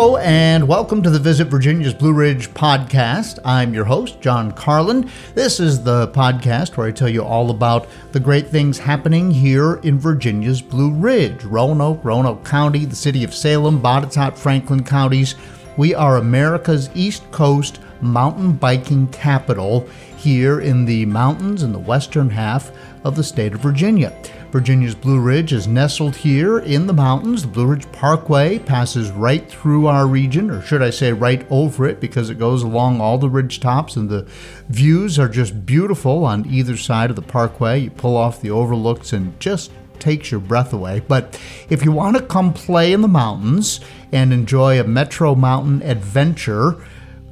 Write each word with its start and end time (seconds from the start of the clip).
Hello, 0.00 0.16
and 0.16 0.66
welcome 0.66 1.02
to 1.02 1.10
the 1.10 1.18
Visit 1.18 1.48
Virginia's 1.48 1.92
Blue 1.92 2.14
Ridge 2.14 2.48
podcast. 2.54 3.38
I'm 3.44 3.74
your 3.74 3.84
host, 3.84 4.18
John 4.22 4.50
Carlin. 4.50 5.10
This 5.34 5.60
is 5.60 5.82
the 5.82 6.08
podcast 6.08 6.78
where 6.78 6.86
I 6.86 6.90
tell 6.90 7.10
you 7.10 7.22
all 7.22 7.50
about 7.50 7.86
the 8.12 8.18
great 8.18 8.46
things 8.46 8.78
happening 8.78 9.30
here 9.30 9.74
in 9.82 9.98
Virginia's 9.98 10.62
Blue 10.62 10.90
Ridge 10.90 11.44
Roanoke, 11.44 12.02
Roanoke 12.02 12.46
County, 12.46 12.86
the 12.86 12.96
city 12.96 13.24
of 13.24 13.34
Salem, 13.34 13.82
Botetourt, 13.82 14.38
Franklin 14.38 14.84
counties. 14.84 15.34
We 15.76 15.94
are 15.94 16.16
America's 16.16 16.88
East 16.94 17.30
Coast 17.30 17.78
mountain 18.00 18.52
biking 18.52 19.06
capital 19.08 19.86
here 20.16 20.62
in 20.62 20.86
the 20.86 21.04
mountains 21.04 21.62
in 21.62 21.72
the 21.72 21.78
western 21.78 22.30
half 22.30 22.72
of 23.04 23.16
the 23.16 23.22
state 23.22 23.52
of 23.52 23.60
Virginia. 23.60 24.16
Virginia's 24.50 24.96
Blue 24.96 25.20
Ridge 25.20 25.52
is 25.52 25.68
nestled 25.68 26.16
here 26.16 26.58
in 26.58 26.88
the 26.88 26.92
mountains. 26.92 27.42
The 27.42 27.48
Blue 27.48 27.66
Ridge 27.66 27.90
Parkway 27.92 28.58
passes 28.58 29.12
right 29.12 29.48
through 29.48 29.86
our 29.86 30.08
region, 30.08 30.50
or 30.50 30.60
should 30.60 30.82
I 30.82 30.90
say 30.90 31.12
right 31.12 31.46
over 31.50 31.86
it, 31.86 32.00
because 32.00 32.30
it 32.30 32.38
goes 32.38 32.64
along 32.64 33.00
all 33.00 33.16
the 33.16 33.28
ridge 33.28 33.60
tops, 33.60 33.94
and 33.94 34.08
the 34.08 34.26
views 34.68 35.20
are 35.20 35.28
just 35.28 35.64
beautiful 35.64 36.24
on 36.24 36.46
either 36.46 36.76
side 36.76 37.10
of 37.10 37.16
the 37.16 37.22
parkway. 37.22 37.78
You 37.78 37.90
pull 37.90 38.16
off 38.16 38.40
the 38.40 38.50
overlooks 38.50 39.12
and 39.12 39.38
just 39.38 39.70
takes 40.00 40.32
your 40.32 40.40
breath 40.40 40.72
away. 40.72 41.00
But 41.06 41.38
if 41.68 41.84
you 41.84 41.92
want 41.92 42.16
to 42.16 42.22
come 42.22 42.52
play 42.52 42.92
in 42.92 43.02
the 43.02 43.08
mountains 43.08 43.80
and 44.10 44.32
enjoy 44.32 44.80
a 44.80 44.84
Metro 44.84 45.36
Mountain 45.36 45.82
adventure, 45.82 46.84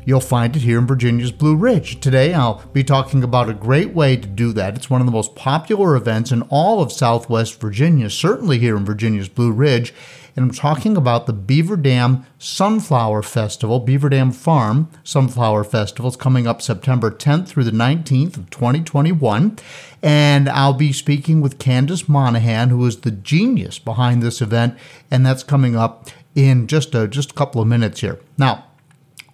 You'll 0.09 0.21
find 0.21 0.57
it 0.57 0.63
here 0.63 0.79
in 0.79 0.87
Virginia's 0.87 1.33
Blue 1.33 1.55
Ridge. 1.55 2.01
Today, 2.01 2.33
I'll 2.33 2.65
be 2.73 2.83
talking 2.83 3.23
about 3.23 3.51
a 3.51 3.53
great 3.53 3.93
way 3.93 4.17
to 4.17 4.27
do 4.27 4.55
that. 4.55 4.75
It's 4.75 4.89
one 4.89 5.03
of 5.03 5.07
the 5.07 5.13
most 5.13 5.37
popular 5.37 5.95
events 5.97 6.33
in 6.33 6.41
all 6.49 6.81
of 6.81 6.91
Southwest 6.91 7.61
Virginia, 7.61 8.09
certainly 8.09 8.59
here 8.59 8.75
in 8.75 8.87
Virginia's 8.87 9.29
Blue 9.29 9.53
Ridge. 9.53 9.93
And 10.35 10.47
I'm 10.47 10.51
talking 10.51 10.97
about 10.97 11.27
the 11.27 11.35
Beaver 11.35 11.77
Dam 11.77 12.25
Sunflower 12.39 13.23
Festival, 13.23 13.81
Beaver 13.81 14.09
Dam 14.09 14.33
Farm 14.33 14.89
Sunflower 15.05 15.65
Festival. 15.65 16.09
It's 16.09 16.17
coming 16.17 16.47
up 16.47 16.63
September 16.63 17.11
10th 17.11 17.49
through 17.49 17.65
the 17.65 17.71
19th 17.71 18.39
of 18.39 18.49
2021. 18.49 19.59
And 20.03 20.49
I'll 20.49 20.73
be 20.73 20.95
speaking 20.95 21.43
with 21.43 21.59
Candace 21.59 22.09
Monahan, 22.09 22.71
who 22.71 22.87
is 22.87 23.01
the 23.01 23.11
genius 23.11 23.79
behind 23.79 24.23
this 24.23 24.41
event, 24.41 24.75
and 25.11 25.27
that's 25.27 25.43
coming 25.43 25.77
up 25.77 26.09
in 26.35 26.67
just 26.67 26.95
a, 26.95 27.07
just 27.07 27.33
a 27.33 27.35
couple 27.35 27.61
of 27.61 27.69
minutes 27.69 28.01
here. 28.01 28.19
Now, 28.39 28.68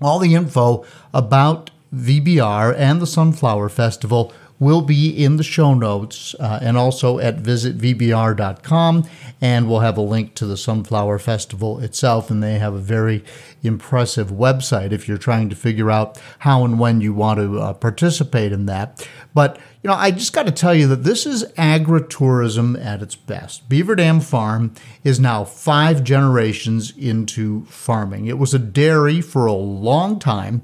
all 0.01 0.19
the 0.19 0.35
info 0.35 0.85
about 1.13 1.71
VBR 1.95 2.75
and 2.77 3.01
the 3.01 3.07
Sunflower 3.07 3.69
Festival 3.69 4.33
will 4.65 4.81
be 4.81 5.11
in 5.11 5.37
the 5.37 5.43
show 5.43 5.75
notes 5.75 6.35
uh, 6.41 6.59
and 6.63 6.79
also 6.79 7.19
at 7.19 7.37
visitvbr.com. 7.37 9.05
And 9.41 9.69
we'll 9.69 9.81
have 9.81 9.99
a 9.99 10.03
link 10.03 10.35
to 10.37 10.47
the 10.47 10.57
Sunflower 10.57 11.19
Festival 11.19 11.81
itself. 11.81 12.31
And 12.31 12.43
they 12.43 12.59
have 12.59 12.73
a 12.73 12.79
very 12.79 13.23
impressive 13.63 14.29
website 14.31 14.91
if 14.91 15.07
you're 15.07 15.19
trying 15.19 15.51
to 15.51 15.57
figure 15.57 15.91
out 15.91 16.19
how 16.41 16.65
and 16.65 16.81
when 16.81 17.03
you 17.03 17.13
want 17.13 17.39
to 17.41 17.61
uh, 17.61 17.75
participate 17.75 18.53
in 18.53 18.65
that. 18.67 19.07
But, 19.35 19.59
you 19.83 19.89
know, 19.89 19.97
I 19.97 20.11
just 20.11 20.33
got 20.33 20.47
to 20.47 20.53
tell 20.53 20.75
you 20.75 20.87
that 20.89 21.05
this 21.05 21.27
is 21.27 21.45
agritourism 21.59 22.83
at 22.83 23.03
its 23.03 23.17
best. 23.17 23.69
Beaver 23.69 23.97
Dam 23.97 24.21
Farm 24.21 24.73
is 25.03 25.21
now 25.21 25.45
five 25.45 26.03
generations 26.03 26.97
into 26.97 27.67
farming. 27.67 28.27
It 28.27 28.39
was 28.39 28.55
a 28.55 28.59
dairy 28.59 29.21
for 29.21 29.45
a 29.45 29.53
long 29.53 30.19
time 30.19 30.63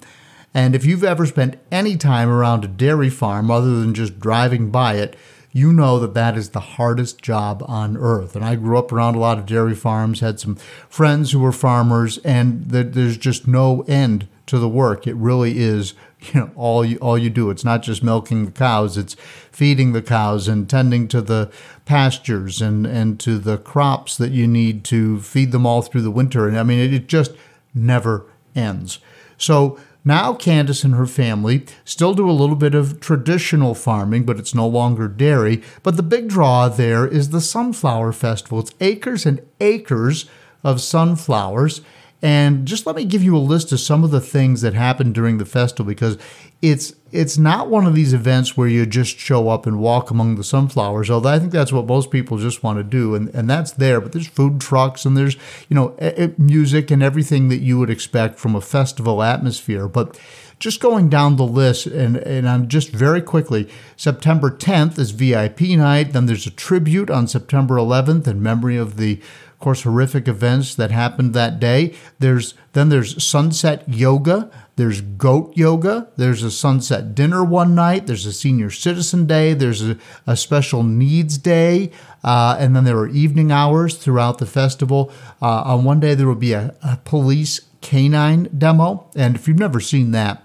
and 0.53 0.75
if 0.75 0.85
you've 0.85 1.05
ever 1.05 1.27
spent 1.27 1.59
any 1.71 1.97
time 1.97 2.29
around 2.29 2.65
a 2.65 2.69
dairy 2.69 3.11
farm 3.11 3.51
other 3.51 3.81
than 3.81 3.95
just 3.95 4.19
driving 4.19 4.71
by 4.71 4.95
it, 4.95 5.17
you 5.53 5.73
know 5.73 5.99
that 5.99 6.15
that 6.15 6.37
is 6.37 6.51
the 6.51 6.61
hardest 6.61 7.21
job 7.23 7.65
on 7.67 7.97
earth. 7.97 8.37
And 8.37 8.45
I 8.45 8.55
grew 8.55 8.79
up 8.79 8.93
around 8.93 9.17
a 9.17 9.21
lot 9.21 9.39
of 9.39 9.47
dairy 9.47 9.75
farms, 9.75 10.21
had 10.21 10.39
some 10.39 10.57
friends 10.89 11.33
who 11.33 11.41
were 11.41 11.53
farmers, 11.53 12.19
and 12.19 12.67
there's 12.67 13.17
just 13.17 13.49
no 13.49 13.83
end 13.83 14.29
to 14.47 14.59
the 14.59 14.69
work. 14.69 15.07
It 15.07 15.17
really 15.17 15.59
is, 15.59 15.95
you 16.21 16.41
know, 16.41 16.51
all 16.55 16.85
you 16.85 16.99
all 16.99 17.19
you 17.19 17.31
do. 17.31 17.51
It's 17.51 17.65
not 17.65 17.83
just 17.83 18.03
milking 18.03 18.45
the 18.45 18.53
cows; 18.53 18.97
it's 18.97 19.17
feeding 19.51 19.93
the 19.93 20.03
cows 20.03 20.47
and 20.47 20.71
tending 20.71 21.09
to 21.09 21.21
the 21.21 21.51
pastures 21.85 22.63
and 22.63 22.87
and 22.87 23.19
to 23.21 23.39
the 23.39 23.59
crops 23.59 24.17
that 24.19 24.31
you 24.31 24.47
need 24.47 24.85
to 24.85 25.21
feed 25.21 25.51
them 25.51 25.67
all 25.67 25.83
through 25.83 26.03
the 26.03 26.11
winter. 26.11 26.47
And 26.47 26.59
I 26.59 26.63
mean, 26.63 26.79
it, 26.79 26.95
it 26.95 27.07
just 27.09 27.33
never 27.75 28.27
ends. 28.55 29.01
So 29.37 29.79
now, 30.05 30.33
Candace 30.33 30.83
and 30.83 30.95
her 30.95 31.07
family 31.07 31.67
still 31.85 32.15
do 32.15 32.29
a 32.29 32.33
little 32.33 32.57
bit 32.57 32.75
of 32.75 33.01
traditional 33.01 33.75
farming, 33.75 34.25
but 34.25 34.39
it's 34.39 34.55
no 34.55 34.67
longer 34.67 35.09
dairy. 35.09 35.63
But 35.83 35.97
the 35.97 36.03
big 36.03 36.29
draw 36.29 36.69
there 36.69 37.07
is 37.07 37.31
the 37.31 37.41
Sunflower 37.41 38.13
Festival. 38.13 38.61
It's 38.61 38.75
acres 38.81 39.27
and 39.27 39.43
acres 39.61 40.25
of 40.65 40.81
sunflowers. 40.81 41.83
And 42.23 42.67
just 42.67 42.87
let 42.87 42.97
me 42.97 43.07
give 43.07 43.23
you 43.23 43.35
a 43.35 43.39
list 43.39 43.73
of 43.73 43.81
some 43.81 44.05
of 44.05 44.11
the 44.11 44.21
things 44.21 44.61
that 44.61 44.75
happened 44.75 45.15
during 45.15 45.39
the 45.39 45.47
festival 45.47 45.87
because 45.87 46.19
it's 46.61 46.93
it's 47.13 47.39
not 47.39 47.71
one 47.71 47.87
of 47.87 47.95
these 47.95 48.13
events 48.13 48.57
where 48.57 48.69
you 48.69 48.85
just 48.85 49.19
show 49.19 49.49
up 49.49 49.67
and 49.67 49.81
walk 49.81 50.11
among 50.11 50.37
the 50.37 50.45
sunflowers, 50.45 51.11
although 51.11 51.31
I 51.31 51.39
think 51.39 51.51
that's 51.51 51.73
what 51.73 51.87
most 51.87 52.11
people 52.11 52.37
just 52.37 52.63
want 52.63 52.79
to 52.79 52.85
do, 52.85 53.15
and, 53.15 53.29
and 53.35 53.49
that's 53.49 53.73
there. 53.73 54.01
But 54.01 54.13
there's 54.13 54.29
food 54.29 54.61
trucks 54.61 55.07
and 55.07 55.17
there's 55.17 55.37
you 55.69 55.75
know 55.75 55.97
music 56.37 56.91
and 56.91 57.03
everything 57.03 57.49
that 57.49 57.61
you 57.61 57.79
would 57.79 57.91
expect 57.91 58.39
from 58.39 58.55
a 58.55 58.61
festival 58.61 59.23
atmosphere. 59.23 59.89
But 59.89 60.19
just 60.61 60.79
going 60.79 61.09
down 61.09 61.37
the 61.37 61.47
list, 61.47 61.87
and, 61.87 62.19
and 62.19 62.47
I'm 62.47 62.69
just 62.69 62.91
very 62.91 63.23
quickly, 63.23 63.67
September 63.97 64.51
10th 64.51 64.99
is 64.99 65.11
VIP 65.11 65.63
night. 65.63 66.13
Then 66.13 66.27
there's 66.27 66.47
a 66.47 66.51
tribute 66.51 67.09
on 67.11 67.27
September 67.27 67.77
11th 67.77 68.29
in 68.29 68.43
memory 68.43 68.77
of 68.77 68.99
the 68.99 69.21
of 69.61 69.65
course, 69.65 69.83
horrific 69.83 70.27
events 70.27 70.75
that 70.77 70.91
happened 70.91 71.35
that 71.35 71.61
day. 71.61 71.95
There's 72.19 72.55
then 72.73 72.89
there's 72.89 73.23
sunset 73.23 73.87
yoga. 73.87 74.51
There's 74.77 75.03
goat 75.03 75.55
yoga. 75.55 76.09
There's 76.17 76.43
a 76.43 76.51
sunset 76.51 77.15
dinner 77.15 77.45
one 77.45 77.75
night. 77.75 78.07
There's 78.07 78.25
a 78.25 78.33
senior 78.33 78.71
citizen 78.71 79.27
day. 79.27 79.53
There's 79.53 79.83
a, 79.83 79.99
a 80.27 80.35
special 80.35 80.83
needs 80.83 81.37
day. 81.37 81.91
Uh, 82.25 82.57
and 82.59 82.75
then 82.75 82.85
there 82.85 82.97
are 82.97 83.09
evening 83.09 83.53
hours 83.53 83.99
throughout 83.99 84.39
the 84.39 84.47
festival. 84.47 85.13
Uh, 85.43 85.61
on 85.67 85.85
one 85.85 86.01
day, 86.01 86.15
there 86.15 86.27
will 86.27 86.37
be 86.37 86.55
a, 86.55 86.75
a 86.83 86.97
police 87.05 87.61
canine 87.83 88.45
demo. 88.57 89.11
And 89.15 89.37
if 89.37 89.47
you've 89.47 89.59
never 89.59 89.79
seen 89.79 90.13
that, 90.13 90.43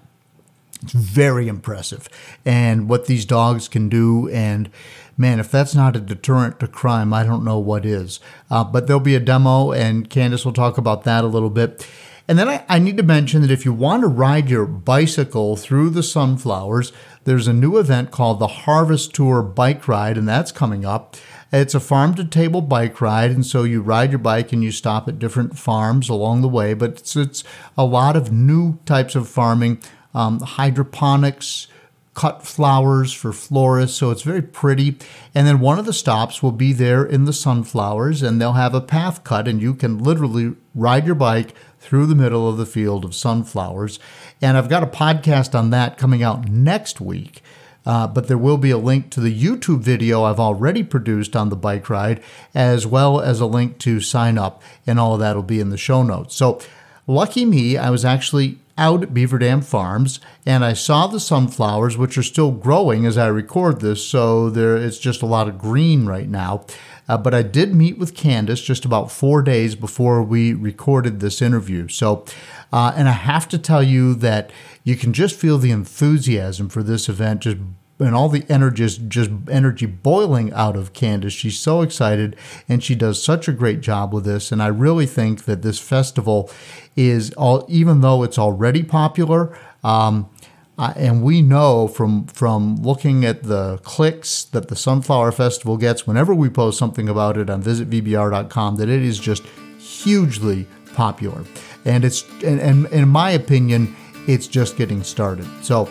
it's 0.84 0.92
very 0.92 1.48
impressive. 1.48 2.10
And 2.44 2.90
what 2.90 3.06
these 3.06 3.24
dogs 3.24 3.70
can 3.70 3.88
do. 3.88 4.28
And 4.28 4.70
man, 5.18 5.40
if 5.40 5.50
that's 5.50 5.76
not 5.76 5.96
a 5.96 6.00
deterrent 6.00 6.60
to 6.60 6.68
crime, 6.68 7.14
I 7.14 7.24
don't 7.24 7.44
know 7.44 7.60
what 7.60 7.86
is. 7.86 8.20
Uh, 8.50 8.64
but 8.64 8.88
there'll 8.88 9.00
be 9.00 9.16
a 9.16 9.20
demo, 9.20 9.72
and 9.72 10.10
Candace 10.10 10.46
will 10.46 10.54
talk 10.54 10.78
about 10.78 11.04
that 11.04 11.24
a 11.24 11.28
little 11.28 11.50
bit. 11.50 11.88
And 12.28 12.40
then 12.40 12.50
I, 12.50 12.66
I, 12.68 12.80
need 12.80 12.98
to 12.98 13.04
mention 13.04 13.42
that 13.42 13.52
if 13.52 13.66
you 13.66 13.74
want 13.74 14.02
to 14.02 14.08
ride 14.08 14.50
your 14.50 14.66
bicycle 14.66 15.56
through 15.56 15.92
the 15.92 16.02
sunflowers, 16.02 16.92
there's 17.24 17.48
a 17.48 17.54
new 17.54 17.78
event 17.78 18.10
called 18.10 18.40
the 18.40 18.48
Harvest 18.48 19.14
Tour 19.14 19.44
Bike 19.44 19.88
Ride, 19.88 20.18
and 20.18 20.28
that's 20.28 20.52
coming 20.52 20.86
up. 20.86 21.16
It's 21.52 21.76
a 21.76 21.80
farm 21.80 22.16
to 22.16 22.26
table 22.26 22.62
bike 22.62 23.00
ride, 23.00 23.32
and 23.32 23.46
so 23.46 23.64
you 23.64 23.82
ride 23.82 24.12
your 24.12 24.20
bike 24.20 24.52
and 24.52 24.64
you 24.64 24.72
stop 24.72 25.08
at 25.08 25.20
different 25.20 25.58
farms 25.58 26.10
along 26.10 26.42
the 26.42 26.50
way. 26.50 26.74
But 26.74 26.92
it's, 26.92 27.16
it's 27.16 27.44
a 27.78 27.86
lot 27.86 28.16
of 28.16 28.32
new 28.32 28.80
types 28.86 29.16
of 29.16 29.30
farming, 29.30 29.80
um, 30.14 30.40
hydroponics, 30.40 31.68
cut 32.16 32.44
flowers 32.44 33.14
for 33.14 33.32
florists, 33.32 33.98
so 33.98 34.10
it's 34.10 34.24
very 34.24 34.42
pretty. 34.42 34.98
And 35.36 35.46
then 35.46 35.60
one 35.60 35.78
of 35.78 35.86
the 35.86 35.94
stops 35.94 36.42
will 36.42 36.54
be 36.54 36.74
there 36.74 37.06
in 37.06 37.26
the 37.26 37.34
sunflowers, 37.34 38.24
and 38.24 38.42
they'll 38.42 38.54
have 38.54 38.74
a 38.74 38.82
path 38.82 39.24
cut, 39.24 39.48
and 39.48 39.62
you 39.62 39.76
can 39.76 40.00
literally 40.00 40.56
ride 40.74 41.06
your 41.06 41.16
bike 41.16 41.54
through 41.80 42.08
the 42.08 42.16
middle 42.16 42.50
of 42.50 42.58
the 42.58 42.66
field 42.66 43.06
of 43.06 43.14
sunflowers. 43.14 44.00
And 44.42 44.58
I've 44.58 44.70
got 44.70 44.82
a 44.82 44.88
podcast 44.88 45.54
on 45.54 45.70
that 45.70 45.98
coming 45.98 46.24
out 46.24 46.48
next 46.50 47.00
week. 47.00 47.44
Uh, 47.86 48.08
but 48.08 48.28
there 48.28 48.38
will 48.38 48.58
be 48.58 48.72
a 48.72 48.80
link 48.80 49.12
to 49.12 49.20
the 49.20 49.44
YouTube 49.44 49.82
video 49.82 50.24
I've 50.24 50.40
already 50.40 50.82
produced 50.82 51.36
on 51.36 51.50
the 51.50 51.56
bike 51.56 51.88
ride, 51.88 52.24
as 52.56 52.88
well 52.88 53.20
as 53.20 53.40
a 53.40 53.46
link 53.46 53.78
to 53.80 54.00
sign 54.00 54.40
up, 54.40 54.64
and 54.88 55.00
all 55.00 55.14
of 55.14 55.20
that 55.20 55.36
will 55.36 55.44
be 55.44 55.60
in 55.60 55.70
the 55.70 55.78
show 55.78 56.02
notes. 56.02 56.36
So, 56.36 56.60
lucky 57.06 57.46
me, 57.46 57.78
I 57.78 57.92
was 57.92 58.04
actually 58.04 58.58
out 58.78 59.04
at 59.04 59.14
Beaver 59.14 59.40
Dam 59.40 59.62
Farms 59.62 60.20
and 60.46 60.66
I 60.66 60.74
saw 60.74 61.08
the 61.08 61.20
sunflowers, 61.20 61.98
which 61.98 62.18
are 62.18 62.24
still 62.24 62.52
growing 62.52 63.06
as 63.06 63.18
I 63.18 63.28
record 63.28 63.82
this, 63.82 64.06
so 64.06 64.50
there 64.50 64.76
it's 64.76 65.00
just 65.00 65.22
a 65.22 65.28
lot 65.28 65.48
of 65.48 65.58
green 65.58 66.06
right 66.06 66.30
now. 66.30 66.66
Uh, 67.08 67.18
but 67.18 67.34
I 67.34 67.44
did 67.44 67.76
meet 67.76 67.98
with 67.98 68.16
Candace 68.16 68.62
just 68.62 68.84
about 68.84 69.12
four 69.12 69.42
days 69.42 69.76
before 69.76 70.24
we 70.24 70.54
recorded 70.54 71.20
this 71.20 71.42
interview. 71.42 71.88
So, 71.88 72.26
uh, 72.74 72.94
and 72.96 73.08
I 73.08 73.14
have 73.14 73.48
to 73.50 73.60
tell 73.60 73.84
you 73.84 74.16
that 74.16 74.52
you 74.84 74.96
can 74.96 75.14
just 75.14 75.36
feel 75.36 75.58
the 75.58 75.72
enthusiasm 75.72 76.68
for 76.68 76.82
this 76.82 77.08
event 77.08 77.42
just 77.42 77.58
and 78.00 78.14
all 78.14 78.30
the 78.30 78.46
energy 78.50 78.76
just, 78.76 79.08
just 79.08 79.32
energy 79.50 79.86
boiling 79.86 80.52
out 80.54 80.76
of 80.76 80.94
Candace. 80.94 81.34
She's 81.34 81.58
so 81.58 81.82
excited 81.82 82.36
and 82.68 82.84
she 82.84 82.96
does 82.96 83.24
such 83.24 83.48
a 83.48 83.54
great 83.54 83.82
job 83.82 84.14
with 84.14 84.26
this. 84.26 84.52
And 84.52 84.62
I 84.62 84.68
really 84.68 85.06
think 85.06 85.46
that 85.46 85.62
this 85.62 85.80
festival 85.80 86.52
is 86.96 87.32
all, 87.34 87.66
even 87.70 88.02
though 88.02 88.24
it's 88.24 88.38
already 88.38 88.84
popular, 88.84 89.58
um, 89.84 90.30
uh, 90.78 90.94
and 90.98 91.24
we 91.24 91.42
know 91.42 91.88
from 91.88 92.28
from 92.28 92.76
looking 92.78 93.24
at 93.24 93.44
the 93.44 93.78
clicks 93.84 94.44
that 94.44 94.68
the 94.68 94.76
Sunflower 94.76 95.32
Festival 95.32 95.78
gets 95.78 96.06
whenever 96.06 96.36
we 96.36 96.50
post 96.50 96.78
something 96.78 97.08
about 97.08 97.38
it 97.38 97.50
on 97.50 97.64
visitvbr.com 97.64 98.76
that 98.76 98.90
it 98.90 99.02
is 99.02 99.18
just 99.18 99.44
hugely 99.80 100.68
popular. 100.94 101.46
and 101.86 102.04
it's 102.04 102.26
and, 102.44 102.60
and 102.60 102.88
in 102.88 103.08
my 103.08 103.32
opinion, 103.32 103.96
it's 104.28 104.48
just 104.48 104.76
getting 104.76 105.02
started. 105.02 105.48
So. 105.64 105.88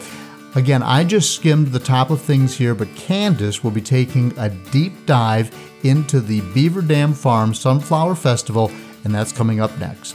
Again, 0.56 0.84
I 0.84 1.02
just 1.02 1.34
skimmed 1.34 1.68
the 1.68 1.80
top 1.80 2.10
of 2.10 2.20
things 2.20 2.56
here, 2.56 2.76
but 2.76 2.94
Candace 2.94 3.64
will 3.64 3.72
be 3.72 3.80
taking 3.80 4.32
a 4.38 4.50
deep 4.50 4.92
dive 5.04 5.52
into 5.82 6.20
the 6.20 6.42
Beaver 6.52 6.82
Dam 6.82 7.12
Farm 7.12 7.52
Sunflower 7.52 8.14
Festival, 8.14 8.70
and 9.02 9.12
that's 9.12 9.32
coming 9.32 9.60
up 9.60 9.76
next. 9.78 10.14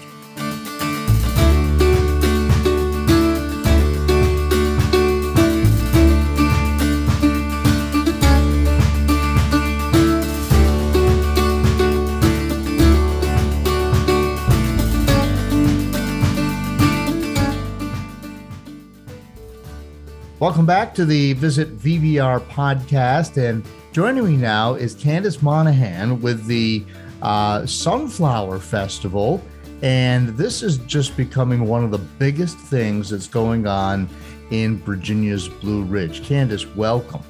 Welcome 20.39 20.65
back 20.65 20.95
to 20.95 21.03
the 21.03 21.33
Visit 21.33 21.77
VBR 21.77 22.39
podcast. 22.47 23.35
And 23.35 23.65
joining 23.91 24.23
me 24.23 24.37
now 24.37 24.75
is 24.75 24.95
Candace 24.95 25.41
Monahan 25.41 26.21
with 26.21 26.45
the 26.45 26.85
uh, 27.21 27.65
Sunflower 27.65 28.59
Festival. 28.59 29.43
And 29.81 30.29
this 30.37 30.63
is 30.63 30.77
just 30.77 31.17
becoming 31.17 31.65
one 31.65 31.83
of 31.83 31.91
the 31.91 31.97
biggest 31.97 32.57
things 32.57 33.09
that's 33.09 33.27
going 33.27 33.67
on 33.67 34.07
in 34.49 34.77
Virginia's 34.77 35.49
Blue 35.49 35.83
Ridge. 35.83 36.23
Candace, 36.23 36.65
welcome. 36.67 37.21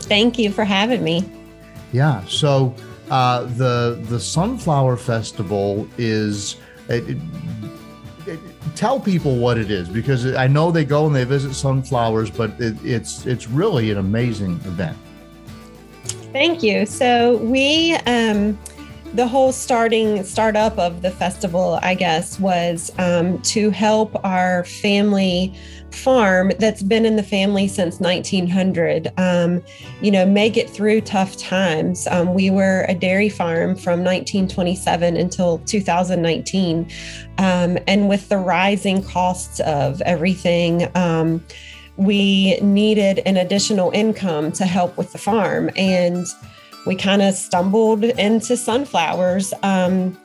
Thank 0.00 0.36
you 0.36 0.50
for 0.50 0.64
having 0.64 1.04
me. 1.04 1.30
Yeah. 1.92 2.24
So 2.24 2.74
uh, 3.10 3.44
the 3.44 4.04
the 4.08 4.18
Sunflower 4.18 4.96
Festival 4.96 5.88
is. 5.98 6.56
It, 6.88 7.16
tell 8.76 9.00
people 9.00 9.36
what 9.36 9.58
it 9.58 9.70
is 9.70 9.88
because 9.88 10.26
I 10.34 10.46
know 10.46 10.70
they 10.70 10.84
go 10.84 11.06
and 11.06 11.14
they 11.14 11.24
visit 11.24 11.54
sunflowers, 11.54 12.30
but 12.30 12.50
it, 12.60 12.76
it's 12.84 13.26
it's 13.26 13.48
really 13.48 13.90
an 13.90 13.98
amazing 13.98 14.52
event. 14.64 14.96
Thank 16.32 16.62
you. 16.62 16.86
So 16.86 17.38
we 17.38 17.94
um, 18.06 18.58
the 19.14 19.26
whole 19.26 19.52
starting 19.52 20.22
startup 20.22 20.78
of 20.78 21.02
the 21.02 21.10
festival, 21.10 21.78
I 21.82 21.94
guess, 21.94 22.38
was 22.38 22.92
um, 22.98 23.40
to 23.42 23.70
help 23.70 24.24
our 24.24 24.64
family 24.64 25.54
farm 25.94 26.52
that's 26.58 26.82
been 26.82 27.04
in 27.04 27.16
the 27.16 27.22
family 27.22 27.66
since 27.68 28.00
1900 28.00 29.12
um, 29.18 29.62
you 30.00 30.10
know 30.10 30.24
make 30.24 30.56
it 30.56 30.68
through 30.70 31.00
tough 31.00 31.36
times 31.36 32.06
um, 32.08 32.34
we 32.34 32.50
were 32.50 32.84
a 32.88 32.94
dairy 32.94 33.28
farm 33.28 33.74
from 33.74 34.00
1927 34.00 35.16
until 35.16 35.58
2019 35.60 36.88
um, 37.38 37.78
and 37.86 38.08
with 38.08 38.28
the 38.28 38.38
rising 38.38 39.02
costs 39.02 39.60
of 39.60 40.00
everything 40.02 40.88
um, 40.96 41.44
we 41.96 42.58
needed 42.60 43.20
an 43.26 43.36
additional 43.36 43.90
income 43.90 44.50
to 44.52 44.64
help 44.64 44.96
with 44.96 45.12
the 45.12 45.18
farm 45.18 45.70
and 45.76 46.26
we 46.86 46.94
kind 46.94 47.22
of 47.22 47.34
stumbled 47.34 48.04
into 48.04 48.56
sunflowers 48.56 49.52
um, 49.62 50.16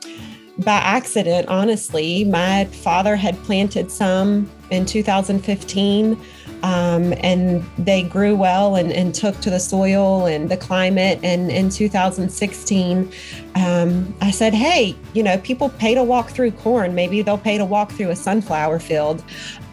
by 0.58 0.72
accident, 0.72 1.48
honestly. 1.48 2.24
My 2.24 2.64
father 2.66 3.16
had 3.16 3.36
planted 3.44 3.90
some 3.90 4.50
in 4.70 4.86
2015. 4.86 6.20
Um, 6.62 7.12
and 7.18 7.62
they 7.78 8.02
grew 8.02 8.34
well 8.34 8.76
and, 8.76 8.90
and, 8.90 9.14
took 9.14 9.38
to 9.40 9.50
the 9.50 9.60
soil 9.60 10.26
and 10.26 10.48
the 10.48 10.56
climate. 10.56 11.20
And 11.22 11.50
in 11.50 11.68
2016, 11.68 13.12
um, 13.54 14.14
I 14.20 14.30
said, 14.30 14.54
Hey, 14.54 14.96
you 15.12 15.22
know, 15.22 15.38
people 15.38 15.68
pay 15.68 15.94
to 15.94 16.02
walk 16.02 16.30
through 16.30 16.52
corn. 16.52 16.94
Maybe 16.94 17.22
they'll 17.22 17.38
pay 17.38 17.58
to 17.58 17.64
walk 17.64 17.92
through 17.92 18.08
a 18.10 18.16
sunflower 18.16 18.78
field. 18.80 19.22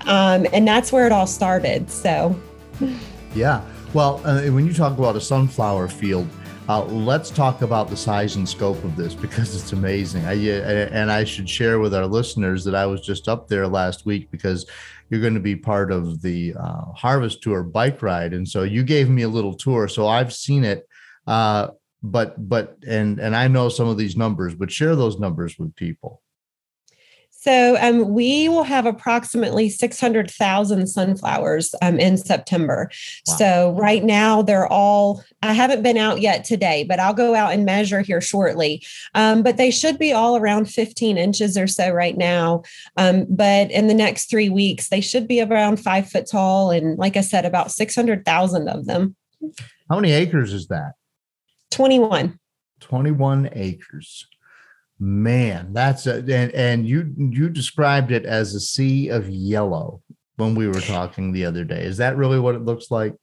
Um, 0.05 0.45
and 0.51 0.67
that's 0.67 0.91
where 0.91 1.05
it 1.05 1.11
all 1.11 1.25
started. 1.25 1.89
So, 1.89 2.35
yeah. 3.33 3.63
Well, 3.93 4.21
uh, 4.25 4.41
when 4.51 4.67
you 4.67 4.73
talk 4.73 4.97
about 4.97 5.15
a 5.15 5.21
sunflower 5.21 5.87
field, 5.87 6.27
uh, 6.69 6.83
let's 6.85 7.29
talk 7.29 7.61
about 7.61 7.89
the 7.89 7.97
size 7.97 8.37
and 8.37 8.47
scope 8.47 8.81
of 8.85 8.95
this 8.95 9.13
because 9.13 9.53
it's 9.53 9.73
amazing. 9.73 10.25
I, 10.25 10.33
and 10.33 11.11
I 11.11 11.25
should 11.25 11.49
share 11.49 11.79
with 11.79 11.93
our 11.93 12.07
listeners 12.07 12.63
that 12.63 12.73
I 12.73 12.85
was 12.85 13.01
just 13.01 13.27
up 13.27 13.49
there 13.49 13.67
last 13.67 14.05
week 14.05 14.31
because 14.31 14.65
you're 15.09 15.19
going 15.19 15.33
to 15.33 15.41
be 15.41 15.57
part 15.57 15.91
of 15.91 16.21
the 16.21 16.55
uh, 16.57 16.85
Harvest 16.95 17.43
Tour 17.43 17.63
bike 17.63 18.01
ride, 18.01 18.33
and 18.33 18.47
so 18.47 18.63
you 18.63 18.83
gave 18.83 19.09
me 19.09 19.23
a 19.23 19.29
little 19.29 19.53
tour. 19.53 19.87
So 19.87 20.07
I've 20.07 20.33
seen 20.33 20.63
it, 20.63 20.87
uh, 21.27 21.67
but 22.01 22.49
but 22.49 22.77
and 22.87 23.19
and 23.19 23.35
I 23.35 23.47
know 23.47 23.69
some 23.69 23.87
of 23.87 23.97
these 23.97 24.17
numbers, 24.17 24.55
but 24.55 24.71
share 24.71 24.95
those 24.95 25.19
numbers 25.19 25.59
with 25.59 25.75
people. 25.75 26.22
So 27.43 27.75
um, 27.81 28.13
we 28.13 28.47
will 28.47 28.63
have 28.63 28.85
approximately 28.85 29.67
600,000 29.67 30.87
sunflowers 30.87 31.75
um, 31.81 31.99
in 31.99 32.15
September. 32.15 32.89
Wow. 33.27 33.35
So 33.35 33.75
right 33.77 34.01
now 34.01 34.41
they're 34.41 34.67
all, 34.67 35.21
I 35.41 35.51
haven't 35.51 35.83
been 35.83 35.97
out 35.97 36.21
yet 36.21 36.45
today, 36.45 36.85
but 36.85 37.01
I'll 37.01 37.13
go 37.13 37.35
out 37.35 37.51
and 37.51 37.65
measure 37.65 37.99
here 37.99 38.21
shortly. 38.21 38.81
Um, 39.13 39.43
but 39.43 39.57
they 39.57 39.71
should 39.71 39.99
be 39.99 40.13
all 40.13 40.37
around 40.37 40.69
15 40.69 41.17
inches 41.17 41.57
or 41.57 41.67
so 41.67 41.89
right 41.89 42.17
now. 42.17 42.63
Um, 42.95 43.25
but 43.29 43.69
in 43.71 43.87
the 43.87 43.93
next 43.93 44.29
three 44.29 44.49
weeks, 44.49 44.87
they 44.87 45.01
should 45.01 45.27
be 45.27 45.41
around 45.41 45.81
five 45.81 46.09
foot 46.09 46.27
tall. 46.31 46.71
And 46.71 46.97
like 46.97 47.17
I 47.17 47.21
said, 47.21 47.43
about 47.43 47.73
600,000 47.73 48.69
of 48.69 48.85
them. 48.85 49.17
How 49.89 49.97
many 49.97 50.13
acres 50.13 50.53
is 50.53 50.67
that? 50.67 50.93
21. 51.71 52.39
21 52.79 53.49
acres. 53.51 54.27
Man, 54.99 55.73
that's 55.73 56.07
a, 56.07 56.17
and 56.17 56.51
and 56.51 56.87
you 56.87 57.13
you 57.17 57.49
described 57.49 58.11
it 58.11 58.25
as 58.25 58.53
a 58.53 58.59
sea 58.59 59.09
of 59.09 59.29
yellow 59.29 60.01
when 60.37 60.55
we 60.55 60.67
were 60.67 60.81
talking 60.81 61.31
the 61.31 61.45
other 61.45 61.63
day. 61.63 61.83
Is 61.83 61.97
that 61.97 62.15
really 62.15 62.39
what 62.39 62.55
it 62.55 62.63
looks 62.63 62.89
like? 62.91 63.15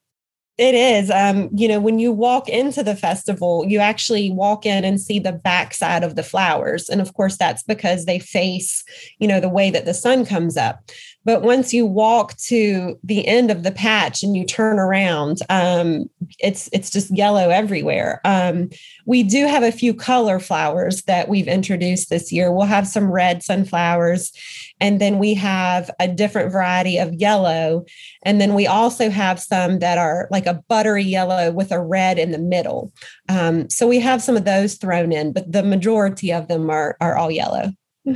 It 0.61 0.75
is. 0.75 1.11
Um, 1.11 1.49
you 1.55 1.67
know, 1.67 1.81
when 1.81 1.99
you 1.99 2.13
walk 2.13 2.47
into 2.51 2.83
the 2.83 2.95
festival, 2.95 3.65
you 3.67 3.79
actually 3.79 4.31
walk 4.31 4.67
in 4.67 4.85
and 4.85 5.01
see 5.01 5.19
the 5.19 5.33
backside 5.33 6.05
of 6.05 6.17
the 6.17 6.23
flowers. 6.23 6.91
And 6.91 7.01
of 7.01 7.15
course, 7.15 7.39
that's 7.39 7.63
because 7.63 8.05
they 8.05 8.19
face, 8.19 8.85
you 9.19 9.27
know, 9.27 9.41
the 9.41 9.49
way 9.49 9.71
that 9.71 9.87
the 9.87 9.95
sun 9.95 10.27
comes 10.27 10.59
up. 10.59 10.81
But 11.25 11.43
once 11.43 11.75
you 11.75 11.85
walk 11.85 12.35
to 12.49 12.99
the 13.05 13.27
end 13.27 13.51
of 13.51 13.63
the 13.63 13.73
patch 13.73 14.23
and 14.23 14.35
you 14.35 14.47
turn 14.47 14.79
around, 14.79 15.39
um, 15.51 16.09
it's 16.39 16.71
it's 16.73 16.89
just 16.89 17.15
yellow 17.15 17.51
everywhere. 17.51 18.23
Um, 18.25 18.71
we 19.05 19.23
do 19.23 19.47
have 19.47 19.63
a 19.63 19.73
few 19.73 19.93
color 19.93 20.41
flowers 20.41 21.03
that 21.03 21.29
we've 21.29 21.47
introduced 21.47 22.09
this 22.09 22.33
year. 22.33 22.51
We'll 22.51 22.67
have 22.67 22.87
some 22.87 23.11
red 23.11 23.43
sunflowers, 23.43 24.33
and 24.81 24.99
then 24.99 25.19
we 25.19 25.35
have 25.35 25.91
a 26.01 26.09
different 26.09 26.53
variety 26.53 26.97
of 26.97 27.13
yellow, 27.13 27.85
and 28.23 28.41
then 28.41 28.55
we 28.55 28.67
also 28.67 29.11
have 29.11 29.39
some 29.39 29.81
that 29.81 29.99
are 29.99 30.27
like 30.31 30.47
a 30.47 30.63
buttery 30.69 31.05
yellow 31.05 31.51
with 31.53 31.71
a 31.71 31.83
red 31.83 32.19
in 32.19 32.31
the 32.31 32.39
middle. 32.39 32.93
Um, 33.29 33.69
so 33.69 33.87
we 33.87 34.01
have 34.01 34.23
some 34.23 34.39
of 34.39 34.47
those 34.47 34.77
thrown 34.77 35.13
in, 35.13 35.35
but 35.35 35.53
the 35.53 35.63
majority 35.63 36.33
of 36.33 36.49
them 36.49 36.71
are 36.71 36.97
are 36.99 37.17
all 37.17 37.31
yellow. 37.31 37.73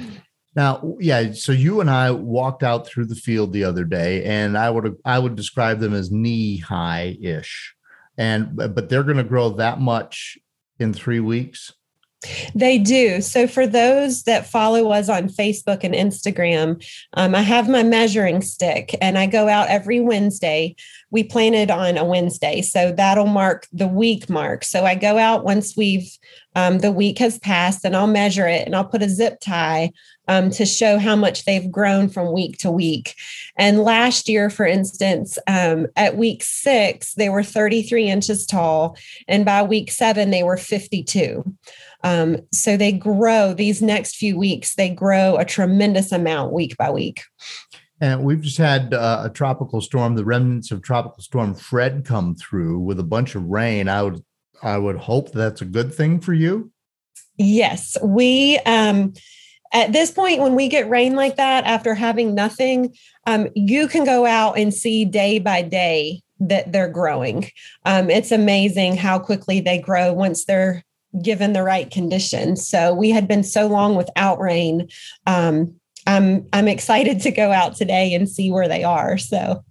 Now, 0.56 0.96
yeah, 1.00 1.32
so 1.32 1.52
you 1.52 1.80
and 1.80 1.90
I 1.90 2.12
walked 2.12 2.62
out 2.62 2.86
through 2.86 3.06
the 3.06 3.16
field 3.16 3.52
the 3.52 3.64
other 3.64 3.84
day, 3.84 4.24
and 4.24 4.56
I 4.56 4.70
would 4.70 4.96
I 5.04 5.18
would 5.18 5.34
describe 5.34 5.80
them 5.80 5.94
as 5.94 6.12
knee 6.12 6.58
high 6.58 7.16
ish, 7.20 7.74
and 8.16 8.56
but 8.56 8.88
they're 8.88 9.02
going 9.02 9.16
to 9.16 9.24
grow 9.24 9.50
that 9.50 9.80
much 9.80 10.38
in 10.78 10.92
three 10.92 11.20
weeks. 11.20 11.72
They 12.54 12.78
do. 12.78 13.20
So, 13.20 13.46
for 13.46 13.66
those 13.66 14.24
that 14.24 14.46
follow 14.46 14.90
us 14.90 15.08
on 15.08 15.28
Facebook 15.28 15.80
and 15.82 15.94
Instagram, 15.94 16.84
um, 17.14 17.34
I 17.34 17.42
have 17.42 17.68
my 17.68 17.82
measuring 17.82 18.40
stick 18.42 18.96
and 19.00 19.18
I 19.18 19.26
go 19.26 19.48
out 19.48 19.68
every 19.68 20.00
Wednesday. 20.00 20.76
We 21.14 21.22
planted 21.22 21.70
on 21.70 21.96
a 21.96 22.04
Wednesday. 22.04 22.60
So, 22.60 22.90
that'll 22.90 23.26
mark 23.26 23.68
the 23.72 23.86
week 23.86 24.28
mark. 24.28 24.64
So, 24.64 24.84
I 24.84 24.96
go 24.96 25.16
out 25.16 25.44
once 25.44 25.76
we've, 25.76 26.10
um, 26.56 26.80
the 26.80 26.90
week 26.90 27.18
has 27.18 27.38
passed 27.38 27.84
and 27.84 27.94
I'll 27.94 28.08
measure 28.08 28.48
it 28.48 28.66
and 28.66 28.74
I'll 28.74 28.84
put 28.84 29.02
a 29.02 29.08
zip 29.08 29.38
tie 29.40 29.92
um, 30.28 30.50
to 30.50 30.66
show 30.66 30.98
how 30.98 31.16
much 31.16 31.44
they've 31.44 31.70
grown 31.70 32.08
from 32.08 32.32
week 32.32 32.58
to 32.58 32.70
week. 32.70 33.14
And 33.56 33.82
last 33.82 34.28
year, 34.28 34.50
for 34.50 34.66
instance, 34.66 35.38
um, 35.46 35.86
at 35.96 36.16
week 36.16 36.42
six, 36.42 37.14
they 37.14 37.28
were 37.28 37.42
33 37.42 38.08
inches 38.08 38.46
tall. 38.46 38.96
And 39.28 39.44
by 39.44 39.62
week 39.62 39.92
seven, 39.92 40.30
they 40.30 40.42
were 40.42 40.56
52. 40.56 41.44
Um, 42.02 42.38
so 42.52 42.76
they 42.76 42.92
grow 42.92 43.54
these 43.54 43.80
next 43.80 44.16
few 44.16 44.36
weeks, 44.36 44.74
they 44.74 44.90
grow 44.90 45.36
a 45.36 45.44
tremendous 45.44 46.12
amount 46.12 46.52
week 46.52 46.76
by 46.76 46.90
week. 46.90 47.22
And 48.00 48.24
we've 48.24 48.40
just 48.40 48.58
had 48.58 48.92
uh, 48.92 49.22
a 49.24 49.30
tropical 49.30 49.80
storm, 49.80 50.14
the 50.14 50.24
remnants 50.24 50.70
of 50.70 50.82
tropical 50.82 51.22
storm 51.22 51.54
Fred 51.54 52.04
come 52.04 52.34
through 52.34 52.80
with 52.80 52.98
a 52.98 53.04
bunch 53.04 53.34
of 53.34 53.44
rain. 53.44 53.88
I 53.88 54.02
would 54.02 54.22
I 54.62 54.78
would 54.78 54.96
hope 54.96 55.32
that's 55.32 55.60
a 55.60 55.66
good 55.66 55.94
thing 55.94 56.20
for 56.20 56.32
you. 56.32 56.72
Yes, 57.36 57.96
we 58.02 58.58
um 58.66 59.12
at 59.72 59.92
this 59.92 60.10
point 60.12 60.40
when 60.40 60.54
we 60.54 60.68
get 60.68 60.88
rain 60.88 61.16
like 61.16 61.36
that 61.36 61.64
after 61.64 61.94
having 61.94 62.34
nothing 62.34 62.94
um, 63.26 63.48
you 63.54 63.88
can 63.88 64.04
go 64.04 64.24
out 64.24 64.56
and 64.56 64.72
see 64.72 65.04
day 65.04 65.38
by 65.38 65.60
day 65.60 66.22
that 66.38 66.72
they're 66.72 66.88
growing 66.88 67.50
um, 67.84 68.08
it's 68.08 68.30
amazing 68.30 68.96
how 68.96 69.18
quickly 69.18 69.60
they 69.60 69.78
grow 69.78 70.12
once 70.12 70.44
they're 70.44 70.82
given 71.22 71.52
the 71.52 71.62
right 71.62 71.90
conditions 71.90 72.66
so 72.66 72.94
we 72.94 73.10
had 73.10 73.28
been 73.28 73.42
so 73.42 73.66
long 73.66 73.96
without 73.96 74.38
rain 74.38 74.88
um, 75.26 75.74
I'm 76.06 76.46
I'm 76.52 76.68
excited 76.68 77.20
to 77.20 77.30
go 77.30 77.52
out 77.52 77.76
today 77.76 78.14
and 78.14 78.28
see 78.28 78.50
where 78.50 78.68
they 78.68 78.84
are. 78.84 79.18
So 79.18 79.64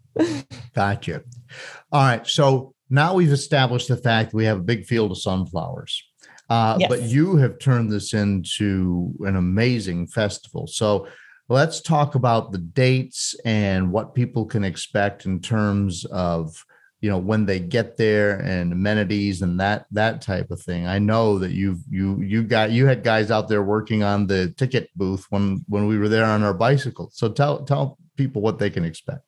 gotcha. 0.76 1.24
All 1.92 2.02
right. 2.02 2.26
So 2.28 2.74
now 2.90 3.14
we've 3.14 3.32
established 3.32 3.88
the 3.88 3.98
fact 3.98 4.34
we 4.34 4.46
have 4.46 4.60
a 4.60 4.64
big 4.64 4.86
field 4.86 5.12
of 5.12 5.18
sunflowers. 5.18 6.04
Uh, 6.50 6.78
yes. 6.80 6.90
But 6.90 7.04
you 7.04 7.38
have 7.38 7.58
turned 7.60 7.92
this 7.92 8.14
into 8.14 9.14
an 9.22 9.36
amazing 9.36 10.08
festival. 10.08 10.68
So 10.68 11.08
let's 11.50 11.82
talk 11.82 12.16
about 12.16 12.52
the 12.52 12.58
dates 12.58 13.36
and 13.46 13.92
what 13.92 14.14
people 14.14 14.46
can 14.46 14.64
expect 14.64 15.26
in 15.26 15.40
terms 15.40 16.06
of 16.06 16.64
you 17.04 17.10
know 17.10 17.18
when 17.18 17.46
they 17.46 17.60
get 17.60 17.98
there 17.98 18.40
and 18.40 18.72
amenities 18.72 19.42
and 19.42 19.60
that 19.60 19.86
that 19.92 20.22
type 20.22 20.50
of 20.50 20.62
thing 20.62 20.88
i 20.88 20.98
know 20.98 21.38
that 21.38 21.52
you've 21.52 21.82
you 21.90 22.20
you 22.22 22.42
got 22.42 22.72
you 22.72 22.86
had 22.86 23.04
guys 23.04 23.30
out 23.30 23.50
there 23.50 23.62
working 23.62 24.04
on 24.04 24.26
the 24.26 24.52
ticket 24.52 24.90
booth 24.96 25.26
when 25.30 25.64
when 25.68 25.86
we 25.86 25.98
were 25.98 26.08
there 26.08 26.24
on 26.24 26.44
our 26.44 26.54
bicycles 26.54 27.14
so 27.16 27.30
tell 27.30 27.64
tell 27.66 27.98
people 28.16 28.42
what 28.42 28.58
they 28.58 28.70
can 28.70 28.86
expect 28.86 29.22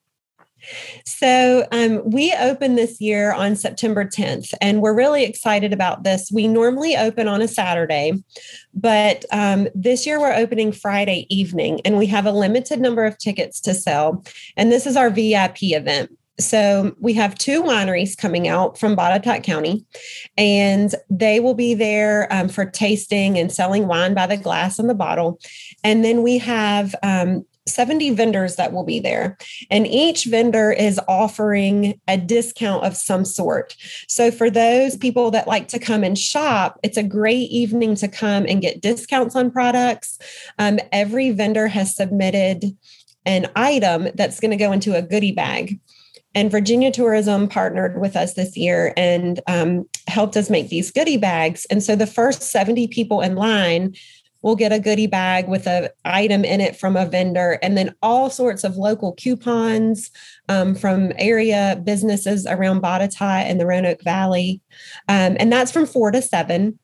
so 1.05 1.67
um, 1.71 2.01
we 2.09 2.33
open 2.33 2.75
this 2.75 2.99
year 2.99 3.33
on 3.33 3.55
September 3.55 4.03
10th, 4.03 4.51
and 4.61 4.81
we're 4.81 4.95
really 4.95 5.23
excited 5.23 5.73
about 5.73 6.03
this. 6.03 6.31
We 6.33 6.47
normally 6.47 6.97
open 6.97 7.27
on 7.27 7.43
a 7.43 7.47
Saturday, 7.47 8.13
but 8.73 9.25
um, 9.31 9.67
this 9.75 10.07
year 10.07 10.19
we're 10.19 10.33
opening 10.33 10.71
Friday 10.71 11.27
evening, 11.29 11.81
and 11.85 11.99
we 11.99 12.07
have 12.07 12.25
a 12.25 12.31
limited 12.31 12.79
number 12.79 13.05
of 13.05 13.19
tickets 13.19 13.59
to 13.61 13.75
sell. 13.75 14.25
And 14.57 14.71
this 14.71 14.87
is 14.87 14.95
our 14.95 15.11
VIP 15.11 15.57
event. 15.63 16.09
So 16.39 16.95
we 16.99 17.13
have 17.13 17.37
two 17.37 17.63
wineries 17.63 18.17
coming 18.17 18.47
out 18.47 18.77
from 18.77 18.95
Botetourt 18.95 19.43
County, 19.43 19.85
and 20.37 20.93
they 21.09 21.39
will 21.39 21.53
be 21.53 21.73
there 21.73 22.27
um, 22.31 22.49
for 22.49 22.65
tasting 22.65 23.37
and 23.37 23.51
selling 23.51 23.87
wine 23.87 24.13
by 24.13 24.27
the 24.27 24.37
glass 24.37 24.77
and 24.77 24.89
the 24.89 24.95
bottle. 24.95 25.39
And 25.83 26.03
then 26.03 26.23
we 26.23 26.37
have 26.39 26.93
um, 27.03 27.45
70 27.67 28.11
vendors 28.11 28.57
that 28.57 28.73
will 28.73 28.83
be 28.83 28.99
there, 28.99 29.37
and 29.71 29.87
each 29.87 30.25
vendor 30.25 30.71
is 30.71 30.99
offering 31.07 31.99
a 32.07 32.17
discount 32.17 32.83
of 32.83 32.97
some 32.97 33.25
sort. 33.25 33.75
So, 34.07 34.29
for 34.29 34.49
those 34.49 34.97
people 34.97 35.31
that 35.31 35.47
like 35.47 35.69
to 35.69 35.79
come 35.79 36.03
and 36.03 36.19
shop, 36.19 36.79
it's 36.83 36.97
a 36.97 37.03
great 37.03 37.49
evening 37.49 37.95
to 37.95 38.07
come 38.07 38.45
and 38.47 38.61
get 38.61 38.81
discounts 38.81 39.35
on 39.35 39.51
products. 39.51 40.19
Um, 40.59 40.79
every 40.91 41.31
vendor 41.31 41.67
has 41.67 41.95
submitted 41.95 42.65
an 43.25 43.47
item 43.55 44.09
that's 44.13 44.39
going 44.39 44.51
to 44.51 44.57
go 44.57 44.71
into 44.71 44.95
a 44.95 45.01
goodie 45.01 45.31
bag. 45.31 45.79
And 46.35 46.51
Virginia 46.51 46.91
Tourism 46.91 47.47
partnered 47.47 47.99
with 47.99 48.15
us 48.15 48.33
this 48.33 48.55
year 48.55 48.93
and 48.95 49.39
um, 49.47 49.89
helped 50.07 50.37
us 50.37 50.49
make 50.49 50.69
these 50.69 50.91
goodie 50.91 51.17
bags. 51.17 51.65
And 51.71 51.81
so 51.81 51.95
the 51.95 52.05
first 52.05 52.43
70 52.43 52.87
people 52.89 53.21
in 53.21 53.35
line 53.35 53.95
we'll 54.45 54.55
get 54.55 54.71
a 54.71 54.79
goodie 54.79 55.07
bag 55.07 55.47
with 55.47 55.65
an 55.65 55.89
item 56.05 56.45
in 56.45 56.61
it 56.61 56.75
from 56.75 56.95
a 56.95 57.07
vendor, 57.07 57.57
and 57.63 57.75
then 57.75 57.95
all 58.03 58.29
sorts 58.29 58.63
of 58.63 58.77
local 58.77 59.13
coupons 59.13 60.11
um, 60.49 60.75
from 60.75 61.11
area 61.17 61.81
businesses 61.83 62.45
around 62.45 62.79
Botetourt 62.79 63.41
and 63.41 63.59
the 63.59 63.65
Roanoke 63.65 64.03
Valley. 64.03 64.61
Um, 65.09 65.35
and 65.39 65.51
that's 65.51 65.71
from 65.71 65.87
four 65.87 66.11
to 66.11 66.21
seven. 66.21 66.77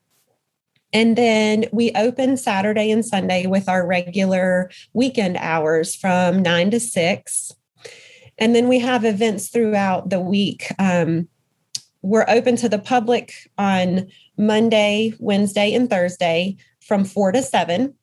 And 0.92 1.16
then 1.16 1.66
we 1.72 1.92
open 1.92 2.36
Saturday 2.36 2.90
and 2.90 3.06
Sunday 3.06 3.46
with 3.46 3.70
our 3.70 3.86
regular 3.86 4.72
weekend 4.94 5.38
hours 5.38 5.96
from 5.96 6.42
nine 6.42 6.72
to 6.72 6.80
six. 6.80 7.54
And 8.42 8.56
then 8.56 8.68
we 8.68 8.80
have 8.80 9.06
events 9.06 9.50
throughout 9.50 10.10
the 10.10 10.20
week. 10.20 10.68
Um, 10.80 11.30
we're 12.02 12.26
open 12.28 12.56
to 12.58 12.68
the 12.68 12.80
public 12.80 13.34
on 13.60 14.08
Monday, 14.36 15.14
Wednesday, 15.20 15.76
and 15.76 15.88
Thursday 15.88 16.58
from 16.82 17.06
four 17.06 17.32
to 17.32 17.44
seven. 17.44 17.94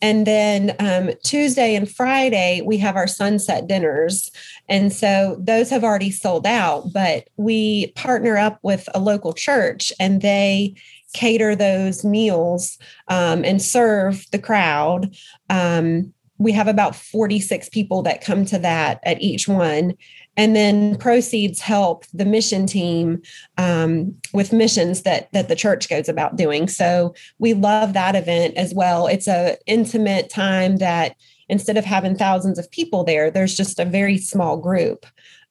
And 0.00 0.24
then 0.24 0.76
um, 0.78 1.10
Tuesday 1.24 1.74
and 1.74 1.90
Friday, 1.90 2.62
we 2.64 2.78
have 2.78 2.94
our 2.94 3.08
sunset 3.08 3.66
dinners. 3.66 4.30
And 4.68 4.92
so 4.92 5.36
those 5.40 5.68
have 5.70 5.82
already 5.84 6.12
sold 6.12 6.46
out, 6.46 6.92
but 6.92 7.28
we 7.36 7.88
partner 7.92 8.36
up 8.36 8.60
with 8.62 8.88
a 8.94 9.00
local 9.00 9.32
church 9.32 9.92
and 9.98 10.22
they 10.22 10.74
cater 11.12 11.56
those 11.56 12.04
meals 12.04 12.78
um, 13.08 13.44
and 13.44 13.60
serve 13.60 14.26
the 14.30 14.38
crowd. 14.38 15.14
Um, 15.50 16.14
we 16.42 16.52
have 16.52 16.68
about 16.68 16.96
46 16.96 17.68
people 17.68 18.02
that 18.02 18.24
come 18.24 18.44
to 18.46 18.58
that 18.58 19.00
at 19.04 19.20
each 19.20 19.46
one. 19.46 19.94
And 20.36 20.56
then 20.56 20.96
proceeds 20.96 21.60
help 21.60 22.06
the 22.12 22.24
mission 22.24 22.66
team 22.66 23.22
um, 23.58 24.14
with 24.32 24.52
missions 24.52 25.02
that 25.02 25.30
that 25.32 25.48
the 25.48 25.56
church 25.56 25.88
goes 25.88 26.08
about 26.08 26.36
doing. 26.36 26.68
So 26.68 27.14
we 27.38 27.54
love 27.54 27.92
that 27.92 28.16
event 28.16 28.56
as 28.56 28.74
well. 28.74 29.06
It's 29.06 29.28
a 29.28 29.58
intimate 29.66 30.30
time 30.30 30.78
that 30.78 31.16
instead 31.48 31.76
of 31.76 31.84
having 31.84 32.16
thousands 32.16 32.58
of 32.58 32.70
people 32.70 33.04
there 33.04 33.30
there's 33.30 33.56
just 33.56 33.78
a 33.78 33.84
very 33.84 34.16
small 34.16 34.56
group. 34.56 35.06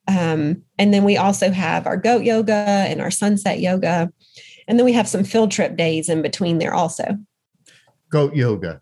Um, 0.07 0.63
and 0.79 0.91
then 0.93 1.03
we 1.03 1.15
also 1.15 1.51
have 1.51 1.85
our 1.85 1.97
goat 1.97 2.23
yoga 2.23 2.53
and 2.53 3.01
our 3.01 3.11
sunset 3.11 3.59
yoga. 3.59 4.11
And 4.67 4.79
then 4.79 4.85
we 4.85 4.93
have 4.93 5.07
some 5.07 5.23
field 5.23 5.51
trip 5.51 5.77
days 5.77 6.09
in 6.09 6.23
between 6.23 6.57
there 6.57 6.73
also. 6.73 7.17
Goat 8.09 8.35
yoga 8.35 8.81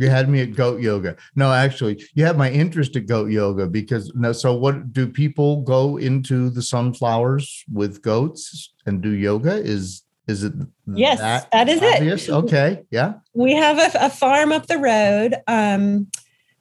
you 0.00 0.08
had 0.08 0.30
me 0.30 0.40
at 0.40 0.54
goat 0.54 0.80
yoga. 0.80 1.14
No, 1.36 1.52
actually, 1.52 2.02
you 2.14 2.24
have 2.24 2.38
my 2.38 2.50
interest 2.50 2.96
at 2.96 3.06
goat 3.06 3.30
yoga 3.30 3.66
because 3.66 4.10
no. 4.14 4.32
So, 4.32 4.54
what 4.54 4.94
do 4.94 5.06
people 5.06 5.60
go 5.60 5.98
into 5.98 6.48
the 6.48 6.62
sunflowers 6.62 7.64
with 7.70 8.00
goats 8.00 8.72
and 8.86 9.02
do 9.02 9.10
yoga? 9.10 9.56
Is 9.56 10.02
is 10.26 10.42
it? 10.42 10.54
Yes, 10.86 11.18
that, 11.18 11.50
that 11.50 11.68
is 11.68 11.82
obvious? 11.82 12.28
it. 12.28 12.32
Okay, 12.32 12.82
yeah. 12.90 13.14
We 13.34 13.54
have 13.54 13.78
a, 13.78 14.06
a 14.06 14.10
farm 14.10 14.52
up 14.52 14.68
the 14.68 14.78
road 14.78 15.36
um, 15.46 16.10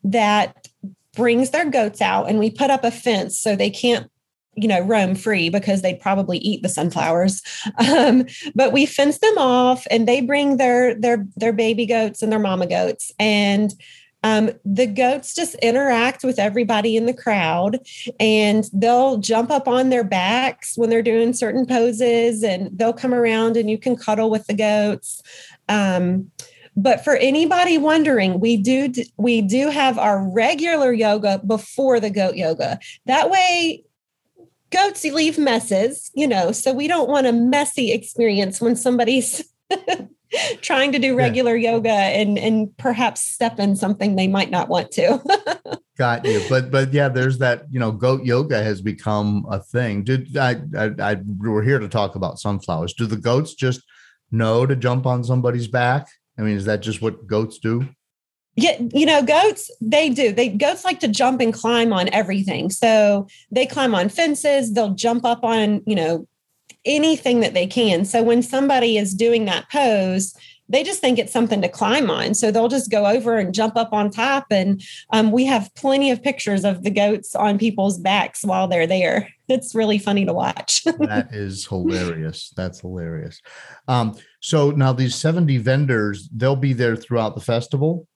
that 0.04 0.68
brings 1.16 1.52
their 1.52 1.70
goats 1.70 2.02
out, 2.02 2.30
and 2.30 2.40
we 2.40 2.52
put 2.52 2.70
up 2.70 2.84
a 2.84 2.92
fence 2.92 3.40
so 3.40 3.56
they 3.56 3.70
can't 3.70 4.12
you 4.56 4.68
know 4.68 4.82
roam 4.82 5.16
free 5.16 5.50
because 5.50 5.82
they'd 5.82 6.00
probably 6.00 6.38
eat 6.40 6.62
the 6.62 6.70
sunflowers. 6.70 7.42
Um, 7.80 8.26
but 8.56 8.72
we 8.72 8.86
fence 8.86 9.20
them 9.20 9.38
off 9.38 9.86
and 9.90 10.08
they 10.08 10.22
bring 10.22 10.58
their 10.58 10.94
their 10.96 11.26
their 11.36 11.54
baby 11.54 11.86
goats 11.86 12.22
and 12.22 12.32
their 12.32 12.40
mama 12.40 12.68
goats. 12.68 13.12
And 13.20 13.74
um, 14.24 14.52
the 14.66 14.86
goats 14.86 15.34
just 15.34 15.56
interact 15.56 16.24
with 16.24 16.40
everybody 16.40 16.98
in 16.98 17.06
the 17.06 17.14
crowd 17.14 17.80
and 18.20 18.70
they'll 18.74 19.18
jump 19.18 19.50
up 19.50 19.68
on 19.68 19.90
their 19.90 20.04
backs 20.04 20.78
when 20.78 20.90
they're 20.90 21.02
doing 21.02 21.34
certain 21.34 21.66
poses 21.66 22.44
and 22.44 22.78
they'll 22.78 22.94
come 22.94 23.14
around 23.14 23.56
and 23.56 23.70
you 23.70 23.78
can 23.78 23.96
cuddle 23.96 24.30
with 24.30 24.46
the 24.48 24.54
goats. 24.54 25.22
Um, 25.70 26.32
but 26.76 27.04
for 27.04 27.16
anybody 27.16 27.78
wondering 27.78 28.40
we 28.40 28.58
do 28.58 28.92
we 29.18 29.42
do 29.42 29.70
have 29.70 29.98
our 29.98 30.22
regular 30.30 30.92
yoga 30.92 31.40
before 31.46 32.00
the 32.00 32.10
goat 32.10 32.36
yoga. 32.36 32.80
That 33.06 33.30
way 33.30 33.84
goats 34.72 35.04
leave 35.04 35.38
messes, 35.38 36.12
you 36.14 36.28
know, 36.28 36.52
so 36.52 36.74
we 36.74 36.88
don't 36.88 37.10
want 37.10 37.28
a 37.28 37.34
messy 37.34 37.92
experience 37.92 38.62
when 38.62 38.76
somebody's 38.76 39.44
trying 40.62 40.92
to 40.92 41.00
do 41.00 41.16
regular 41.16 41.56
yeah. 41.56 41.72
yoga 41.72 41.90
and 41.90 42.38
and 42.38 42.76
perhaps 42.78 43.22
step 43.22 43.60
in 43.60 43.76
something 43.76 44.16
they 44.16 44.28
might 44.28 44.52
not 44.52 44.70
want 44.70 44.92
to. 44.92 45.20
Got 45.98 46.26
you, 46.26 46.42
but 46.50 46.72
but 46.72 46.94
yeah, 46.94 47.10
there's 47.10 47.40
that 47.40 47.64
you 47.70 47.80
know, 47.80 47.92
goat 47.92 48.24
yoga 48.24 48.64
has 48.64 48.82
become 48.82 49.46
a 49.50 49.60
thing. 49.60 50.04
Did 50.04 50.38
I, 50.38 50.62
I, 50.78 50.92
I 51.00 51.18
we're 51.40 51.64
here 51.64 51.80
to 51.80 51.90
talk 51.90 52.16
about 52.16 52.40
sunflowers? 52.40 52.94
Do 52.94 53.06
the 53.06 53.18
goats 53.18 53.54
just 53.54 53.82
know 54.32 54.66
to 54.66 54.76
jump 54.76 55.06
on 55.06 55.24
somebody's 55.24 55.68
back? 55.68 56.08
I 56.38 56.44
mean, 56.44 56.56
is 56.56 56.66
that 56.66 56.82
just 56.82 57.02
what 57.02 57.28
goats 57.28 57.58
do? 57.60 57.90
Yeah, 58.62 58.78
you 58.94 59.06
know, 59.06 59.22
goats, 59.24 59.72
they 59.82 60.10
do. 60.10 60.32
They 60.32 60.50
goats 60.50 60.84
like 60.84 61.00
to 61.02 61.08
jump 61.08 61.42
and 61.42 61.54
climb 61.54 61.94
on 61.94 62.10
everything. 62.10 62.70
So 62.70 63.28
they 63.52 63.66
climb 63.66 63.96
on 63.96 64.10
fences, 64.10 64.74
they'll 64.74 64.94
jump 64.94 65.26
up 65.26 65.44
on, 65.44 65.82
you 65.86 65.96
know, 65.96 66.28
anything 66.86 67.40
that 67.42 67.54
they 67.54 67.68
can. 67.68 68.06
So 68.06 68.24
when 68.24 68.42
somebody 68.42 68.98
is 68.98 69.14
doing 69.14 69.46
that 69.46 69.70
pose, 69.70 70.36
they 70.70 70.84
just 70.84 71.02
think 71.02 71.18
it's 71.18 71.34
something 71.34 71.62
to 71.62 71.70
climb 71.70 72.12
on. 72.12 72.36
So 72.36 72.52
they'll 72.52 72.68
just 72.68 72.92
go 72.92 73.08
over 73.08 73.38
and 73.38 73.54
jump 73.54 73.76
up 73.76 73.92
on 73.92 74.12
top. 74.12 74.46
And 74.52 74.82
um, 75.12 75.32
we 75.32 75.46
have 75.46 75.74
plenty 75.74 76.12
of 76.12 76.22
pictures 76.22 76.64
of 76.64 76.84
the 76.84 76.92
goats 76.92 77.36
on 77.36 77.58
people's 77.58 77.98
backs 77.98 78.46
while 78.46 78.68
they're 78.68 78.88
there. 78.88 79.30
It's 79.48 79.74
really 79.74 79.98
funny 79.98 80.26
to 80.26 80.34
watch. 80.34 80.84
that 81.00 81.30
is 81.34 81.66
hilarious. 81.66 82.54
That's 82.56 82.82
hilarious. 82.82 83.42
Um, 83.88 84.16
so 84.42 84.70
now 84.70 84.94
these 84.94 85.16
70 85.16 85.58
vendors, 85.58 86.30
they'll 86.32 86.56
be 86.56 86.74
there 86.74 86.96
throughout 86.96 87.34
the 87.34 87.42
festival. 87.42 88.08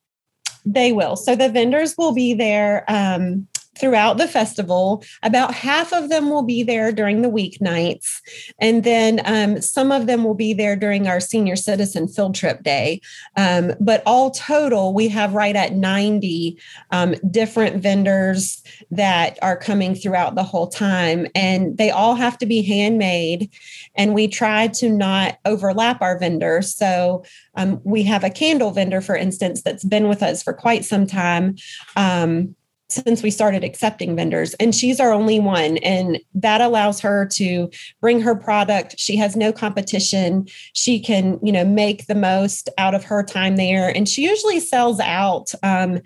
They 0.66 0.94
will. 0.94 1.16
So 1.16 1.36
the 1.36 1.50
vendors 1.50 1.96
will 1.98 2.14
be 2.14 2.34
there 2.34 2.86
um, 2.88 3.48
throughout 3.78 4.18
the 4.18 4.28
festival. 4.28 5.04
About 5.24 5.54
half 5.54 5.94
of 5.94 6.10
them 6.10 6.30
will 6.30 6.44
be 6.44 6.64
there 6.64 6.92
during 6.92 7.22
the 7.22 7.30
weeknights. 7.30 8.22
And 8.60 8.84
then 8.84 9.22
um, 9.26 9.62
some 9.62 9.92
of 9.92 10.06
them 10.08 10.24
will 10.24 10.36
be 10.36 10.54
there 10.54 10.76
during 10.76 11.08
our 11.08 11.20
senior 11.20 11.56
citizen 11.56 12.08
field 12.08 12.36
trip 12.36 12.64
day. 12.64 13.02
Um, 13.36 13.74
but 13.80 14.04
all 14.06 14.32
total, 14.32 14.94
we 14.94 15.08
have 15.10 15.34
right 15.34 15.56
at 15.56 15.74
90 15.74 16.60
um, 16.92 17.16
different 17.30 17.82
vendors 17.82 18.62
that 18.92 19.40
are 19.42 19.58
coming 19.58 19.96
throughout 19.96 20.36
the 20.36 20.44
whole 20.44 20.68
time. 20.68 21.28
And 21.34 21.78
they 21.78 21.90
all 21.90 22.16
have 22.16 22.38
to 22.40 22.46
be 22.46 22.62
handmade. 22.62 23.52
And 23.96 24.14
we 24.14 24.28
try 24.28 24.68
to 24.68 24.90
not 24.90 25.38
overlap 25.46 26.02
our 26.02 26.18
vendors. 26.18 26.76
So 26.76 27.24
um, 27.56 27.82
we 27.84 28.04
have 28.04 28.24
a 28.24 28.30
candle 28.30 28.72
vendor, 28.72 29.02
for 29.02 29.16
instance, 29.16 29.62
that's 29.62 29.84
been 29.84 30.08
with 30.08 30.24
us 30.24 30.44
for 30.44 30.54
quite 30.54 30.86
some 30.86 31.08
time. 31.08 31.56
Um, 31.96 32.56
since 32.94 33.24
we 33.24 33.32
started 33.32 33.64
accepting 33.64 34.16
vendors. 34.16 34.54
And 34.56 34.74
she's 34.74 35.00
our 35.00 35.12
only 35.12 35.40
one. 35.40 35.78
And 35.78 36.20
that 36.36 36.62
allows 36.62 37.00
her 37.02 37.28
to 37.34 37.70
bring 38.02 38.22
her 38.22 38.36
product. 38.36 38.96
She 38.98 39.18
has 39.18 39.36
no 39.36 39.52
competition. 39.52 40.48
She 40.74 41.00
can 41.00 41.40
you 41.44 41.52
know 41.52 41.66
make 41.66 42.08
the 42.08 42.16
most 42.16 42.70
out 42.78 42.96
of 42.96 43.04
her 43.06 43.24
time 43.24 43.56
there. 43.56 43.90
And 43.90 44.08
she 44.08 44.24
usually 44.24 44.60
sells 44.60 45.00
out 45.00 45.52
um, 45.64 46.02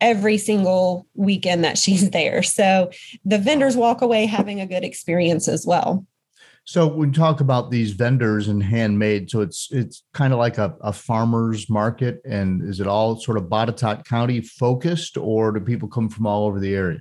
every 0.00 0.36
single 0.36 1.06
weekend 1.14 1.64
that 1.64 1.78
she's 1.78 2.10
there. 2.10 2.42
So 2.42 2.90
the 3.24 3.38
vendors 3.38 3.76
walk 3.76 4.02
away 4.02 4.26
having 4.26 4.60
a 4.60 4.66
good 4.66 4.84
experience 4.84 5.48
as 5.48 5.66
well 5.66 6.06
so 6.64 6.86
when 6.86 7.10
we 7.10 7.14
talk 7.14 7.40
about 7.40 7.70
these 7.70 7.92
vendors 7.92 8.48
and 8.48 8.62
handmade. 8.62 9.30
So 9.30 9.40
it's 9.40 9.68
it's 9.70 10.04
kind 10.12 10.32
of 10.32 10.38
like 10.38 10.58
a, 10.58 10.74
a 10.80 10.92
farmer's 10.92 11.68
market. 11.68 12.20
And 12.24 12.62
is 12.62 12.80
it 12.80 12.86
all 12.86 13.18
sort 13.18 13.36
of 13.36 13.44
Botetourt 13.44 14.04
County 14.04 14.40
focused, 14.40 15.16
or 15.16 15.52
do 15.52 15.60
people 15.60 15.88
come 15.88 16.08
from 16.08 16.26
all 16.26 16.46
over 16.46 16.60
the 16.60 16.74
area? 16.74 17.00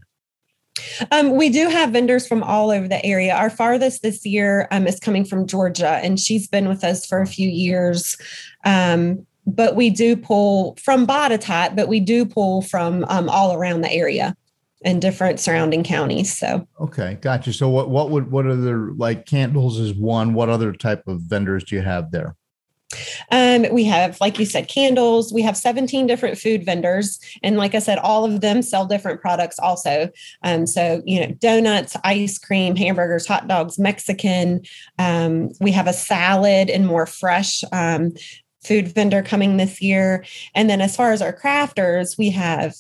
Um, 1.12 1.36
we 1.36 1.50
do 1.50 1.68
have 1.68 1.92
vendors 1.92 2.28
from 2.28 2.42
all 2.42 2.72
over 2.72 2.88
the 2.88 3.06
area. 3.06 3.36
Our 3.36 3.50
farthest 3.50 4.02
this 4.02 4.26
year 4.26 4.68
um, 4.72 4.88
is 4.88 5.00
coming 5.00 5.26
from 5.26 5.46
Georgia, 5.46 6.00
and 6.04 6.20
she's 6.20 6.48
been 6.48 6.68
with 6.68 6.84
us 6.84 7.06
for 7.06 7.22
a 7.22 7.28
few 7.28 7.48
years. 7.48 8.18
Um, 8.66 9.28
but 9.46 9.76
we 9.76 9.90
do 9.90 10.16
pull 10.16 10.76
from 10.76 11.06
Botetourt, 11.06 11.76
but 11.76 11.88
we 11.88 12.00
do 12.00 12.26
pull 12.26 12.62
from 12.64 13.06
um, 13.10 13.30
all 13.30 13.54
around 13.54 13.82
the 13.82 13.92
area 13.92 14.36
and 14.84 15.02
different 15.02 15.40
surrounding 15.40 15.84
counties. 15.84 16.36
So 16.38 16.68
okay, 16.80 17.18
gotcha. 17.22 17.54
So 17.54 17.70
what 17.70 17.90
what 17.90 18.10
would 18.10 18.32
what 18.32 18.48
other 18.48 18.92
like 18.94 19.26
candles 19.26 19.80
is 19.80 19.94
one? 19.94 20.34
What 20.34 20.50
other 20.50 20.74
type 20.74 21.08
of 21.08 21.22
vendors 21.22 21.64
do 21.64 21.76
you 21.76 21.82
have 21.82 22.12
there? 22.12 22.36
Um, 23.32 23.66
we 23.72 23.84
have, 23.86 24.20
like 24.20 24.40
you 24.40 24.46
said, 24.46 24.68
candles. 24.68 25.32
We 25.32 25.42
have 25.44 25.58
17 25.58 26.08
different 26.08 26.38
food 26.38 26.66
vendors. 26.66 27.20
And 27.44 27.58
like 27.58 27.76
I 27.76 27.80
said, 27.80 27.98
all 28.00 28.26
of 28.26 28.42
them 28.42 28.62
sell 28.62 28.86
different 28.86 29.22
products 29.22 29.60
also. 29.60 30.10
Um, 30.44 30.68
so, 30.68 31.02
you 31.06 31.20
know, 31.20 31.34
donuts, 31.36 31.96
ice 32.04 32.38
cream, 32.38 32.76
hamburgers, 32.76 33.28
hot 33.28 33.48
dogs, 33.48 33.80
Mexican. 33.80 34.62
Um, 35.00 35.52
we 35.60 35.72
have 35.72 35.88
a 35.88 35.94
salad 35.94 36.70
and 36.70 36.86
more 36.86 37.06
fresh 37.06 37.64
um, 37.72 38.12
food 38.64 38.88
vendor 38.88 39.22
coming 39.22 39.58
this 39.58 39.82
year. 39.82 40.24
And 40.54 40.70
then 40.70 40.82
as 40.82 40.96
far 40.96 41.12
as 41.12 41.22
our 41.22 41.34
crafters, 41.34 42.18
we 42.18 42.30
have 42.32 42.76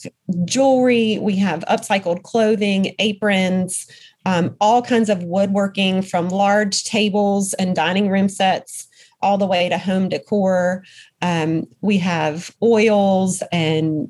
jewelry, 0.45 1.17
we 1.19 1.35
have 1.38 1.61
upcycled 1.61 2.23
clothing, 2.23 2.95
aprons, 3.00 3.88
um, 4.25 4.55
all 4.61 4.81
kinds 4.81 5.09
of 5.09 5.23
woodworking 5.23 6.01
from 6.01 6.29
large 6.29 6.83
tables 6.83 7.53
and 7.55 7.75
dining 7.75 8.09
room 8.09 8.29
sets 8.29 8.88
all 9.21 9.38
the 9.38 9.47
way 9.47 9.69
to 9.69 9.77
home 9.77 10.09
decor. 10.09 10.83
Um, 11.21 11.67
we 11.81 11.97
have 11.97 12.55
oils 12.61 13.43
and 13.51 14.07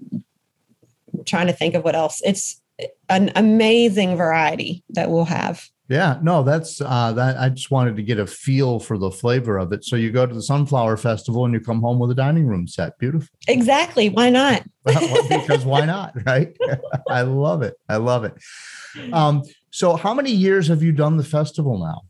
I'm 1.13 1.23
trying 1.25 1.47
to 1.47 1.53
think 1.53 1.75
of 1.75 1.83
what 1.83 1.95
else. 1.95 2.21
It's 2.25 2.61
an 3.09 3.31
amazing 3.35 4.15
variety 4.15 4.83
that 4.89 5.09
we'll 5.09 5.25
have. 5.25 5.69
Yeah, 5.91 6.19
no, 6.21 6.41
that's 6.41 6.79
uh, 6.79 7.11
that. 7.11 7.37
I 7.37 7.49
just 7.49 7.69
wanted 7.69 7.97
to 7.97 8.01
get 8.01 8.17
a 8.17 8.25
feel 8.25 8.79
for 8.79 8.97
the 8.97 9.11
flavor 9.11 9.57
of 9.57 9.73
it. 9.73 9.83
So 9.83 9.97
you 9.97 10.09
go 10.09 10.25
to 10.25 10.33
the 10.33 10.41
Sunflower 10.41 10.95
Festival 10.95 11.43
and 11.43 11.53
you 11.53 11.59
come 11.59 11.81
home 11.81 11.99
with 11.99 12.09
a 12.11 12.15
dining 12.15 12.47
room 12.47 12.65
set. 12.65 12.97
Beautiful. 12.97 13.27
Exactly. 13.49 14.07
Why 14.07 14.29
not? 14.29 14.63
because 14.85 15.65
why 15.65 15.83
not? 15.85 16.13
Right. 16.25 16.55
I 17.09 17.23
love 17.23 17.61
it. 17.61 17.75
I 17.89 17.97
love 17.97 18.23
it. 18.23 18.33
Um, 19.11 19.43
so, 19.71 19.97
how 19.97 20.13
many 20.13 20.31
years 20.31 20.69
have 20.69 20.81
you 20.81 20.93
done 20.93 21.17
the 21.17 21.25
festival 21.25 21.77
now? 21.77 22.03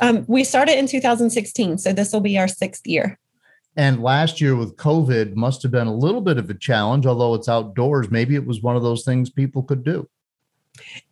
Um, 0.00 0.24
we 0.26 0.42
started 0.42 0.76
in 0.76 0.88
2016, 0.88 1.78
so 1.78 1.92
this 1.92 2.12
will 2.12 2.20
be 2.20 2.36
our 2.36 2.48
sixth 2.48 2.84
year. 2.84 3.16
And 3.76 4.02
last 4.02 4.40
year 4.40 4.56
with 4.56 4.76
COVID 4.76 5.36
must 5.36 5.62
have 5.62 5.70
been 5.70 5.86
a 5.86 5.94
little 5.94 6.20
bit 6.20 6.36
of 6.36 6.50
a 6.50 6.54
challenge, 6.54 7.06
although 7.06 7.34
it's 7.34 7.48
outdoors. 7.48 8.10
Maybe 8.10 8.34
it 8.34 8.44
was 8.44 8.60
one 8.60 8.74
of 8.74 8.82
those 8.82 9.04
things 9.04 9.30
people 9.30 9.62
could 9.62 9.84
do 9.84 10.08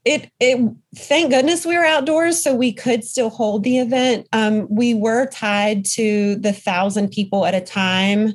it 0.04 0.30
it 0.40 0.74
thank 0.96 1.30
goodness 1.30 1.64
we 1.64 1.76
were 1.76 1.84
outdoors 1.84 2.42
so 2.42 2.54
we 2.54 2.72
could 2.72 3.04
still 3.04 3.30
hold 3.30 3.64
the 3.64 3.78
event. 3.78 4.28
Um, 4.32 4.66
we 4.68 4.94
were 4.94 5.26
tied 5.26 5.84
to 5.86 6.36
the 6.36 6.52
thousand 6.52 7.10
people 7.10 7.46
at 7.46 7.54
a 7.54 7.60
time 7.60 8.34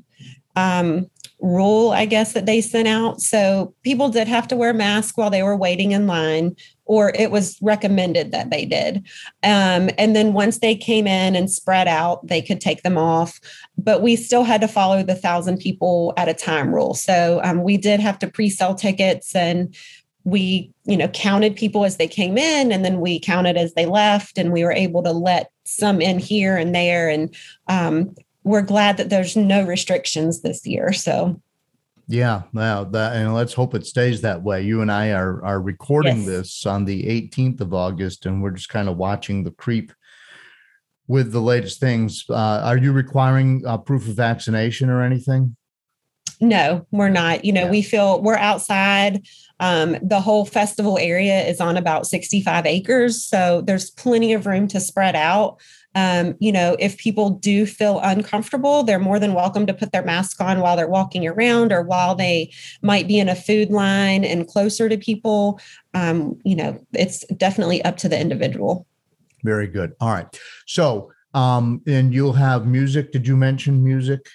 um, 0.55 1.09
rule 1.41 1.91
i 1.91 2.05
guess 2.05 2.33
that 2.33 2.45
they 2.45 2.59
sent 2.59 2.87
out. 2.87 3.21
So 3.21 3.73
people 3.83 4.09
did 4.09 4.27
have 4.27 4.47
to 4.49 4.57
wear 4.57 4.73
masks 4.73 5.15
while 5.15 5.29
they 5.29 5.43
were 5.43 5.55
waiting 5.55 5.91
in 5.91 6.07
line 6.07 6.55
or 6.85 7.11
it 7.15 7.29
was 7.29 7.57
recommended 7.61 8.31
that 8.31 8.49
they 8.49 8.65
did. 8.65 9.07
Um, 9.43 9.91
and 9.99 10.15
then 10.15 10.33
once 10.33 10.57
they 10.57 10.75
came 10.75 11.05
in 11.05 11.35
and 11.35 11.49
spread 11.49 11.87
out 11.87 12.27
they 12.27 12.41
could 12.41 12.59
take 12.59 12.81
them 12.81 12.97
off. 12.97 13.39
But 13.77 14.01
we 14.01 14.15
still 14.15 14.43
had 14.43 14.59
to 14.61 14.67
follow 14.67 15.03
the 15.03 15.15
thousand 15.15 15.59
people 15.59 16.13
at 16.17 16.27
a 16.27 16.33
time 16.33 16.73
rule. 16.73 16.95
So 16.95 17.39
um, 17.43 17.63
we 17.63 17.77
did 17.77 17.99
have 17.99 18.19
to 18.19 18.27
pre-sell 18.27 18.75
tickets 18.75 19.35
and 19.35 19.73
we 20.23 20.71
you 20.85 20.97
know 20.97 21.07
counted 21.09 21.55
people 21.55 21.85
as 21.85 21.97
they 21.97 22.07
came 22.07 22.37
in 22.37 22.71
and 22.71 22.83
then 22.83 22.99
we 22.99 23.19
counted 23.19 23.57
as 23.57 23.73
they 23.73 23.85
left 23.85 24.37
and 24.37 24.51
we 24.51 24.63
were 24.63 24.71
able 24.71 25.03
to 25.03 25.11
let 25.11 25.51
some 25.65 26.01
in 26.01 26.19
here 26.19 26.57
and 26.57 26.73
there. 26.73 27.09
And 27.09 27.35
um, 27.67 28.15
we're 28.43 28.61
glad 28.61 28.97
that 28.97 29.09
there's 29.09 29.35
no 29.35 29.65
restrictions 29.65 30.41
this 30.41 30.65
year 30.65 30.93
so. 30.93 31.41
Yeah 32.07 32.43
now 32.53 32.83
that 32.85 33.15
and 33.15 33.33
let's 33.33 33.53
hope 33.53 33.75
it 33.75 33.85
stays 33.85 34.21
that 34.21 34.41
way. 34.41 34.63
You 34.63 34.81
and 34.81 34.91
i 34.91 35.11
are 35.11 35.43
are 35.45 35.61
recording 35.61 36.17
yes. 36.17 36.25
this 36.25 36.65
on 36.65 36.85
the 36.85 37.03
18th 37.03 37.61
of 37.61 37.73
august 37.73 38.25
and 38.25 38.41
we're 38.41 38.51
just 38.51 38.69
kind 38.69 38.89
of 38.89 38.97
watching 38.97 39.43
the 39.43 39.51
creep 39.51 39.91
with 41.07 41.31
the 41.31 41.41
latest 41.41 41.79
things. 41.79 42.25
Uh, 42.29 42.61
are 42.63 42.77
you 42.77 42.91
requiring 42.91 43.63
uh, 43.65 43.77
proof 43.77 44.07
of 44.07 44.15
vaccination 44.15 44.89
or 44.89 45.01
anything 45.01 45.55
no, 46.41 46.85
we're 46.91 47.09
not. 47.09 47.43
You 47.43 47.51
know, 47.51 47.65
yeah. 47.65 47.71
we 47.71 47.81
feel 47.81 48.21
we're 48.21 48.37
outside. 48.37 49.27
Um, 49.59 49.97
the 50.01 50.21
whole 50.21 50.45
festival 50.45 50.97
area 50.97 51.45
is 51.45 51.59
on 51.59 51.75
about 51.75 52.07
65 52.07 52.65
acres. 52.65 53.23
So 53.23 53.61
there's 53.61 53.89
plenty 53.89 54.33
of 54.33 54.45
room 54.45 54.67
to 54.69 54.79
spread 54.79 55.15
out. 55.15 55.59
Um, 55.95 56.35
you 56.39 56.51
know, 56.51 56.77
if 56.79 56.97
people 56.97 57.31
do 57.31 57.65
feel 57.65 57.99
uncomfortable, 57.99 58.83
they're 58.83 58.99
more 58.99 59.19
than 59.19 59.33
welcome 59.33 59.65
to 59.65 59.73
put 59.73 59.91
their 59.91 60.03
mask 60.03 60.39
on 60.39 60.59
while 60.59 60.77
they're 60.77 60.87
walking 60.87 61.27
around 61.27 61.73
or 61.73 61.81
while 61.81 62.15
they 62.15 62.53
might 62.81 63.07
be 63.07 63.19
in 63.19 63.27
a 63.27 63.35
food 63.35 63.69
line 63.71 64.23
and 64.23 64.47
closer 64.47 64.87
to 64.87 64.97
people. 64.97 65.59
Um, 65.93 66.39
you 66.45 66.55
know, 66.55 66.79
it's 66.93 67.25
definitely 67.27 67.83
up 67.83 67.97
to 67.97 68.09
the 68.09 68.19
individual. 68.19 68.85
Very 69.43 69.67
good. 69.67 69.93
All 69.99 70.11
right. 70.11 70.39
So, 70.67 71.11
um, 71.33 71.81
and 71.87 72.13
you'll 72.13 72.33
have 72.33 72.67
music. 72.67 73.11
Did 73.11 73.27
you 73.27 73.35
mention 73.35 73.83
music? 73.83 74.25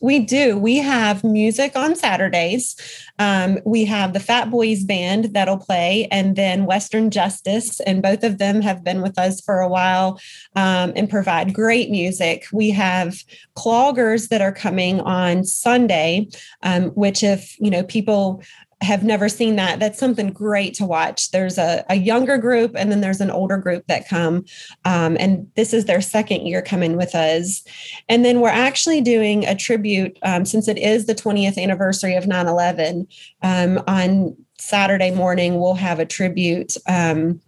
We 0.00 0.20
do. 0.20 0.56
We 0.56 0.76
have 0.76 1.24
music 1.24 1.74
on 1.74 1.96
Saturdays. 1.96 2.76
Um, 3.18 3.58
we 3.64 3.84
have 3.86 4.12
the 4.12 4.20
Fat 4.20 4.50
Boys 4.50 4.84
Band 4.84 5.34
that'll 5.34 5.58
play, 5.58 6.06
and 6.12 6.36
then 6.36 6.66
Western 6.66 7.10
Justice. 7.10 7.80
And 7.80 8.00
both 8.00 8.22
of 8.22 8.38
them 8.38 8.60
have 8.60 8.84
been 8.84 9.02
with 9.02 9.18
us 9.18 9.40
for 9.40 9.58
a 9.58 9.68
while 9.68 10.20
um, 10.54 10.92
and 10.94 11.10
provide 11.10 11.52
great 11.52 11.90
music. 11.90 12.46
We 12.52 12.70
have 12.70 13.24
cloggers 13.56 14.28
that 14.28 14.40
are 14.40 14.52
coming 14.52 15.00
on 15.00 15.42
Sunday, 15.42 16.28
um, 16.62 16.90
which, 16.90 17.24
if 17.24 17.58
you 17.58 17.70
know, 17.70 17.82
people 17.82 18.42
have 18.80 19.02
never 19.02 19.28
seen 19.28 19.56
that, 19.56 19.80
that's 19.80 19.98
something 19.98 20.32
great 20.32 20.72
to 20.74 20.86
watch. 20.86 21.32
There's 21.32 21.58
a, 21.58 21.84
a 21.88 21.96
younger 21.96 22.38
group 22.38 22.72
and 22.76 22.92
then 22.92 23.00
there's 23.00 23.20
an 23.20 23.30
older 23.30 23.56
group 23.56 23.84
that 23.88 24.08
come. 24.08 24.44
Um, 24.84 25.16
and 25.18 25.50
this 25.56 25.74
is 25.74 25.86
their 25.86 26.00
second 26.00 26.46
year 26.46 26.62
coming 26.62 26.96
with 26.96 27.14
us. 27.14 27.64
And 28.08 28.24
then 28.24 28.40
we're 28.40 28.50
actually 28.50 29.00
doing 29.00 29.44
a 29.44 29.56
tribute 29.56 30.16
um, 30.22 30.44
since 30.44 30.68
it 30.68 30.78
is 30.78 31.06
the 31.06 31.14
20th 31.14 31.60
anniversary 31.60 32.14
of 32.14 32.28
9 32.28 32.46
11. 32.46 33.08
Um, 33.42 33.82
on 33.88 34.36
Saturday 34.58 35.10
morning, 35.10 35.58
we'll 35.58 35.74
have 35.74 35.98
a 35.98 36.06
tribute. 36.06 36.76
Um, 36.86 37.40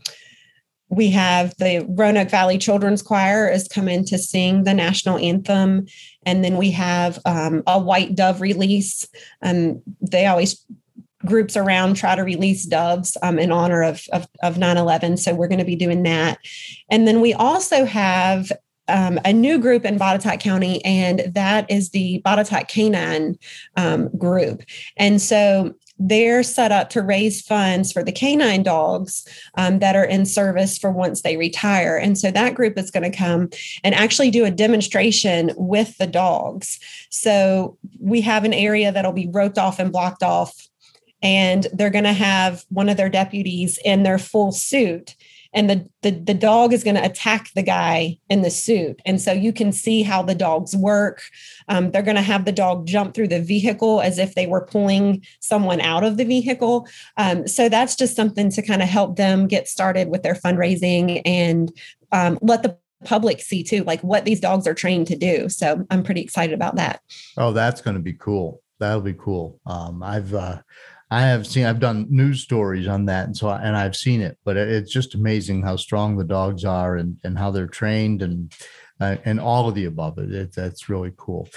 we 0.88 1.10
have 1.10 1.54
the 1.58 1.86
Roanoke 1.88 2.30
Valley 2.30 2.58
Children's 2.58 3.02
Choir 3.02 3.48
is 3.48 3.68
coming 3.68 4.04
to 4.06 4.18
sing 4.18 4.64
the 4.64 4.74
national 4.74 5.18
anthem. 5.18 5.86
And 6.24 6.44
then 6.44 6.56
we 6.56 6.72
have 6.72 7.20
um, 7.24 7.62
a 7.68 7.78
White 7.78 8.16
Dove 8.16 8.40
release. 8.40 9.06
And 9.40 9.80
they 10.00 10.26
always 10.26 10.64
groups 11.24 11.56
around 11.56 11.94
try 11.94 12.14
to 12.14 12.22
release 12.22 12.64
doves 12.64 13.16
um, 13.22 13.38
in 13.38 13.52
honor 13.52 13.82
of, 13.82 14.02
of, 14.12 14.26
of 14.42 14.56
9-11 14.56 15.18
so 15.18 15.34
we're 15.34 15.48
going 15.48 15.58
to 15.58 15.64
be 15.64 15.76
doing 15.76 16.02
that 16.02 16.38
and 16.90 17.06
then 17.06 17.20
we 17.20 17.34
also 17.34 17.84
have 17.84 18.50
um, 18.88 19.20
a 19.24 19.32
new 19.32 19.58
group 19.58 19.84
in 19.84 20.00
Botetourt 20.00 20.40
County, 20.40 20.84
and 20.84 21.20
that 21.34 21.70
is 21.70 21.90
the 21.90 22.20
Botetourt 22.26 22.66
Canine 22.66 23.38
um, 23.76 24.08
group. 24.18 24.62
And 24.96 25.22
so 25.22 25.74
they're 26.00 26.42
set 26.42 26.72
up 26.72 26.88
to 26.90 27.02
raise 27.02 27.42
funds 27.42 27.92
for 27.92 28.02
the 28.02 28.10
canine 28.10 28.62
dogs 28.62 29.28
um, 29.58 29.80
that 29.80 29.94
are 29.94 30.04
in 30.04 30.24
service 30.24 30.78
for 30.78 30.90
once 30.90 31.20
they 31.20 31.36
retire. 31.36 31.96
And 31.98 32.16
so 32.16 32.30
that 32.30 32.54
group 32.54 32.78
is 32.78 32.90
going 32.90 33.10
to 33.10 33.16
come 33.16 33.50
and 33.84 33.94
actually 33.94 34.30
do 34.30 34.46
a 34.46 34.50
demonstration 34.50 35.50
with 35.56 35.96
the 35.98 36.06
dogs. 36.06 36.80
So 37.10 37.76
we 38.00 38.22
have 38.22 38.44
an 38.44 38.54
area 38.54 38.90
that'll 38.90 39.12
be 39.12 39.28
roped 39.30 39.58
off 39.58 39.78
and 39.78 39.92
blocked 39.92 40.22
off 40.22 40.69
and 41.22 41.66
they're 41.72 41.90
going 41.90 42.04
to 42.04 42.12
have 42.12 42.64
one 42.68 42.88
of 42.88 42.96
their 42.96 43.08
deputies 43.08 43.78
in 43.84 44.02
their 44.02 44.18
full 44.18 44.52
suit. 44.52 45.16
And 45.52 45.68
the 45.68 45.88
the, 46.02 46.12
the 46.12 46.34
dog 46.34 46.72
is 46.72 46.84
going 46.84 46.94
to 46.94 47.04
attack 47.04 47.50
the 47.54 47.62
guy 47.62 48.18
in 48.28 48.42
the 48.42 48.50
suit. 48.50 49.02
And 49.04 49.20
so 49.20 49.32
you 49.32 49.52
can 49.52 49.72
see 49.72 50.02
how 50.02 50.22
the 50.22 50.34
dogs 50.34 50.76
work. 50.76 51.22
Um, 51.68 51.90
they're 51.90 52.02
going 52.02 52.16
to 52.16 52.22
have 52.22 52.44
the 52.44 52.52
dog 52.52 52.86
jump 52.86 53.14
through 53.14 53.28
the 53.28 53.42
vehicle 53.42 54.00
as 54.00 54.18
if 54.18 54.34
they 54.34 54.46
were 54.46 54.64
pulling 54.64 55.24
someone 55.40 55.80
out 55.80 56.04
of 56.04 56.18
the 56.18 56.24
vehicle. 56.24 56.86
Um, 57.16 57.48
so 57.48 57.68
that's 57.68 57.96
just 57.96 58.14
something 58.14 58.50
to 58.52 58.62
kind 58.62 58.80
of 58.80 58.88
help 58.88 59.16
them 59.16 59.48
get 59.48 59.68
started 59.68 60.08
with 60.08 60.22
their 60.22 60.34
fundraising 60.34 61.20
and 61.24 61.72
um, 62.12 62.38
let 62.42 62.62
the 62.62 62.78
public 63.04 63.40
see 63.40 63.62
too 63.62 63.82
like 63.84 64.00
what 64.02 64.24
these 64.24 64.40
dogs 64.40 64.66
are 64.66 64.74
trained 64.74 65.06
to 65.08 65.16
do. 65.16 65.48
So 65.48 65.86
i'm 65.90 66.02
pretty 66.02 66.20
excited 66.20 66.54
about 66.54 66.76
that. 66.76 67.00
Oh 67.36 67.52
that's 67.52 67.80
going 67.80 67.96
to 67.96 68.02
be 68.02 68.12
cool. 68.12 68.62
That'll 68.78 69.00
be 69.00 69.14
cool. 69.14 69.60
Um, 69.66 70.02
i've 70.02 70.34
uh, 70.34 70.60
I 71.10 71.22
have 71.22 71.46
seen, 71.46 71.66
I've 71.66 71.80
done 71.80 72.06
news 72.08 72.42
stories 72.42 72.86
on 72.86 73.06
that, 73.06 73.26
and 73.26 73.36
so 73.36 73.50
and 73.50 73.76
I've 73.76 73.96
seen 73.96 74.20
it. 74.20 74.38
But 74.44 74.56
it's 74.56 74.92
just 74.92 75.14
amazing 75.14 75.62
how 75.62 75.76
strong 75.76 76.16
the 76.16 76.24
dogs 76.24 76.64
are 76.64 76.96
and 76.96 77.18
and 77.24 77.36
how 77.36 77.50
they're 77.50 77.66
trained 77.66 78.22
and 78.22 78.52
uh, 79.00 79.16
and 79.24 79.40
all 79.40 79.68
of 79.68 79.74
the 79.74 79.86
above. 79.86 80.18
It, 80.18 80.32
it 80.32 80.54
that's 80.54 80.88
really 80.88 81.12
cool. 81.16 81.48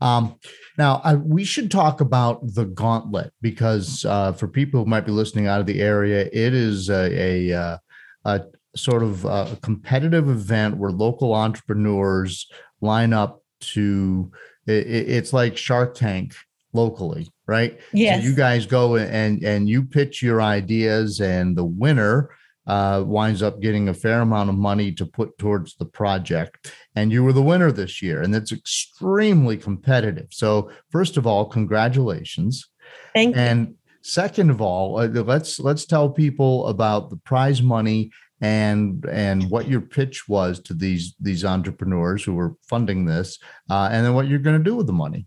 Um, 0.00 0.36
now 0.78 1.00
I, 1.04 1.14
we 1.14 1.44
should 1.44 1.70
talk 1.70 2.00
about 2.00 2.40
the 2.54 2.64
gauntlet 2.64 3.32
because 3.42 4.04
uh, 4.04 4.32
for 4.32 4.48
people 4.48 4.82
who 4.82 4.90
might 4.90 5.06
be 5.06 5.12
listening 5.12 5.46
out 5.46 5.60
of 5.60 5.66
the 5.66 5.80
area, 5.80 6.28
it 6.32 6.54
is 6.54 6.88
a, 6.88 7.52
a, 7.52 7.52
uh, 7.52 7.78
a 8.24 8.42
sort 8.74 9.02
of 9.02 9.24
a 9.24 9.56
competitive 9.62 10.28
event 10.28 10.76
where 10.76 10.90
local 10.90 11.34
entrepreneurs 11.34 12.50
line 12.80 13.12
up 13.12 13.42
to. 13.60 14.32
It, 14.66 14.86
it's 14.86 15.32
like 15.32 15.56
Shark 15.56 15.94
Tank 15.94 16.34
locally 16.72 17.28
right? 17.52 17.78
Yes. 17.92 18.22
So 18.22 18.28
you 18.28 18.34
guys 18.34 18.66
go 18.66 18.96
and 18.96 19.42
and 19.44 19.68
you 19.68 19.84
pitch 19.84 20.22
your 20.22 20.40
ideas, 20.40 21.20
and 21.20 21.56
the 21.56 21.64
winner 21.64 22.30
uh, 22.66 23.02
winds 23.06 23.42
up 23.42 23.60
getting 23.60 23.88
a 23.88 23.94
fair 23.94 24.20
amount 24.20 24.48
of 24.48 24.56
money 24.56 24.92
to 24.92 25.04
put 25.04 25.36
towards 25.38 25.76
the 25.76 25.84
project. 25.84 26.72
And 26.96 27.12
you 27.12 27.22
were 27.24 27.32
the 27.32 27.42
winner 27.42 27.72
this 27.72 28.00
year, 28.00 28.22
and 28.22 28.34
it's 28.34 28.52
extremely 28.52 29.56
competitive. 29.56 30.28
So, 30.30 30.70
first 30.90 31.16
of 31.16 31.26
all, 31.26 31.44
congratulations. 31.44 32.68
Thank 33.14 33.36
you. 33.36 33.42
and 33.42 33.74
second 34.02 34.50
of 34.50 34.60
all, 34.60 34.98
uh, 34.98 35.08
let's 35.08 35.60
let's 35.60 35.86
tell 35.86 36.08
people 36.10 36.68
about 36.68 37.10
the 37.10 37.16
prize 37.18 37.62
money 37.62 38.10
and 38.40 39.04
and 39.10 39.48
what 39.50 39.68
your 39.68 39.82
pitch 39.82 40.28
was 40.28 40.58
to 40.60 40.74
these 40.74 41.14
these 41.20 41.44
entrepreneurs 41.44 42.24
who 42.24 42.34
were 42.34 42.54
funding 42.68 43.04
this, 43.04 43.38
uh, 43.70 43.88
and 43.92 44.06
then 44.06 44.14
what 44.14 44.28
you're 44.28 44.46
going 44.46 44.58
to 44.58 44.70
do 44.70 44.76
with 44.76 44.86
the 44.86 44.92
money. 45.06 45.26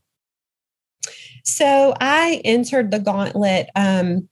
So 1.43 1.93
I 2.01 2.41
entered 2.43 2.91
the 2.91 2.99
gauntlet 2.99 3.69
um, 3.75 4.27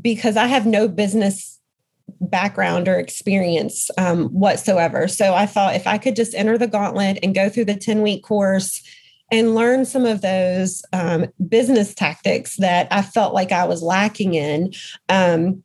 because 0.00 0.36
I 0.36 0.46
have 0.46 0.66
no 0.66 0.88
business 0.88 1.58
background 2.20 2.88
or 2.88 2.98
experience 2.98 3.90
um, 3.96 4.28
whatsoever. 4.28 5.08
So 5.08 5.34
I 5.34 5.46
thought 5.46 5.74
if 5.74 5.86
I 5.86 5.98
could 5.98 6.16
just 6.16 6.34
enter 6.34 6.58
the 6.58 6.66
gauntlet 6.66 7.18
and 7.22 7.34
go 7.34 7.48
through 7.48 7.66
the 7.66 7.76
10 7.76 8.02
week 8.02 8.22
course 8.22 8.82
and 9.30 9.54
learn 9.54 9.84
some 9.84 10.04
of 10.04 10.22
those 10.22 10.82
um, 10.92 11.26
business 11.48 11.94
tactics 11.94 12.56
that 12.56 12.88
I 12.90 13.02
felt 13.02 13.32
like 13.32 13.52
I 13.52 13.64
was 13.64 13.82
lacking 13.82 14.34
in, 14.34 14.72
um, 15.08 15.62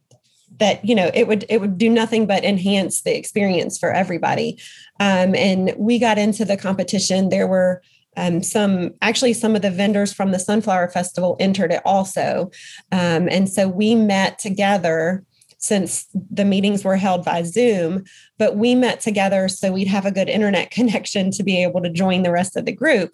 that 0.59 0.85
you 0.85 0.95
know 0.95 1.11
it 1.13 1.27
would 1.27 1.45
it 1.49 1.59
would 1.59 1.77
do 1.77 1.89
nothing 1.89 2.25
but 2.25 2.45
enhance 2.45 3.01
the 3.01 3.17
experience 3.17 3.77
for 3.77 3.91
everybody. 3.91 4.57
Um, 4.99 5.35
and 5.35 5.73
we 5.77 5.99
got 5.99 6.17
into 6.17 6.45
the 6.45 6.55
competition. 6.55 7.29
There 7.29 7.47
were 7.47 7.81
um, 8.17 8.43
some 8.43 8.91
actually 9.01 9.33
some 9.33 9.55
of 9.55 9.61
the 9.61 9.71
vendors 9.71 10.13
from 10.13 10.31
the 10.31 10.39
sunflower 10.39 10.89
festival 10.89 11.35
entered 11.39 11.71
it 11.71 11.81
also. 11.85 12.51
Um, 12.91 13.27
and 13.29 13.49
so 13.49 13.67
we 13.67 13.95
met 13.95 14.39
together 14.39 15.23
since 15.57 16.05
the 16.13 16.45
meetings 16.45 16.83
were 16.83 16.97
held 16.97 17.25
by 17.25 17.41
zoom 17.41 18.03
but 18.37 18.55
we 18.55 18.75
met 18.75 18.99
together 18.99 19.47
so 19.47 19.71
we'd 19.71 19.87
have 19.87 20.05
a 20.05 20.11
good 20.11 20.29
internet 20.29 20.69
connection 20.77 21.31
to 21.31 21.43
be 21.43 21.63
able 21.63 21.81
to 21.81 21.89
join 21.89 22.23
the 22.23 22.31
rest 22.31 22.55
of 22.55 22.65
the 22.65 22.71
group. 22.71 23.11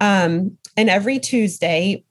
Um, 0.00 0.58
and 0.76 0.90
every 0.90 1.18
tuesday 1.18 2.04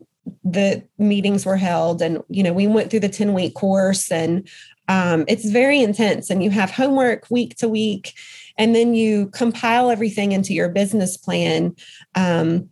the 0.44 0.84
meetings 0.98 1.46
were 1.46 1.58
held 1.58 2.02
and 2.02 2.22
you 2.30 2.44
know 2.44 2.54
we 2.54 2.68
went 2.68 2.90
through 2.90 3.02
the 3.02 3.10
10 3.10 3.34
week 3.34 3.54
course 3.56 4.12
and 4.12 4.48
um, 4.88 5.24
it's 5.28 5.50
very 5.50 5.82
intense 5.82 6.30
and 6.30 6.44
you 6.44 6.50
have 6.50 6.72
homework 6.72 7.30
week 7.30 7.56
to 7.58 7.68
week 7.70 8.14
and 8.58 8.76
then 8.76 8.94
you 8.94 9.28
compile 9.28 9.90
everything 9.90 10.32
into 10.32 10.54
your 10.54 10.70
business 10.70 11.18
plan. 11.18 11.76
Um, 12.16 12.70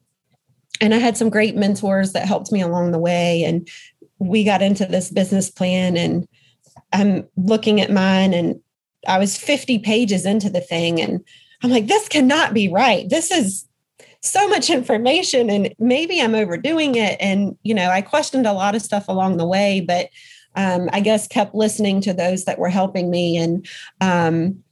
and 0.82 0.94
i 0.94 0.98
had 0.98 1.16
some 1.16 1.30
great 1.30 1.56
mentors 1.56 2.12
that 2.12 2.28
helped 2.28 2.52
me 2.52 2.60
along 2.60 2.92
the 2.92 3.00
way 3.00 3.44
and 3.44 3.70
we 4.20 4.44
got 4.44 4.62
into 4.62 4.86
this 4.86 5.10
business 5.10 5.50
plan 5.50 5.96
and 5.96 6.28
i'm 6.92 7.28
looking 7.38 7.80
at 7.80 7.92
mine 7.92 8.34
and 8.34 8.60
i 9.08 9.18
was 9.18 9.38
50 9.38 9.80
pages 9.80 10.26
into 10.26 10.50
the 10.50 10.60
thing 10.60 11.00
and 11.00 11.24
i'm 11.64 11.70
like 11.70 11.88
this 11.88 12.10
cannot 12.10 12.54
be 12.54 12.68
right. 12.68 13.08
This 13.10 13.32
is 13.32 13.66
so 14.24 14.48
much 14.50 14.70
information 14.70 15.50
and 15.50 15.74
maybe 15.80 16.20
i'm 16.20 16.36
overdoing 16.36 16.96
it. 16.96 17.18
And 17.20 17.56
you 17.64 17.74
know 17.74 17.90
i 17.90 18.02
questioned 18.02 18.48
a 18.48 18.54
lot 18.54 18.76
of 18.76 18.82
stuff 18.82 19.08
along 19.08 19.38
the 19.38 19.48
way 19.48 19.80
but 19.80 20.10
um, 20.56 20.90
i 20.92 21.00
guess 21.00 21.28
kept 21.28 21.56
listening 21.56 22.02
to 22.02 22.14
those 22.14 22.46
that 22.46 22.60
were 22.60 22.70
helping 22.70 23.10
me 23.10 23.38
and 23.38 23.68
um, 24.02 24.64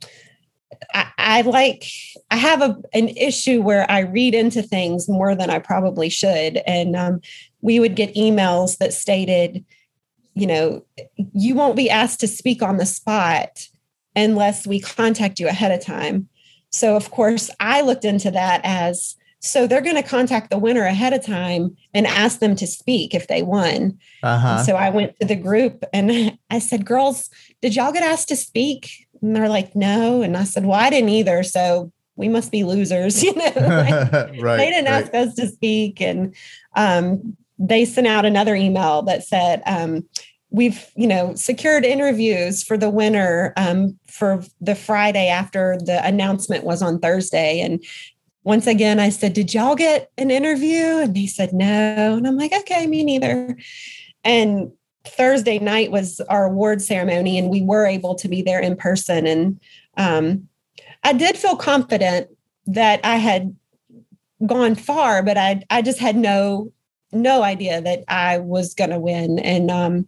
I, 0.94 1.12
I, 1.18 1.42
like 1.42 1.86
I 2.32 2.38
have 2.38 2.62
a 2.62 2.78
an 2.94 3.10
issue 3.10 3.62
where 3.62 3.89
I 3.89 4.00
read 4.00 4.34
into 4.34 4.62
things 4.62 5.08
more 5.08 5.36
than 5.36 5.50
I 5.50 5.60
probably 5.60 6.10
should, 6.10 6.58
and 6.65 6.96
um, 6.96 7.22
we 7.62 7.80
would 7.80 7.96
get 7.96 8.15
emails 8.15 8.78
that 8.78 8.94
stated, 8.94 9.63
you 10.34 10.48
know, 10.48 10.86
you 11.34 11.56
won't 11.56 11.76
be 11.76 11.89
asked 11.89 12.20
to 12.22 12.28
speak 12.28 12.62
on 12.62 12.78
the 12.78 12.86
spot 12.86 13.68
unless 14.15 14.65
we 14.65 14.80
contact 14.80 15.39
you 15.39 15.48
ahead 15.48 15.72
of 15.72 15.84
time. 15.84 16.28
So 16.72 16.96
of 16.96 17.12
course, 17.12 17.50
I 17.60 17.82
looked 17.82 18.06
into 18.06 18.32
that 18.32 18.62
as 18.63 19.15
so 19.42 19.68
they're 19.68 19.82
going 19.82 19.96
to 19.96 20.04
contact 20.04 20.50
the 20.50 20.58
winner 20.58 20.84
ahead 20.84 21.13
of 21.13 21.26
time 21.26 21.76
and 21.94 22.06
ask 22.06 22.39
them 22.39 22.56
to 22.58 22.68
speak 22.68 23.13
if 23.13 23.28
they 23.28 23.42
won. 23.42 23.98
Uh-huh. 24.22 24.63
So 24.63 24.76
I 24.76 24.89
went 24.89 25.18
to 25.20 25.28
the 25.28 25.36
group 25.36 25.84
and 25.94 26.38
I 26.50 26.60
said, 26.60 26.86
"Girls, 26.86 27.30
did 27.62 27.76
y'all 27.76 27.94
get 27.94 28.04
asked 28.04 28.28
to 28.30 28.36
speak?" 28.36 29.08
And 29.22 29.36
they're 29.36 29.50
like, 29.50 29.76
no. 29.76 30.22
And 30.22 30.38
I 30.38 30.44
said, 30.44 30.66
well, 30.66 30.80
I 30.80 30.90
didn't 30.90 31.10
either. 31.10 31.44
So 31.44 31.92
we 32.16 32.28
must 32.28 32.52
be 32.52 32.64
losers, 32.64 33.24
you 33.24 33.34
know. 33.36 33.44
like, 33.56 34.12
right, 34.42 34.58
they 34.58 34.70
didn't 34.70 34.86
right. 34.86 35.04
ask 35.04 35.14
us 35.14 35.36
to 35.36 35.48
speak. 35.48 36.02
And 36.02 36.36
um, 36.76 37.36
they 37.58 37.86
sent 37.86 38.08
out 38.08 38.26
another 38.26 38.56
email 38.56 39.02
that 39.04 39.24
said, 39.24 39.62
um, 39.66 40.08
we've, 40.52 40.90
you 40.96 41.08
know, 41.08 41.36
secured 41.36 41.86
interviews 41.86 42.64
for 42.64 42.78
the 42.78 42.90
winner 42.90 43.54
um, 43.58 43.98
for 44.08 44.44
the 44.60 44.76
Friday 44.76 45.28
after 45.28 45.78
the 45.78 46.06
announcement 46.06 46.64
was 46.64 46.82
on 46.82 47.00
Thursday. 47.00 47.62
And 47.62 47.84
once 48.44 48.68
again, 48.68 49.00
I 49.00 49.10
said, 49.10 49.34
Did 49.34 49.54
y'all 49.54 49.76
get 49.76 50.12
an 50.18 50.32
interview? 50.32 51.00
And 51.00 51.16
they 51.16 51.28
said, 51.28 51.54
No. 51.54 52.16
And 52.18 52.26
I'm 52.26 52.38
like, 52.38 52.54
Okay, 52.54 52.88
me 52.88 53.04
neither. 53.04 53.56
And 54.24 54.72
Thursday 55.10 55.60
night 55.60 55.91
was 55.91 56.19
our 56.30 56.45
award 56.45 56.82
ceremony, 56.82 57.38
and 57.38 57.50
we 57.50 57.62
were 57.62 57.86
able 57.86 58.15
to 58.15 58.28
be 58.28 58.41
there 58.41 58.60
in 58.60 58.76
person. 58.76 59.28
And 59.28 59.60
um, 59.98 60.48
I 61.04 61.13
did 61.13 61.38
feel 61.38 61.56
confident 61.56 62.30
that 62.67 63.00
I 63.04 63.17
had 63.17 63.56
gone 64.45 64.76
far, 64.76 65.24
but 65.24 65.38
I 65.38 65.63
I 65.69 65.82
just 65.82 66.00
had 66.00 66.15
no 66.15 66.72
no 67.12 67.41
idea 67.43 67.82
that 67.82 68.04
I 68.08 68.38
was 68.38 68.74
going 68.74 68.91
to 68.91 69.00
win. 69.00 69.39
And 69.39 69.72
um, 69.72 70.08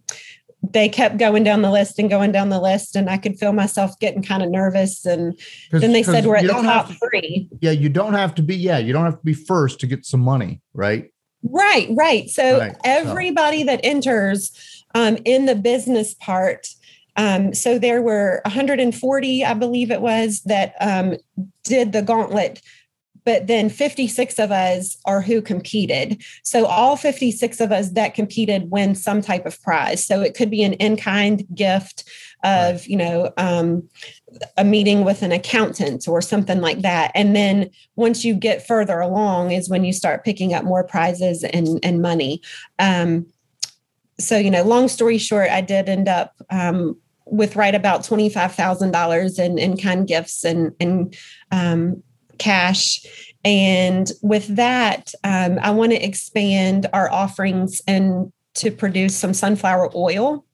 they 0.62 0.88
kept 0.88 1.18
going 1.18 1.42
down 1.42 1.62
the 1.62 1.70
list 1.70 1.98
and 1.98 2.08
going 2.08 2.32
down 2.32 2.48
the 2.48 2.60
list, 2.60 2.94
and 2.94 3.10
I 3.10 3.18
could 3.18 3.38
feel 3.38 3.52
myself 3.52 3.98
getting 3.98 4.22
kind 4.22 4.42
of 4.42 4.50
nervous. 4.50 5.04
And 5.04 5.38
then 5.70 5.92
they 5.92 6.02
said 6.02 6.24
we're 6.24 6.36
at 6.36 6.46
the 6.46 6.52
top 6.52 6.88
to, 6.88 6.94
three. 6.94 7.48
Yeah, 7.60 7.72
you 7.72 7.88
don't 7.88 8.14
have 8.14 8.34
to 8.36 8.42
be. 8.42 8.56
Yeah, 8.56 8.78
you 8.78 8.92
don't 8.92 9.04
have 9.04 9.18
to 9.18 9.24
be 9.24 9.34
first 9.34 9.80
to 9.80 9.86
get 9.86 10.06
some 10.06 10.20
money, 10.20 10.60
right? 10.72 11.12
Right, 11.42 11.88
right. 11.90 12.30
So 12.30 12.60
right. 12.60 12.76
everybody 12.84 13.60
so. 13.60 13.66
that 13.66 13.80
enters 13.82 14.81
um, 14.94 15.18
in 15.24 15.46
the 15.46 15.54
business 15.54 16.14
part. 16.14 16.68
Um, 17.16 17.52
so 17.54 17.78
there 17.78 18.02
were 18.02 18.40
140, 18.44 19.44
I 19.44 19.54
believe 19.54 19.90
it 19.90 20.00
was, 20.00 20.40
that 20.42 20.74
um, 20.80 21.16
did 21.64 21.92
the 21.92 22.02
gauntlet, 22.02 22.62
but 23.24 23.46
then 23.46 23.68
56 23.68 24.38
of 24.38 24.50
us 24.50 24.96
are 25.04 25.20
who 25.20 25.42
competed. 25.42 26.22
So 26.42 26.66
all 26.66 26.96
56 26.96 27.60
of 27.60 27.70
us 27.70 27.90
that 27.90 28.14
competed 28.14 28.70
win 28.70 28.94
some 28.94 29.20
type 29.20 29.46
of 29.46 29.60
prize. 29.62 30.04
So 30.04 30.22
it 30.22 30.34
could 30.34 30.50
be 30.50 30.62
an 30.62 30.72
in-kind 30.74 31.44
gift 31.54 32.08
of, 32.42 32.86
you 32.86 32.96
know, 32.96 33.32
um, 33.36 33.88
a 34.56 34.64
meeting 34.64 35.04
with 35.04 35.22
an 35.22 35.30
accountant 35.30 36.08
or 36.08 36.20
something 36.20 36.60
like 36.60 36.80
that. 36.80 37.12
And 37.14 37.36
then 37.36 37.70
once 37.94 38.24
you 38.24 38.34
get 38.34 38.66
further 38.66 38.98
along 38.98 39.52
is 39.52 39.68
when 39.68 39.84
you 39.84 39.92
start 39.92 40.24
picking 40.24 40.54
up 40.54 40.64
more 40.64 40.82
prizes 40.82 41.44
and, 41.44 41.78
and 41.82 42.02
money. 42.02 42.42
Um, 42.78 43.26
so 44.22 44.38
you 44.38 44.50
know, 44.50 44.62
long 44.62 44.88
story 44.88 45.18
short, 45.18 45.50
I 45.50 45.60
did 45.60 45.88
end 45.88 46.08
up 46.08 46.34
um, 46.50 46.96
with 47.26 47.56
right 47.56 47.74
about 47.74 48.04
twenty 48.04 48.28
five 48.28 48.54
thousand 48.54 48.92
dollars 48.92 49.38
in 49.38 49.58
in 49.58 49.76
kind 49.76 50.06
gifts 50.06 50.44
and 50.44 50.72
and 50.80 51.14
um, 51.50 52.02
cash. 52.38 53.04
And 53.44 54.10
with 54.22 54.56
that, 54.56 55.12
um, 55.24 55.58
I 55.60 55.72
want 55.72 55.92
to 55.92 56.02
expand 56.02 56.86
our 56.92 57.10
offerings 57.10 57.80
and 57.88 58.32
to 58.54 58.70
produce 58.70 59.16
some 59.16 59.34
sunflower 59.34 59.90
oil. 59.96 60.44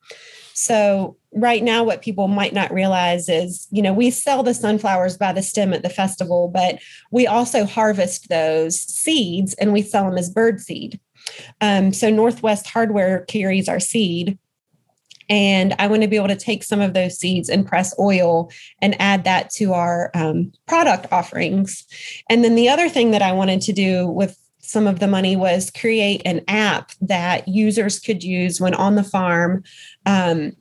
So 0.54 1.18
right 1.32 1.62
now 1.62 1.84
what 1.84 2.02
people 2.02 2.28
might 2.28 2.54
not 2.54 2.72
realize 2.72 3.28
is 3.28 3.66
you 3.70 3.82
know 3.82 3.92
we 3.92 4.10
sell 4.10 4.42
the 4.42 4.54
sunflowers 4.54 5.16
by 5.16 5.32
the 5.32 5.42
stem 5.42 5.74
at 5.74 5.82
the 5.82 5.90
festival 5.90 6.48
but 6.48 6.78
we 7.10 7.26
also 7.26 7.64
harvest 7.66 8.28
those 8.30 8.80
seeds 8.80 9.52
and 9.54 9.72
we 9.72 9.82
sell 9.82 10.04
them 10.04 10.16
as 10.16 10.30
bird 10.30 10.58
seed 10.58 10.98
um, 11.60 11.92
so 11.92 12.10
northwest 12.10 12.66
hardware 12.66 13.20
carries 13.26 13.68
our 13.68 13.80
seed 13.80 14.38
and 15.28 15.74
i 15.78 15.86
want 15.86 16.02
to 16.02 16.08
be 16.08 16.16
able 16.16 16.28
to 16.28 16.36
take 16.36 16.62
some 16.62 16.80
of 16.80 16.94
those 16.94 17.18
seeds 17.18 17.48
and 17.48 17.66
press 17.66 17.94
oil 17.98 18.50
and 18.80 19.00
add 19.00 19.24
that 19.24 19.50
to 19.50 19.72
our 19.72 20.10
um, 20.14 20.52
product 20.66 21.06
offerings. 21.12 21.86
And 22.30 22.44
then 22.44 22.54
the 22.54 22.68
other 22.68 22.88
thing 22.88 23.10
that 23.12 23.22
i 23.22 23.32
wanted 23.32 23.60
to 23.62 23.72
do 23.72 24.08
with 24.08 24.38
some 24.60 24.86
of 24.86 24.98
the 24.98 25.06
money 25.06 25.34
was 25.36 25.70
create 25.70 26.20
an 26.26 26.42
app 26.46 26.92
that 27.00 27.48
users 27.48 27.98
could 27.98 28.22
use 28.22 28.60
when 28.60 28.74
on 28.74 28.96
the 28.96 29.04
farm. 29.04 29.64
Um, 30.04 30.52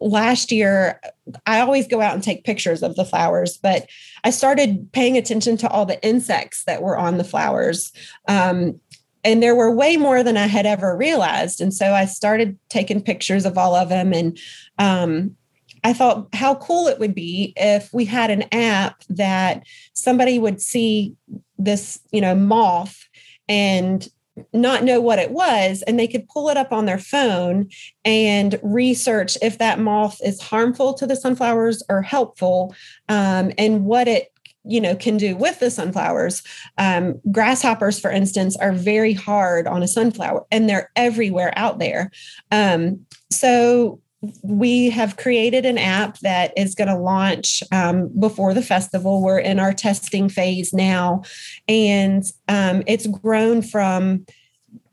last 0.00 0.52
year 0.52 1.00
i 1.44 1.58
always 1.58 1.88
go 1.88 2.00
out 2.00 2.14
and 2.14 2.22
take 2.22 2.44
pictures 2.44 2.84
of 2.84 2.94
the 2.94 3.04
flowers 3.04 3.56
but 3.56 3.88
i 4.22 4.30
started 4.30 4.88
paying 4.92 5.16
attention 5.16 5.56
to 5.56 5.68
all 5.70 5.84
the 5.84 6.00
insects 6.06 6.62
that 6.66 6.82
were 6.82 6.96
on 6.96 7.18
the 7.18 7.24
flowers. 7.24 7.90
Um, 8.28 8.80
and 9.28 9.42
there 9.42 9.54
were 9.54 9.70
way 9.70 9.96
more 9.96 10.22
than 10.22 10.36
i 10.36 10.46
had 10.46 10.66
ever 10.66 10.96
realized. 10.96 11.60
And 11.60 11.72
so 11.72 11.92
i 11.92 12.04
started 12.04 12.58
taking 12.68 13.02
pictures 13.02 13.44
of 13.44 13.58
all 13.58 13.74
of 13.74 13.88
them. 13.88 14.12
And 14.12 14.38
um, 14.78 15.36
i 15.84 15.92
thought 15.92 16.28
how 16.32 16.54
cool 16.56 16.88
it 16.88 16.98
would 16.98 17.14
be 17.14 17.52
if 17.56 17.92
we 17.92 18.04
had 18.04 18.30
an 18.30 18.44
app 18.52 19.04
that 19.08 19.64
somebody 19.92 20.38
would 20.38 20.60
see 20.60 21.14
this 21.58 22.00
you 22.10 22.20
know 22.20 22.34
moth 22.34 23.04
and 23.48 24.08
not 24.52 24.84
know 24.84 25.00
what 25.00 25.18
it 25.18 25.30
was. 25.30 25.82
And 25.82 25.98
they 25.98 26.06
could 26.06 26.28
pull 26.28 26.48
it 26.48 26.56
up 26.56 26.72
on 26.72 26.86
their 26.86 26.98
phone 26.98 27.68
and 28.04 28.58
research 28.62 29.36
if 29.42 29.58
that 29.58 29.80
moth 29.80 30.20
is 30.24 30.40
harmful 30.40 30.94
to 30.94 31.06
the 31.06 31.16
sunflowers 31.16 31.82
or 31.88 32.02
helpful 32.02 32.74
um, 33.08 33.52
and 33.58 33.84
what 33.84 34.08
it 34.08 34.32
you 34.68 34.80
know 34.80 34.94
can 34.94 35.16
do 35.16 35.36
with 35.36 35.58
the 35.60 35.70
sunflowers 35.70 36.42
um, 36.78 37.20
grasshoppers 37.30 37.98
for 37.98 38.10
instance 38.10 38.56
are 38.56 38.72
very 38.72 39.12
hard 39.12 39.66
on 39.66 39.82
a 39.82 39.88
sunflower 39.88 40.44
and 40.50 40.68
they're 40.68 40.90
everywhere 40.96 41.52
out 41.56 41.78
there 41.78 42.10
um, 42.52 43.04
so 43.30 44.00
we 44.42 44.90
have 44.90 45.16
created 45.16 45.64
an 45.64 45.78
app 45.78 46.18
that 46.18 46.52
is 46.56 46.74
going 46.74 46.88
to 46.88 46.96
launch 46.96 47.62
um, 47.70 48.08
before 48.18 48.52
the 48.52 48.62
festival. 48.62 49.22
We're 49.22 49.38
in 49.38 49.60
our 49.60 49.72
testing 49.72 50.28
phase 50.28 50.72
now, 50.72 51.22
and 51.68 52.24
um, 52.48 52.82
it's 52.86 53.06
grown 53.06 53.62
from 53.62 54.26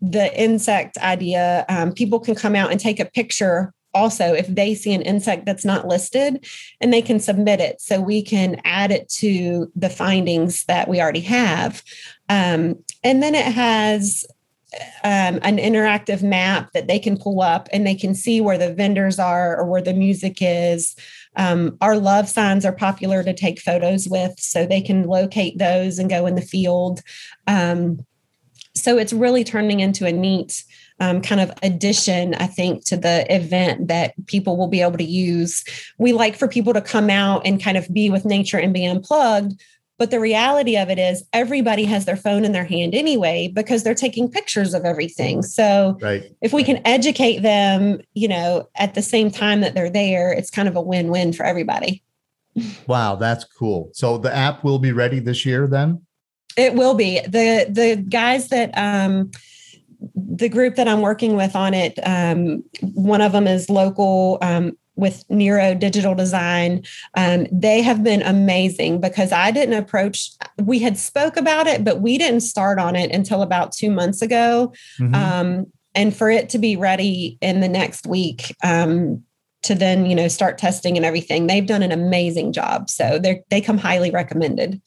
the 0.01 0.39
insect 0.39 0.97
idea. 0.97 1.65
Um, 1.69 1.91
people 1.91 2.19
can 2.19 2.35
come 2.35 2.55
out 2.55 2.71
and 2.71 2.79
take 2.79 2.99
a 2.99 3.05
picture 3.05 3.73
also 3.95 4.33
if 4.33 4.47
they 4.47 4.75
see 4.75 4.93
an 4.93 5.01
insect 5.01 5.45
that's 5.45 5.65
not 5.65 5.87
listed 5.87 6.45
and 6.81 6.93
they 6.93 7.01
can 7.01 7.19
submit 7.19 7.59
it 7.59 7.81
so 7.81 7.99
we 7.99 8.21
can 8.21 8.61
add 8.63 8.91
it 8.91 9.09
to 9.09 9.71
the 9.75 9.89
findings 9.89 10.65
that 10.65 10.87
we 10.87 11.01
already 11.01 11.21
have 11.21 11.81
um, 12.29 12.75
and 13.03 13.23
then 13.23 13.33
it 13.33 13.45
has 13.45 14.25
um, 15.03 15.39
an 15.43 15.57
interactive 15.57 16.21
map 16.23 16.71
that 16.73 16.87
they 16.87 16.99
can 16.99 17.17
pull 17.17 17.41
up 17.41 17.69
and 17.71 17.85
they 17.85 17.95
can 17.95 18.13
see 18.15 18.41
where 18.41 18.57
the 18.57 18.73
vendors 18.73 19.19
are 19.19 19.57
or 19.57 19.65
where 19.65 19.81
the 19.81 19.93
music 19.93 20.39
is. 20.41 20.95
Um, 21.35 21.77
our 21.81 21.97
love 21.97 22.27
signs 22.27 22.65
are 22.65 22.75
popular 22.75 23.23
to 23.23 23.33
take 23.33 23.59
photos 23.59 24.07
with, 24.09 24.39
so 24.39 24.65
they 24.65 24.81
can 24.81 25.03
locate 25.03 25.57
those 25.57 25.99
and 25.99 26.09
go 26.09 26.25
in 26.25 26.35
the 26.35 26.41
field. 26.41 27.01
Um, 27.47 28.05
so 28.73 28.97
it's 28.97 29.13
really 29.13 29.43
turning 29.43 29.79
into 29.79 30.05
a 30.05 30.11
neat 30.11 30.63
um, 30.99 31.21
kind 31.21 31.41
of 31.41 31.51
addition, 31.61 32.35
I 32.35 32.47
think, 32.47 32.85
to 32.85 32.97
the 32.97 33.25
event 33.33 33.87
that 33.89 34.13
people 34.27 34.57
will 34.57 34.67
be 34.67 34.81
able 34.81 34.97
to 34.97 35.03
use. 35.03 35.63
We 35.97 36.13
like 36.13 36.35
for 36.35 36.47
people 36.47 36.73
to 36.73 36.81
come 36.81 37.09
out 37.09 37.45
and 37.45 37.61
kind 37.61 37.77
of 37.77 37.91
be 37.93 38.09
with 38.09 38.25
nature 38.25 38.57
and 38.57 38.73
be 38.73 38.85
unplugged, 38.85 39.61
but 39.97 40.11
the 40.11 40.19
reality 40.19 40.77
of 40.77 40.89
it 40.89 40.99
is, 40.99 41.23
everybody 41.31 41.85
has 41.85 42.05
their 42.05 42.17
phone 42.17 42.43
in 42.43 42.51
their 42.51 42.65
hand 42.65 42.93
anyway 42.93 43.47
because 43.47 43.83
they're 43.83 43.95
taking 43.95 44.29
pictures 44.29 44.73
of 44.73 44.83
everything. 44.83 45.41
So, 45.41 45.97
right. 46.01 46.29
if 46.41 46.51
we 46.51 46.63
can 46.63 46.85
educate 46.85 47.39
them, 47.39 48.01
you 48.13 48.27
know, 48.27 48.67
at 48.75 48.93
the 48.93 49.01
same 49.01 49.31
time 49.31 49.61
that 49.61 49.73
they're 49.73 49.89
there, 49.89 50.33
it's 50.33 50.49
kind 50.49 50.67
of 50.67 50.75
a 50.75 50.81
win 50.81 51.09
win 51.11 51.31
for 51.31 51.45
everybody. 51.45 52.03
Wow, 52.87 53.15
that's 53.15 53.45
cool. 53.45 53.89
So, 53.93 54.17
the 54.17 54.33
app 54.35 54.63
will 54.65 54.79
be 54.79 54.91
ready 54.91 55.19
this 55.19 55.45
year 55.45 55.65
then? 55.65 56.01
It 56.57 56.73
will 56.73 56.93
be. 56.93 57.21
The 57.21 57.67
the 57.69 57.95
guys 57.95 58.49
that 58.49 58.71
um 58.77 59.31
the 60.15 60.49
group 60.49 60.75
that 60.75 60.87
I'm 60.87 61.01
working 61.01 61.35
with 61.35 61.55
on 61.55 61.73
it, 61.73 61.99
um, 62.07 62.63
one 62.81 63.21
of 63.21 63.33
them 63.33 63.47
is 63.47 63.69
local 63.69 64.37
um, 64.41 64.77
with 64.95 65.25
Nero 65.29 65.75
Digital 65.75 66.15
Design. 66.15 66.83
Um, 67.15 67.47
they 67.51 67.81
have 67.81 68.03
been 68.03 68.21
amazing 68.21 69.01
because 69.01 69.31
I 69.31 69.51
didn't 69.51 69.75
approach. 69.75 70.31
We 70.61 70.79
had 70.79 70.97
spoke 70.97 71.37
about 71.37 71.67
it, 71.67 71.83
but 71.83 72.01
we 72.01 72.17
didn't 72.17 72.41
start 72.41 72.79
on 72.79 72.95
it 72.95 73.11
until 73.11 73.41
about 73.41 73.73
two 73.73 73.91
months 73.91 74.21
ago. 74.21 74.73
Mm-hmm. 74.99 75.15
Um, 75.15 75.65
and 75.93 76.15
for 76.15 76.29
it 76.29 76.49
to 76.49 76.57
be 76.57 76.75
ready 76.75 77.37
in 77.41 77.61
the 77.61 77.69
next 77.69 78.05
week 78.05 78.55
um, 78.63 79.23
to 79.63 79.75
then 79.75 80.05
you 80.05 80.15
know 80.15 80.27
start 80.27 80.57
testing 80.57 80.95
and 80.95 81.05
everything, 81.05 81.47
they've 81.47 81.65
done 81.65 81.83
an 81.83 81.91
amazing 81.91 82.53
job. 82.53 82.89
So 82.89 83.19
they 83.19 83.43
they 83.49 83.61
come 83.61 83.77
highly 83.77 84.11
recommended. 84.11 84.81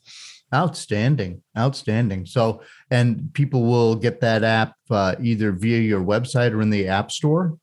Outstanding, 0.55 1.43
outstanding. 1.57 2.25
So, 2.25 2.63
and 2.91 3.33
people 3.35 3.65
will 3.65 3.95
get 3.95 4.21
that 4.21 4.43
app 4.43 4.75
uh, 4.91 5.15
either 5.21 5.53
via 5.53 5.81
your 5.81 6.01
website 6.01 6.53
or 6.53 6.63
in 6.63 6.71
the 6.71 6.89
app 6.89 7.13
store. 7.13 7.59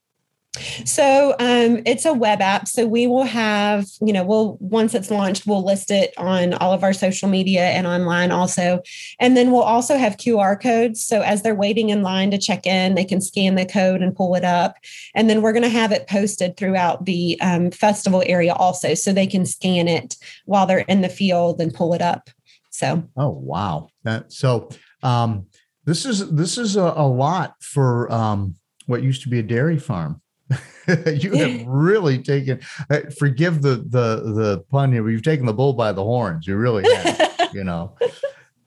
So 0.85 1.35
um, 1.39 1.81
it's 1.85 2.05
a 2.05 2.13
web 2.13 2.41
app. 2.41 2.67
So 2.67 2.85
we 2.85 3.07
will 3.07 3.23
have, 3.23 3.85
you 4.01 4.13
know, 4.13 4.23
we'll 4.23 4.57
once 4.59 4.93
it's 4.93 5.11
launched, 5.11 5.45
we'll 5.45 5.65
list 5.65 5.91
it 5.91 6.13
on 6.17 6.53
all 6.55 6.73
of 6.73 6.83
our 6.83 6.93
social 6.93 7.27
media 7.27 7.65
and 7.65 7.85
online 7.85 8.31
also. 8.31 8.81
And 9.19 9.35
then 9.35 9.51
we'll 9.51 9.61
also 9.61 9.97
have 9.97 10.17
QR 10.17 10.59
codes. 10.59 11.03
So 11.03 11.21
as 11.21 11.41
they're 11.41 11.55
waiting 11.55 11.89
in 11.89 12.03
line 12.03 12.31
to 12.31 12.37
check 12.37 12.65
in, 12.65 12.95
they 12.95 13.05
can 13.05 13.21
scan 13.21 13.55
the 13.55 13.65
code 13.65 14.01
and 14.01 14.15
pull 14.15 14.35
it 14.35 14.43
up. 14.43 14.77
And 15.13 15.29
then 15.29 15.41
we're 15.41 15.53
going 15.53 15.63
to 15.63 15.69
have 15.69 15.91
it 15.91 16.07
posted 16.07 16.57
throughout 16.57 17.05
the 17.05 17.39
um, 17.41 17.71
festival 17.71 18.23
area 18.25 18.53
also, 18.53 18.93
so 18.93 19.11
they 19.11 19.27
can 19.27 19.45
scan 19.45 19.87
it 19.87 20.15
while 20.45 20.65
they're 20.65 20.79
in 20.79 21.01
the 21.01 21.09
field 21.09 21.59
and 21.59 21.73
pull 21.73 21.93
it 21.93 22.01
up. 22.01 22.29
So. 22.75 23.03
Oh 23.15 23.29
wow! 23.29 23.89
That 24.03 24.33
so. 24.33 24.69
Um, 25.01 25.47
this 25.85 26.05
is 26.05 26.29
this 26.31 26.57
is 26.57 26.75
a, 26.75 26.81
a 26.81 27.07
lot 27.07 27.55
for 27.61 28.11
um, 28.11 28.55
what 28.87 29.03
used 29.03 29.21
to 29.23 29.29
be 29.29 29.39
a 29.39 29.43
dairy 29.43 29.79
farm. 29.79 30.21
you 31.07 31.33
have 31.33 31.61
really 31.67 32.19
taken 32.21 32.59
uh, 32.89 32.99
forgive 33.17 33.61
the 33.61 33.77
the 33.77 34.33
the 34.33 34.63
pun 34.69 34.91
here 34.91 35.01
but 35.01 35.09
you've 35.09 35.23
taken 35.23 35.47
the 35.47 35.53
bull 35.53 35.73
by 35.73 35.91
the 35.91 36.03
horns 36.03 36.45
you 36.45 36.55
really 36.55 36.83
have 36.93 37.49
you 37.53 37.63
know 37.63 37.95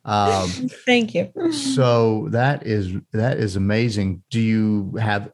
um 0.04 0.48
thank 0.84 1.14
you 1.14 1.30
so 1.52 2.26
that 2.30 2.66
is 2.66 2.94
that 3.12 3.38
is 3.38 3.54
amazing 3.54 4.20
do 4.28 4.40
you 4.40 4.92
have 5.00 5.30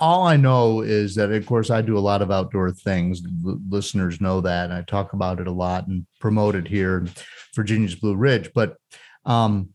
all 0.00 0.26
I 0.26 0.36
know 0.36 0.80
is 0.80 1.14
that, 1.16 1.30
of 1.30 1.46
course, 1.46 1.70
I 1.70 1.82
do 1.82 1.98
a 1.98 2.00
lot 2.00 2.22
of 2.22 2.30
outdoor 2.30 2.70
things. 2.70 3.22
L- 3.46 3.60
listeners 3.68 4.20
know 4.20 4.40
that. 4.40 4.64
And 4.64 4.72
I 4.72 4.82
talk 4.82 5.12
about 5.12 5.40
it 5.40 5.46
a 5.46 5.52
lot 5.52 5.86
and 5.86 6.06
promote 6.20 6.54
it 6.54 6.68
here 6.68 6.98
in 6.98 7.10
Virginia's 7.54 7.94
Blue 7.94 8.14
Ridge. 8.14 8.50
But 8.54 8.76
um, 9.24 9.70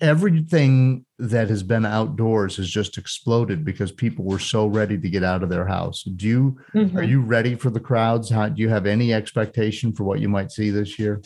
everything 0.00 1.04
that 1.18 1.48
has 1.48 1.62
been 1.62 1.84
outdoors 1.84 2.56
has 2.56 2.68
just 2.68 2.98
exploded 2.98 3.64
because 3.64 3.92
people 3.92 4.24
were 4.24 4.38
so 4.38 4.66
ready 4.66 4.98
to 4.98 5.08
get 5.08 5.22
out 5.22 5.42
of 5.42 5.48
their 5.48 5.66
house. 5.66 6.02
Do 6.02 6.26
you 6.26 6.58
mm-hmm. 6.74 6.96
are 6.96 7.02
you 7.02 7.20
ready 7.20 7.54
for 7.54 7.70
the 7.70 7.80
crowds? 7.80 8.30
How 8.30 8.48
do 8.48 8.60
you 8.60 8.68
have 8.68 8.86
any 8.86 9.12
expectation 9.12 9.92
for 9.92 10.04
what 10.04 10.20
you 10.20 10.28
might 10.28 10.50
see 10.50 10.70
this 10.70 10.98
year? 10.98 11.22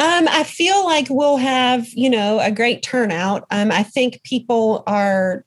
Um, 0.00 0.28
I 0.28 0.44
feel 0.44 0.84
like 0.84 1.08
we'll 1.10 1.38
have, 1.38 1.88
you 1.88 2.08
know, 2.08 2.38
a 2.38 2.52
great 2.52 2.82
turnout. 2.82 3.46
Um, 3.50 3.72
I 3.72 3.82
think 3.82 4.22
people 4.22 4.84
are 4.86 5.44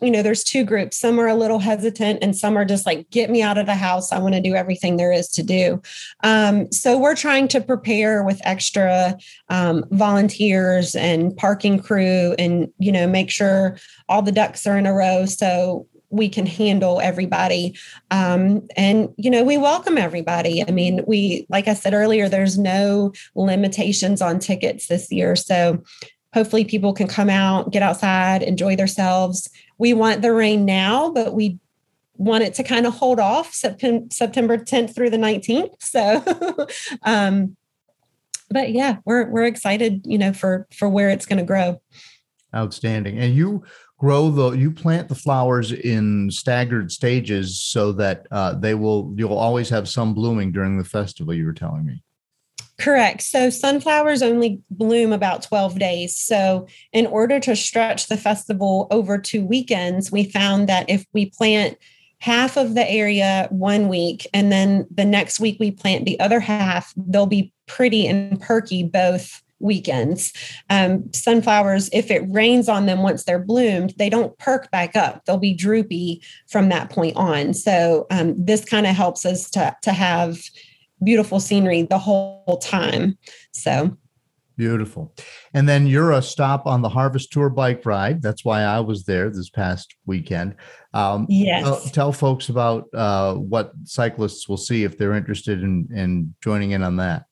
you 0.00 0.10
know, 0.10 0.22
there's 0.22 0.44
two 0.44 0.64
groups. 0.64 0.96
Some 0.96 1.18
are 1.18 1.26
a 1.26 1.34
little 1.34 1.58
hesitant 1.58 2.20
and 2.22 2.36
some 2.36 2.56
are 2.56 2.64
just 2.64 2.86
like, 2.86 3.10
get 3.10 3.30
me 3.30 3.42
out 3.42 3.58
of 3.58 3.66
the 3.66 3.74
house. 3.74 4.12
I 4.12 4.18
want 4.18 4.34
to 4.34 4.40
do 4.40 4.54
everything 4.54 4.96
there 4.96 5.12
is 5.12 5.28
to 5.30 5.42
do. 5.42 5.82
Um, 6.22 6.70
so 6.70 6.98
we're 6.98 7.16
trying 7.16 7.48
to 7.48 7.60
prepare 7.60 8.22
with 8.22 8.40
extra 8.44 9.18
um, 9.48 9.84
volunteers 9.90 10.94
and 10.94 11.36
parking 11.36 11.80
crew 11.80 12.34
and, 12.38 12.70
you 12.78 12.92
know, 12.92 13.06
make 13.06 13.30
sure 13.30 13.76
all 14.08 14.22
the 14.22 14.32
ducks 14.32 14.66
are 14.66 14.78
in 14.78 14.86
a 14.86 14.94
row. 14.94 15.26
So 15.26 15.86
we 16.10 16.28
can 16.28 16.46
handle 16.46 17.00
everybody. 17.00 17.76
Um, 18.10 18.66
and, 18.76 19.10
you 19.16 19.30
know, 19.30 19.44
we 19.44 19.58
welcome 19.58 19.96
everybody. 19.96 20.62
I 20.66 20.70
mean, 20.72 21.04
we, 21.06 21.46
like 21.48 21.68
I 21.68 21.74
said 21.74 21.94
earlier, 21.94 22.28
there's 22.28 22.58
no 22.58 23.12
limitations 23.36 24.20
on 24.20 24.40
tickets 24.40 24.88
this 24.88 25.10
year. 25.12 25.36
So 25.36 25.82
hopefully 26.32 26.64
people 26.64 26.92
can 26.92 27.08
come 27.08 27.30
out, 27.30 27.72
get 27.72 27.82
outside, 27.82 28.42
enjoy 28.42 28.76
themselves. 28.76 29.50
We 29.78 29.92
want 29.92 30.22
the 30.22 30.32
rain 30.32 30.64
now, 30.64 31.10
but 31.10 31.34
we 31.34 31.58
want 32.14 32.44
it 32.44 32.54
to 32.54 32.62
kind 32.62 32.86
of 32.86 32.94
hold 32.94 33.18
off 33.18 33.54
September, 33.54 34.06
September 34.10 34.58
10th 34.58 34.94
through 34.94 35.10
the 35.10 35.16
19th. 35.16 35.74
So, 35.80 36.68
um, 37.02 37.56
but 38.50 38.72
yeah, 38.72 38.96
we're 39.04 39.28
we're 39.30 39.44
excited, 39.44 40.04
you 40.04 40.18
know, 40.18 40.32
for 40.32 40.66
for 40.76 40.88
where 40.88 41.08
it's 41.08 41.26
going 41.26 41.38
to 41.38 41.44
grow. 41.44 41.80
Outstanding. 42.54 43.18
And 43.18 43.34
you 43.34 43.62
grow 43.98 44.30
the 44.30 44.52
you 44.52 44.72
plant 44.72 45.08
the 45.08 45.14
flowers 45.14 45.72
in 45.72 46.30
staggered 46.30 46.90
stages 46.90 47.60
so 47.62 47.92
that 47.92 48.26
uh, 48.30 48.54
they 48.54 48.74
will 48.74 49.14
you'll 49.16 49.38
always 49.38 49.68
have 49.68 49.88
some 49.88 50.14
blooming 50.14 50.50
during 50.50 50.78
the 50.78 50.84
festival. 50.84 51.32
You 51.32 51.46
were 51.46 51.52
telling 51.52 51.86
me. 51.86 52.02
Correct. 52.80 53.20
So 53.20 53.50
sunflowers 53.50 54.22
only 54.22 54.62
bloom 54.70 55.12
about 55.12 55.42
12 55.42 55.78
days. 55.78 56.16
So, 56.16 56.66
in 56.92 57.06
order 57.06 57.38
to 57.40 57.54
stretch 57.54 58.06
the 58.06 58.16
festival 58.16 58.88
over 58.90 59.18
two 59.18 59.44
weekends, 59.44 60.10
we 60.10 60.24
found 60.24 60.68
that 60.68 60.88
if 60.88 61.04
we 61.12 61.26
plant 61.26 61.76
half 62.20 62.56
of 62.56 62.74
the 62.74 62.90
area 62.90 63.48
one 63.50 63.88
week 63.88 64.26
and 64.32 64.50
then 64.50 64.86
the 64.90 65.04
next 65.04 65.40
week 65.40 65.58
we 65.60 65.70
plant 65.70 66.06
the 66.06 66.18
other 66.20 66.40
half, 66.40 66.92
they'll 66.96 67.26
be 67.26 67.52
pretty 67.66 68.06
and 68.06 68.40
perky 68.40 68.82
both 68.82 69.42
weekends. 69.58 70.32
Um, 70.70 71.12
sunflowers, 71.12 71.90
if 71.92 72.10
it 72.10 72.24
rains 72.30 72.66
on 72.66 72.86
them 72.86 73.02
once 73.02 73.24
they're 73.24 73.38
bloomed, 73.38 73.92
they 73.98 74.08
don't 74.08 74.36
perk 74.38 74.70
back 74.70 74.96
up. 74.96 75.26
They'll 75.26 75.36
be 75.36 75.52
droopy 75.52 76.22
from 76.48 76.70
that 76.70 76.88
point 76.88 77.16
on. 77.16 77.52
So 77.52 78.06
um, 78.10 78.42
this 78.42 78.64
kind 78.64 78.86
of 78.86 78.96
helps 78.96 79.26
us 79.26 79.50
to 79.50 79.76
to 79.82 79.92
have 79.92 80.40
beautiful 81.02 81.40
scenery 81.40 81.82
the 81.82 81.98
whole 81.98 82.58
time. 82.62 83.18
So 83.52 83.96
beautiful. 84.56 85.14
And 85.54 85.66
then 85.66 85.86
you're 85.86 86.12
a 86.12 86.20
stop 86.20 86.66
on 86.66 86.82
the 86.82 86.88
Harvest 86.90 87.32
Tour 87.32 87.48
bike 87.48 87.86
ride. 87.86 88.20
That's 88.20 88.44
why 88.44 88.62
I 88.62 88.80
was 88.80 89.04
there 89.04 89.30
this 89.30 89.48
past 89.48 89.96
weekend. 90.04 90.54
Um, 90.92 91.24
yes. 91.30 91.62
Tell, 91.62 91.80
tell, 91.80 92.12
folks 92.12 92.50
about 92.50 92.86
uh, 92.92 93.36
what 93.36 93.72
cyclists 93.84 94.50
will 94.50 94.58
see 94.58 94.84
if 94.84 94.98
they're 94.98 95.14
interested 95.14 95.62
in, 95.62 95.88
in 95.94 96.34
joining 96.42 96.72
in 96.72 96.82
on 96.82 96.96
that. 96.96 97.24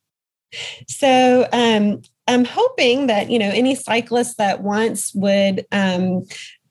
So 0.88 1.46
um, 1.52 2.00
I'm 2.26 2.44
hoping 2.46 3.08
that 3.08 3.30
you 3.30 3.38
know 3.38 3.50
any 3.50 3.74
cyclist 3.74 4.38
that 4.38 4.62
wants 4.62 5.14
would 5.14 5.66
um, 5.72 6.24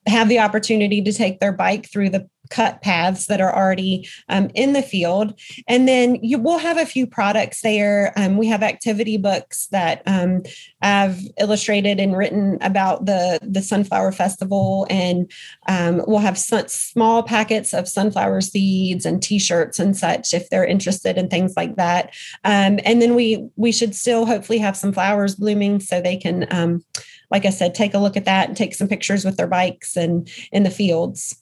have 0.08 0.28
the 0.28 0.40
opportunity 0.40 1.02
to 1.02 1.12
take 1.12 1.40
their 1.40 1.52
bike 1.52 1.90
through 1.90 2.10
the 2.10 2.28
cut 2.50 2.80
paths 2.82 3.26
that 3.26 3.40
are 3.40 3.54
already 3.54 4.08
um, 4.28 4.50
in 4.54 4.72
the 4.72 4.82
field. 4.82 5.38
And 5.66 5.86
then 5.86 6.16
you 6.22 6.38
will 6.38 6.58
have 6.58 6.78
a 6.78 6.86
few 6.86 7.06
products 7.06 7.60
there. 7.62 8.12
Um, 8.16 8.36
we 8.36 8.46
have 8.48 8.62
activity 8.62 9.16
books 9.16 9.66
that 9.68 10.02
um, 10.06 10.42
I've 10.80 11.20
illustrated 11.38 12.00
and 12.00 12.16
written 12.16 12.58
about 12.60 13.06
the, 13.06 13.38
the 13.42 13.62
Sunflower 13.62 14.12
Festival. 14.12 14.86
And 14.88 15.30
um, 15.68 16.02
we'll 16.06 16.18
have 16.18 16.38
small 16.38 17.22
packets 17.22 17.74
of 17.74 17.88
sunflower 17.88 18.40
seeds 18.40 19.04
and 19.04 19.22
t-shirts 19.22 19.78
and 19.78 19.96
such 19.96 20.32
if 20.34 20.48
they're 20.48 20.64
interested 20.64 21.18
in 21.18 21.28
things 21.28 21.54
like 21.56 21.76
that. 21.76 22.14
Um, 22.44 22.80
and 22.84 23.02
then 23.02 23.14
we 23.14 23.48
we 23.56 23.72
should 23.72 23.94
still 23.94 24.26
hopefully 24.26 24.58
have 24.58 24.76
some 24.76 24.92
flowers 24.92 25.34
blooming 25.34 25.80
so 25.80 26.00
they 26.00 26.16
can 26.16 26.46
um, 26.50 26.82
like 27.30 27.44
I 27.44 27.50
said, 27.50 27.74
take 27.74 27.94
a 27.94 27.98
look 27.98 28.16
at 28.16 28.24
that 28.24 28.48
and 28.48 28.56
take 28.56 28.74
some 28.74 28.88
pictures 28.88 29.24
with 29.24 29.36
their 29.36 29.46
bikes 29.46 29.96
and 29.96 30.30
in 30.52 30.62
the 30.62 30.70
fields 30.70 31.36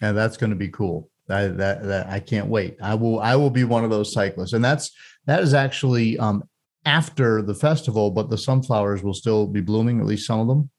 and 0.00 0.16
that's 0.16 0.36
going 0.36 0.50
to 0.50 0.56
be 0.56 0.68
cool. 0.68 1.10
That, 1.28 1.56
that, 1.58 1.82
that 1.84 2.08
I 2.08 2.20
can't 2.20 2.46
wait. 2.46 2.76
I 2.80 2.94
will 2.94 3.18
I 3.18 3.34
will 3.34 3.50
be 3.50 3.64
one 3.64 3.82
of 3.82 3.90
those 3.90 4.12
cyclists, 4.12 4.52
and 4.52 4.64
that's 4.64 4.92
that 5.26 5.42
is 5.42 5.54
actually 5.54 6.16
um, 6.18 6.44
after 6.84 7.42
the 7.42 7.54
festival, 7.54 8.12
but 8.12 8.30
the 8.30 8.38
sunflowers 8.38 9.02
will 9.02 9.14
still 9.14 9.48
be 9.48 9.60
blooming, 9.60 9.98
at 9.98 10.06
least 10.06 10.26
some 10.26 10.38
of 10.38 10.46
them. 10.46 10.70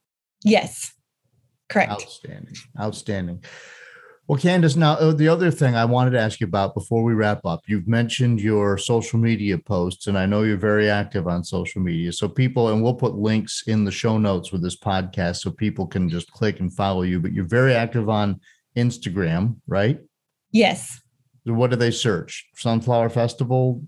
Yes, 0.45 0.93
correct. 1.67 1.91
Outstanding, 1.91 2.55
outstanding. 2.79 3.43
Well, 4.27 4.37
Candace, 4.37 4.75
now 4.75 4.95
uh, 4.95 5.13
the 5.13 5.29
other 5.29 5.49
thing 5.51 5.75
I 5.75 5.85
wanted 5.85 6.11
to 6.11 6.19
ask 6.19 6.41
you 6.41 6.47
about 6.47 6.73
before 6.73 7.01
we 7.01 7.13
wrap 7.13 7.45
up, 7.45 7.61
you've 7.65 7.87
mentioned 7.87 8.41
your 8.41 8.77
social 8.77 9.17
media 9.17 9.57
posts, 9.57 10.07
and 10.07 10.17
I 10.17 10.25
know 10.25 10.43
you're 10.43 10.57
very 10.57 10.89
active 10.89 11.29
on 11.29 11.45
social 11.45 11.81
media. 11.81 12.11
So 12.11 12.27
people, 12.27 12.67
and 12.67 12.83
we'll 12.83 12.93
put 12.93 13.15
links 13.15 13.63
in 13.67 13.85
the 13.85 13.91
show 13.91 14.17
notes 14.17 14.51
with 14.51 14.61
this 14.61 14.77
podcast 14.77 15.37
so 15.37 15.51
people 15.51 15.87
can 15.87 16.09
just 16.09 16.29
click 16.33 16.59
and 16.59 16.73
follow 16.73 17.03
you. 17.03 17.21
But 17.21 17.31
you're 17.31 17.47
very 17.47 17.73
active 17.73 18.09
on 18.09 18.41
Instagram, 18.75 19.55
right? 19.65 19.97
Yes. 20.51 21.01
What 21.45 21.69
do 21.69 21.77
they 21.77 21.91
search? 21.91 22.49
Sunflower 22.55 23.11
Festival? 23.11 23.81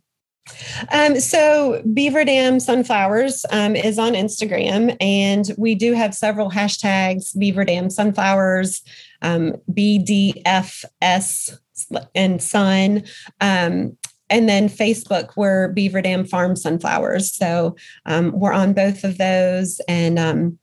Um, 0.92 1.20
so 1.20 1.82
Beaver 1.94 2.26
Dam 2.26 2.60
Sunflowers 2.60 3.46
um, 3.52 3.76
is 3.76 4.00
on 4.00 4.14
Instagram, 4.14 4.96
and 5.00 5.52
we 5.58 5.76
do 5.76 5.94
have 5.94 6.14
several 6.16 6.50
hashtags 6.50 7.38
Beaver 7.38 7.66
Dam 7.66 7.90
Sunflowers, 7.90 8.82
um, 9.22 9.56
BDFS, 9.72 11.58
and 12.16 12.42
Sun. 12.42 13.04
Um, 13.42 13.98
and 14.30 14.48
then 14.48 14.70
Facebook, 14.70 15.32
we're 15.36 15.70
Beaver 15.70 16.02
Dam 16.02 16.26
Farm 16.26 16.56
Sunflowers. 16.56 17.34
So 17.34 17.76
um, 18.06 18.32
we're 18.34 18.54
on 18.54 18.74
both 18.74 19.04
of 19.04 19.18
those. 19.18 19.82
And 19.88 20.20
um, 20.20 20.60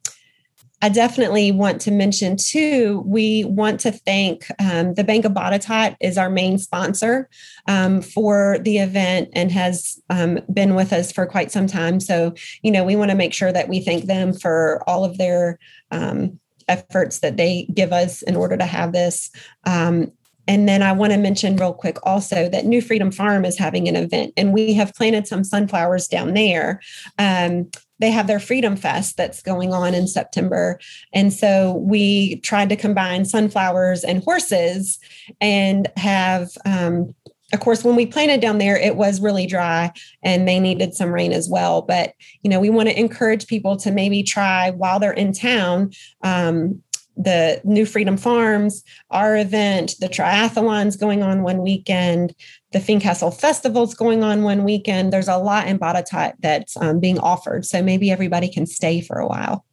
I 0.83 0.91
definitely 0.91 1.53
want 1.53 1.81
to 1.83 1.91
mention 1.91 2.37
too, 2.37 3.03
we 3.07 3.45
want 3.45 3.81
to 3.81 3.93
thank 3.93 4.47
um, 4.59 4.95
the 4.95 5.05
Bank 5.05 5.25
of 5.25 5.33
Botetourt 5.33 5.97
is 6.01 6.19
our 6.19 6.29
main 6.29 6.59
sponsor 6.59 7.31
um, 7.67 8.03
for 8.03 8.59
the 8.61 8.79
event 8.79 9.31
and 9.33 9.51
has 9.51 9.99
um, 10.11 10.39
been 10.53 10.75
with 10.75 10.93
us 10.93 11.11
for 11.11 11.25
quite 11.25 11.51
some 11.51 11.67
time. 11.67 11.99
So, 11.99 12.35
you 12.63 12.71
know, 12.71 12.85
we 12.85 12.95
want 12.95 13.11
to 13.11 13.17
make 13.17 13.33
sure 13.33 13.53
that 13.53 13.69
we 13.69 13.81
thank 13.81 14.05
them 14.05 14.35
for 14.35 14.83
all 14.87 15.05
of 15.05 15.17
their 15.17 15.59
um, 15.91 16.39
efforts 16.69 17.21
that 17.21 17.39
they 17.39 17.67
give 17.73 17.93
us 17.93 18.23
in 18.23 18.37
order 18.37 18.57
to 18.57 18.67
have 18.67 18.93
this. 18.93 19.31
Um, 19.65 20.13
and 20.49 20.69
then 20.69 20.83
I 20.83 20.93
want 20.93 21.13
to 21.13 21.19
mention 21.19 21.57
real 21.57 21.75
quick 21.75 21.99
also 22.05 22.49
that 22.49 22.67
New 22.67 22.81
Freedom 22.81 23.11
Farm 23.11 23.45
is 23.45 23.59
having 23.59 23.89
an 23.89 23.97
event, 23.97 24.33
and 24.37 24.53
we 24.53 24.75
have 24.75 24.95
planted 24.95 25.27
some 25.27 25.45
sunflowers 25.45 26.09
down 26.09 26.35
there. 26.35 26.81
Um, 27.19 27.71
they 27.99 28.11
have 28.11 28.27
their 28.27 28.41
Freedom 28.41 28.77
Fest 28.77 29.17
that's 29.17 29.43
going 29.43 29.73
on 29.73 29.95
in 29.95 30.07
September. 30.07 30.79
And 31.13 31.33
so 31.33 31.75
we 31.75 32.41
tried 32.41 32.69
to 32.69 32.77
combine 32.77 33.25
sunflowers 33.25 34.05
and 34.05 34.23
horses 34.23 34.99
and 35.41 35.91
have, 35.97 36.51
um, 36.67 37.15
of 37.53 37.61
course, 37.61 37.85
when 37.85 37.97
we 37.97 38.07
planted 38.07 38.41
down 38.41 38.59
there, 38.59 38.77
it 38.77 38.97
was 38.97 39.21
really 39.21 39.47
dry 39.47 39.93
and 40.23 40.47
they 40.47 40.59
needed 40.59 40.95
some 40.95 41.13
rain 41.13 41.33
as 41.33 41.49
well. 41.49 41.81
But, 41.81 42.13
you 42.43 42.51
know, 42.51 42.61
we 42.61 42.71
want 42.71 42.89
to 42.89 42.99
encourage 42.99 43.47
people 43.47 43.77
to 43.79 43.91
maybe 43.91 44.23
try 44.23 44.73
while 44.73 44.99
they're 44.99 45.13
in 45.13 45.33
town. 45.33 45.93
Um, 46.23 46.83
the 47.17 47.61
New 47.65 47.87
Freedom 47.87 48.17
Farms, 48.17 48.85
our 49.11 49.37
event, 49.37 49.95
the 50.01 50.09
triathlon's 50.09 50.97
going 50.97 51.23
on 51.23 51.43
one 51.43 51.63
weekend, 51.63 52.35
the 52.73 52.81
Fincastle 52.81 53.31
Festival's 53.31 53.95
going 53.95 54.23
on 54.23 54.43
one 54.43 54.65
weekend. 54.65 55.13
There's 55.13 55.29
a 55.29 55.39
lot 55.39 55.67
in 55.67 55.79
Botetourt 55.79 56.35
that's 56.41 56.77
um, 56.77 57.01
being 57.01 57.19
offered. 57.19 57.65
So 57.65 57.83
maybe 57.83 58.11
everybody 58.11 58.49
can 58.49 58.67
stay 58.67 59.01
for 59.01 59.19
a 59.19 59.27
while. 59.27 59.65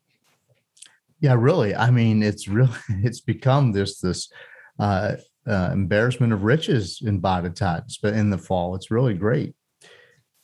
Yeah, 1.19 1.35
really. 1.37 1.75
I 1.75 1.91
mean, 1.91 2.23
it's 2.23 2.47
really, 2.47 2.71
it's 2.89 3.21
become 3.21 3.71
this, 3.71 3.99
this, 3.99 4.31
uh, 4.79 5.15
uh, 5.45 5.69
embarrassment 5.73 6.31
of 6.31 6.43
riches 6.43 7.01
in 7.03 7.21
Botetourt, 7.21 7.97
but 8.01 8.13
in 8.13 8.29
the 8.29 8.37
fall, 8.37 8.75
it's 8.75 8.89
really 8.89 9.13
great. 9.13 9.53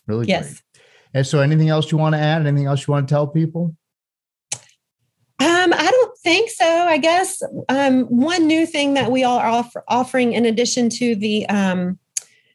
Really 0.07 0.27
yes. 0.27 0.47
great. 0.47 0.83
And 1.13 1.25
so 1.25 1.39
anything 1.39 1.69
else 1.69 1.91
you 1.91 1.97
want 1.97 2.15
to 2.15 2.19
add? 2.19 2.45
Anything 2.45 2.67
else 2.67 2.88
you 2.88 2.91
want 2.91 3.07
to 3.07 3.13
tell 3.13 3.27
people? 3.27 3.75
Um, 5.41 5.73
I 5.73 5.89
don't 5.89 5.98
think 6.23 6.49
so. 6.49 6.65
I 6.65 6.97
guess 6.97 7.41
um, 7.69 8.03
one 8.05 8.47
new 8.47 8.65
thing 8.65 8.93
that 8.95 9.12
we 9.12 9.23
all 9.23 9.39
are 9.39 9.47
offer, 9.47 9.84
offering, 9.88 10.34
in 10.34 10.45
addition 10.45 10.89
to 10.89 11.15
the 11.15 11.47
um, 11.47 11.99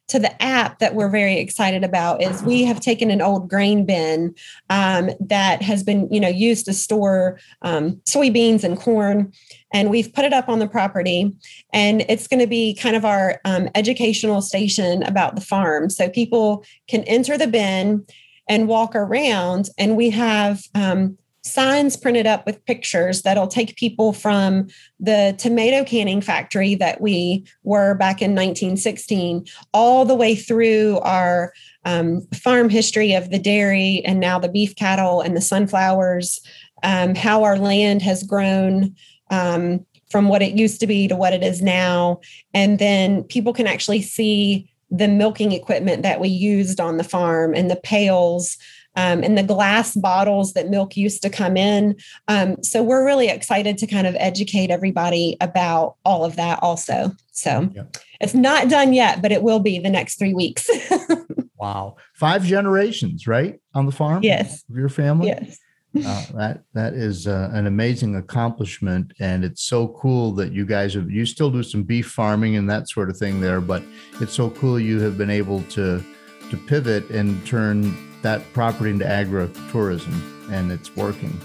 to 0.07 0.19
the 0.19 0.43
app 0.43 0.81
that 0.81 0.95
we're 0.95 1.09
very 1.09 1.39
excited 1.39 1.83
about, 1.83 2.23
is 2.23 2.43
we 2.43 2.65
have 2.65 2.79
taken 2.79 3.11
an 3.11 3.23
old 3.23 3.49
grain 3.49 3.87
bin 3.87 4.35
um, 4.69 5.09
that 5.19 5.63
has 5.63 5.83
been, 5.83 6.07
you 6.13 6.21
know, 6.21 6.29
used 6.29 6.67
to 6.67 6.75
store 6.75 7.41
um, 7.63 7.93
soybeans 8.05 8.65
and 8.65 8.79
corn, 8.79 9.33
and 9.73 9.89
we've 9.89 10.13
put 10.13 10.27
it 10.27 10.35
up 10.35 10.49
on 10.49 10.59
the 10.59 10.69
property, 10.69 11.35
and 11.73 12.05
it's 12.07 12.29
going 12.29 12.41
to 12.41 12.47
be 12.47 12.75
kind 12.75 12.97
of 12.97 13.07
our 13.07 13.41
um, 13.47 13.71
educational 13.75 14.43
station 14.43 15.03
about 15.05 15.37
the 15.37 15.41
farm, 15.41 15.89
so 15.89 16.11
people 16.11 16.65
can 16.87 17.03
enter 17.05 17.39
the 17.39 17.47
bin 17.47 18.05
and 18.47 18.69
walk 18.69 18.95
around, 18.95 19.71
and 19.79 19.97
we 19.97 20.11
have 20.11 20.65
um, 20.75 21.17
signs 21.45 21.97
printed 21.97 22.27
up 22.27 22.47
with 22.47 22.65
pictures 22.65 23.23
that'll 23.23 23.47
take 23.47 23.77
people 23.77 24.13
from 24.13 24.67
the 24.99 25.35
tomato 25.39 25.85
canning 25.85 26.21
factory 26.21 26.75
that 26.75 27.01
we 27.01 27.47
were 27.63 27.95
back 27.95 28.23
in 28.23 28.31
1916 28.31 29.45
all 29.73 30.05
the 30.05 30.15
way 30.15 30.35
through 30.35 30.99
our 31.01 31.53
um, 31.85 32.23
farm 32.35 32.71
history 32.71 33.13
of 33.13 33.31
the 33.31 33.39
dairy 33.39 34.03
and 34.07 34.21
now 34.21 34.39
the 34.39 34.49
beef 34.49 34.75
cattle 34.75 35.21
and 35.21 35.37
the 35.37 35.43
sunflowers, 35.43 36.41
um, 36.83 37.15
how 37.15 37.45
our 37.45 37.59
land 37.59 38.03
has 38.03 38.23
grown. 38.23 38.95
Um, 39.31 39.85
from 40.11 40.29
what 40.29 40.43
it 40.43 40.55
used 40.55 40.79
to 40.79 40.87
be 40.87 41.09
to 41.09 41.17
what 41.17 41.33
it 41.33 41.43
is 41.43 41.61
now. 41.61 42.21
And 42.53 42.79
then 42.79 43.25
people 43.25 43.53
can 43.53 43.67
actually 43.67 44.01
see 44.01 44.71
the 44.89 45.09
milking 45.09 45.51
equipment 45.51 46.05
that 46.05 46.21
we 46.21 46.29
used 46.29 46.79
on 46.79 46.99
the 46.99 47.03
farm 47.03 47.53
and 47.53 47.69
the 47.69 47.75
pails 47.75 48.57
um, 48.97 49.23
and 49.23 49.37
the 49.37 49.43
glass 49.43 49.95
bottles 49.95 50.53
that 50.53 50.71
milk 50.71 50.97
used 50.97 51.23
to 51.23 51.31
come 51.31 51.57
in. 51.57 51.97
Um, 52.29 52.63
so 52.63 52.83
we're 52.83 53.05
really 53.05 53.29
excited 53.29 53.79
to 53.79 53.87
kind 53.87 54.07
of 54.07 54.15
educate 54.19 54.71
everybody 54.71 55.37
about 55.41 55.97
all 56.05 56.25
of 56.25 56.37
that 56.37 56.61
also. 56.63 57.13
So 57.33 57.69
yep. 57.75 57.97
it's 58.21 58.35
not 58.35 58.69
done 58.69 58.93
yet, 58.93 59.23
but 59.23 59.33
it 59.33 59.43
will 59.43 59.61
be 59.61 59.79
the 59.79 59.91
next 59.91 60.19
three 60.19 60.35
weeks. 60.35 60.69
wow. 61.57 61.97
Five 62.15 62.45
generations, 62.45 63.27
right? 63.27 63.61
On 63.75 63.87
the 63.87 63.93
farm? 63.93 64.23
Yes. 64.23 64.65
Your 64.69 64.89
family? 64.89 65.29
Yes. 65.29 65.59
Uh, 65.97 66.25
that 66.35 66.65
that 66.73 66.95
is 66.95 67.29
uh, 67.29 67.51
an 67.53 67.69
amazing 67.69 68.17
accomplishment, 68.17 69.13
and 69.21 69.45
it's 69.45 69.63
so 69.63 69.87
cool 69.87 70.33
that 70.33 70.53
you 70.53 70.67
guys 70.67 70.95
have. 70.95 71.09
You 71.09 71.25
still 71.25 71.53
do 71.53 71.63
some 71.63 71.85
beef 71.85 72.11
farming 72.11 72.57
and 72.57 72.69
that 72.69 72.89
sort 72.89 73.11
of 73.11 73.17
thing 73.17 73.41
there, 73.41 73.61
but 73.61 73.85
it's 74.21 74.33
so 74.33 74.51
cool 74.51 74.81
you 74.81 74.99
have 74.99 75.17
been 75.17 75.31
able 75.31 75.63
to 75.63 76.03
to 76.51 76.57
pivot 76.57 77.09
and 77.11 77.47
turn 77.47 77.97
that 78.25 78.53
property 78.53 78.91
into 78.91 79.05
agritourism, 79.05 80.51
and 80.51 80.73
it's 80.73 80.95
working. 80.97 81.41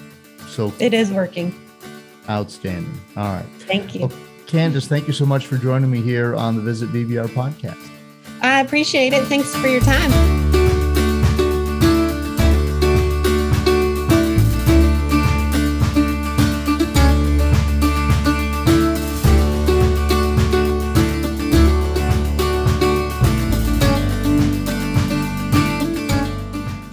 So 0.47 0.73
it 0.79 0.93
is 0.93 1.11
working. 1.11 1.53
Outstanding. 2.27 2.99
All 3.15 3.33
right. 3.33 3.45
Thank 3.59 3.93
you. 3.93 4.07
Well, 4.07 4.17
Candace, 4.47 4.87
thank 4.87 5.05
you 5.07 5.13
so 5.13 5.25
much 5.25 5.45
for 5.45 5.57
joining 5.57 5.91
me 5.91 6.01
here 6.01 6.35
on 6.35 6.55
the 6.55 6.61
Visit 6.61 6.89
VBR 6.89 7.27
podcast. 7.27 7.89
I 8.41 8.61
appreciate 8.61 9.13
it. 9.13 9.23
Thanks 9.25 9.55
for 9.55 9.67
your 9.67 9.81
time. 9.81 10.48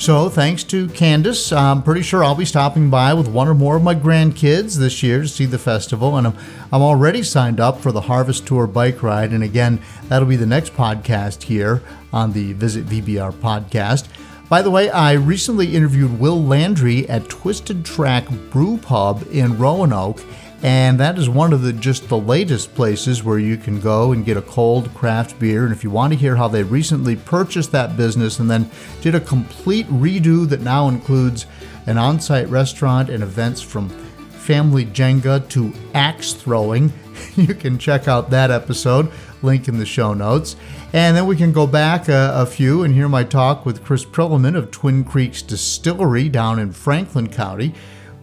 So, 0.06 0.28
thanks 0.28 0.62
to 0.62 0.86
Candace, 0.90 1.50
I'm 1.50 1.82
pretty 1.82 2.02
sure 2.02 2.22
I'll 2.22 2.36
be 2.36 2.44
stopping 2.44 2.90
by 2.90 3.12
with 3.12 3.26
one 3.26 3.48
or 3.48 3.54
more 3.54 3.74
of 3.74 3.82
my 3.82 3.96
grandkids 3.96 4.76
this 4.76 5.02
year 5.02 5.22
to 5.22 5.26
see 5.26 5.46
the 5.46 5.58
festival. 5.58 6.16
And 6.16 6.28
I'm, 6.28 6.38
I'm 6.72 6.80
already 6.80 7.24
signed 7.24 7.58
up 7.58 7.80
for 7.80 7.90
the 7.90 8.02
Harvest 8.02 8.46
Tour 8.46 8.68
bike 8.68 9.02
ride. 9.02 9.32
And 9.32 9.42
again, 9.42 9.80
that'll 10.04 10.28
be 10.28 10.36
the 10.36 10.46
next 10.46 10.74
podcast 10.74 11.42
here 11.42 11.82
on 12.12 12.32
the 12.32 12.52
Visit 12.52 12.86
VBR 12.86 13.32
podcast. 13.32 14.06
By 14.48 14.62
the 14.62 14.70
way, 14.70 14.90
I 14.90 15.14
recently 15.14 15.74
interviewed 15.74 16.20
Will 16.20 16.40
Landry 16.40 17.08
at 17.08 17.28
Twisted 17.28 17.84
Track 17.84 18.28
Brew 18.52 18.78
Pub 18.78 19.26
in 19.32 19.58
Roanoke 19.58 20.22
and 20.66 20.98
that 20.98 21.16
is 21.16 21.28
one 21.28 21.52
of 21.52 21.62
the 21.62 21.72
just 21.72 22.08
the 22.08 22.18
latest 22.18 22.74
places 22.74 23.22
where 23.22 23.38
you 23.38 23.56
can 23.56 23.80
go 23.80 24.10
and 24.10 24.24
get 24.24 24.36
a 24.36 24.42
cold 24.42 24.92
craft 24.94 25.38
beer. 25.38 25.62
And 25.62 25.72
if 25.72 25.84
you 25.84 25.90
want 25.90 26.12
to 26.12 26.18
hear 26.18 26.34
how 26.34 26.48
they 26.48 26.64
recently 26.64 27.14
purchased 27.14 27.70
that 27.70 27.96
business 27.96 28.40
and 28.40 28.50
then 28.50 28.68
did 29.00 29.14
a 29.14 29.20
complete 29.20 29.86
redo 29.86 30.44
that 30.48 30.62
now 30.62 30.88
includes 30.88 31.46
an 31.86 31.98
on 31.98 32.18
site 32.18 32.48
restaurant 32.48 33.10
and 33.10 33.22
events 33.22 33.62
from 33.62 33.88
family 33.88 34.84
Jenga 34.86 35.48
to 35.50 35.72
axe 35.94 36.32
throwing, 36.32 36.92
you 37.36 37.54
can 37.54 37.78
check 37.78 38.08
out 38.08 38.30
that 38.30 38.50
episode. 38.50 39.12
Link 39.42 39.68
in 39.68 39.78
the 39.78 39.86
show 39.86 40.14
notes. 40.14 40.56
And 40.92 41.16
then 41.16 41.26
we 41.26 41.36
can 41.36 41.52
go 41.52 41.68
back 41.68 42.08
a, 42.08 42.32
a 42.34 42.44
few 42.44 42.82
and 42.82 42.92
hear 42.92 43.08
my 43.08 43.22
talk 43.22 43.64
with 43.64 43.84
Chris 43.84 44.04
Prillaman 44.04 44.56
of 44.56 44.72
Twin 44.72 45.04
Creeks 45.04 45.42
Distillery 45.42 46.28
down 46.28 46.58
in 46.58 46.72
Franklin 46.72 47.28
County. 47.28 47.72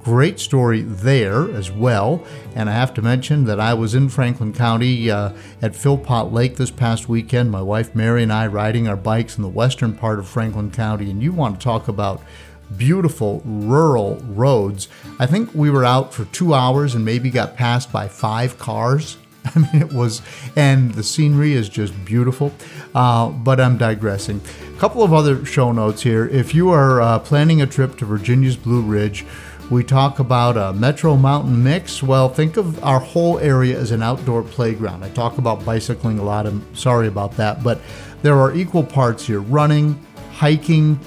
Great 0.04 0.38
story 0.40 0.82
there 0.82 1.50
as 1.56 1.72
well. 1.72 2.26
And 2.56 2.70
I 2.70 2.74
have 2.74 2.94
to 2.96 3.02
mention 3.02 3.46
that 3.46 3.60
I 3.60 3.74
was 3.74 3.96
in 3.96 4.10
Franklin 4.10 4.52
County 4.52 5.10
uh, 5.10 5.32
at 5.62 5.76
Philpott 5.76 6.34
Lake 6.34 6.58
this 6.58 6.72
past 6.72 7.08
weekend. 7.08 7.52
My 7.52 7.62
wife 7.62 7.96
Mary 7.96 8.22
and 8.22 8.34
I 8.34 8.48
riding 8.48 8.88
our 8.88 8.98
bikes 8.98 9.38
in 9.38 9.44
the 9.44 9.50
western 9.50 9.96
part 9.96 10.20
of 10.20 10.28
Franklin 10.28 10.72
County. 10.72 11.10
And 11.10 11.24
you 11.24 11.32
want 11.32 11.60
to 11.60 11.64
talk 11.64 11.88
about 11.88 12.22
beautiful 12.78 13.42
rural 13.46 14.18
roads. 14.28 14.90
I 15.20 15.26
think 15.26 15.54
we 15.54 15.70
were 15.70 15.86
out 15.86 16.14
for 16.14 16.26
two 16.26 16.54
hours 16.54 16.96
and 16.96 17.06
maybe 17.06 17.30
got 17.30 17.56
passed 17.56 17.92
by 17.92 18.10
five 18.10 18.58
cars. 18.58 19.18
I 19.56 19.60
mean, 19.60 19.82
it 19.82 19.94
was, 19.94 20.22
and 20.56 20.94
the 20.94 21.04
scenery 21.04 21.54
is 21.54 21.70
just 21.70 21.94
beautiful. 22.06 22.54
Uh, 22.96 23.30
but 23.30 23.60
I'm 23.60 23.78
digressing. 23.78 24.42
A 24.76 24.80
couple 24.80 25.04
of 25.04 25.14
other 25.14 25.46
show 25.46 25.72
notes 25.72 26.04
here. 26.04 26.28
If 26.28 26.54
you 26.54 26.70
are 26.70 27.02
uh, 27.02 27.20
planning 27.20 27.62
a 27.62 27.68
trip 27.68 27.98
to 27.98 28.06
Virginia's 28.06 28.58
Blue 28.58 28.82
Ridge, 28.82 29.26
we 29.70 29.84
talk 29.84 30.20
about 30.20 30.58
a 30.58 30.74
Metro 30.74 31.16
Mountain 31.16 31.64
mix. 31.64 32.04
Well, 32.04 32.30
think 32.30 32.58
of 32.58 32.84
our 32.84 33.00
whole 33.00 33.40
area 33.40 33.80
as 33.80 33.92
an 33.92 34.04
outdoor 34.04 34.44
playground. 34.44 35.04
I 35.04 35.10
talk 35.10 35.38
about 35.38 35.64
bicycling 35.66 36.20
a 36.20 36.24
lot. 36.24 36.46
I'm 36.46 36.76
sorry 36.76 37.08
about 37.08 37.36
that, 37.38 37.64
but 37.64 37.80
there 38.22 38.40
are 38.40 38.54
equal 38.54 38.84
parts 38.84 39.26
here 39.26 39.40
running, 39.40 40.00
hiking, 40.34 41.00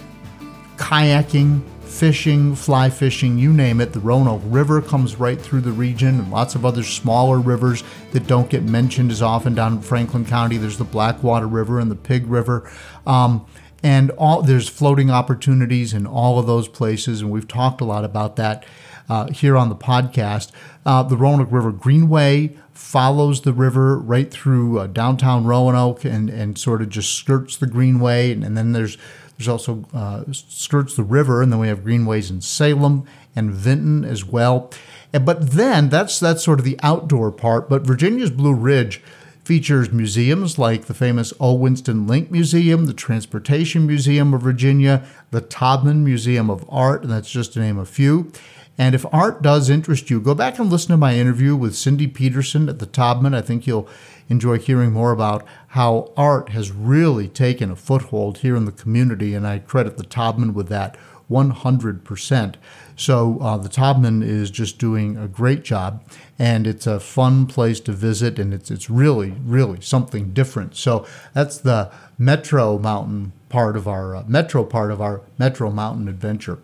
kayaking, 0.76 1.62
fishing, 1.82 2.54
fly 2.54 2.90
fishing, 2.90 3.38
you 3.38 3.52
name 3.52 3.80
it. 3.80 3.92
The 3.92 4.00
Roanoke 4.00 4.42
River 4.44 4.82
comes 4.82 5.16
right 5.16 5.40
through 5.40 5.62
the 5.62 5.72
region, 5.72 6.18
and 6.18 6.30
lots 6.30 6.54
of 6.54 6.66
other 6.66 6.82
smaller 6.82 7.38
rivers 7.38 7.84
that 8.12 8.26
don't 8.26 8.50
get 8.50 8.64
mentioned 8.64 9.10
as 9.10 9.22
often 9.22 9.54
down 9.54 9.74
in 9.74 9.80
Franklin 9.80 10.24
County. 10.24 10.56
There's 10.58 10.78
the 10.78 10.84
Blackwater 10.84 11.46
River 11.46 11.80
and 11.80 11.90
the 11.90 11.96
Pig 11.96 12.26
River. 12.26 12.70
Um, 13.06 13.46
and 13.86 14.10
all 14.18 14.42
there's 14.42 14.68
floating 14.68 15.12
opportunities 15.12 15.94
in 15.94 16.08
all 16.08 16.40
of 16.40 16.46
those 16.48 16.66
places, 16.66 17.20
and 17.20 17.30
we've 17.30 17.46
talked 17.46 17.80
a 17.80 17.84
lot 17.84 18.04
about 18.04 18.34
that 18.34 18.66
uh, 19.08 19.28
here 19.28 19.56
on 19.56 19.68
the 19.68 19.76
podcast. 19.76 20.50
Uh, 20.84 21.04
the 21.04 21.16
Roanoke 21.16 21.52
River 21.52 21.70
Greenway 21.70 22.56
follows 22.74 23.42
the 23.42 23.52
river 23.52 23.96
right 23.96 24.28
through 24.28 24.80
uh, 24.80 24.88
downtown 24.88 25.44
Roanoke 25.44 26.04
and, 26.04 26.28
and 26.28 26.58
sort 26.58 26.82
of 26.82 26.88
just 26.88 27.14
skirts 27.14 27.56
the 27.56 27.68
Greenway, 27.68 28.32
and, 28.32 28.42
and 28.42 28.56
then 28.56 28.72
there's 28.72 28.98
there's 29.38 29.46
also 29.46 29.84
uh, 29.94 30.24
skirts 30.32 30.96
the 30.96 31.04
river, 31.04 31.40
and 31.40 31.52
then 31.52 31.60
we 31.60 31.68
have 31.68 31.84
greenways 31.84 32.28
in 32.28 32.40
Salem 32.40 33.06
and 33.36 33.52
Vinton 33.52 34.04
as 34.04 34.24
well. 34.24 34.72
But 35.12 35.52
then 35.52 35.90
that's 35.90 36.18
that's 36.18 36.42
sort 36.42 36.58
of 36.58 36.64
the 36.64 36.80
outdoor 36.82 37.30
part. 37.30 37.68
But 37.68 37.82
Virginia's 37.82 38.32
Blue 38.32 38.54
Ridge 38.54 39.00
features 39.46 39.92
museums 39.92 40.58
like 40.58 40.86
the 40.86 40.92
famous 40.92 41.32
O. 41.38 41.54
Winston 41.54 42.04
Link 42.04 42.32
Museum, 42.32 42.86
the 42.86 42.92
Transportation 42.92 43.86
Museum 43.86 44.34
of 44.34 44.42
Virginia, 44.42 45.06
the 45.30 45.40
Taubman 45.40 46.02
Museum 46.02 46.50
of 46.50 46.64
Art, 46.68 47.04
and 47.04 47.12
that's 47.12 47.30
just 47.30 47.52
to 47.52 47.60
name 47.60 47.78
a 47.78 47.84
few. 47.84 48.32
And 48.76 48.92
if 48.92 49.06
art 49.12 49.42
does 49.42 49.70
interest 49.70 50.10
you, 50.10 50.20
go 50.20 50.34
back 50.34 50.58
and 50.58 50.68
listen 50.68 50.90
to 50.90 50.96
my 50.96 51.14
interview 51.14 51.54
with 51.54 51.76
Cindy 51.76 52.08
Peterson 52.08 52.68
at 52.68 52.80
the 52.80 52.88
Taubman. 52.88 53.36
I 53.36 53.40
think 53.40 53.68
you'll 53.68 53.88
enjoy 54.28 54.58
hearing 54.58 54.90
more 54.90 55.12
about 55.12 55.46
how 55.68 56.12
art 56.16 56.48
has 56.48 56.72
really 56.72 57.28
taken 57.28 57.70
a 57.70 57.76
foothold 57.76 58.38
here 58.38 58.56
in 58.56 58.64
the 58.64 58.72
community, 58.72 59.32
and 59.32 59.46
I 59.46 59.60
credit 59.60 59.96
the 59.96 60.02
Taubman 60.02 60.54
with 60.54 60.66
that 60.70 60.98
100%. 61.30 62.54
So 62.96 63.38
uh, 63.40 63.58
the 63.58 63.68
Taubman 63.68 64.22
is 64.22 64.50
just 64.50 64.78
doing 64.78 65.16
a 65.18 65.28
great 65.28 65.62
job, 65.62 66.02
and 66.38 66.66
it's 66.66 66.86
a 66.86 66.98
fun 66.98 67.46
place 67.46 67.78
to 67.80 67.92
visit, 67.92 68.38
and 68.38 68.54
it's 68.54 68.70
it's 68.70 68.88
really 68.88 69.34
really 69.44 69.80
something 69.82 70.32
different. 70.32 70.74
So 70.76 71.06
that's 71.34 71.58
the 71.58 71.90
Metro 72.18 72.78
Mountain 72.78 73.32
part 73.50 73.76
of 73.76 73.86
our 73.86 74.16
uh, 74.16 74.24
Metro 74.26 74.64
part 74.64 74.90
of 74.90 75.00
our 75.00 75.20
Metro 75.38 75.70
Mountain 75.70 76.08
adventure, 76.08 76.58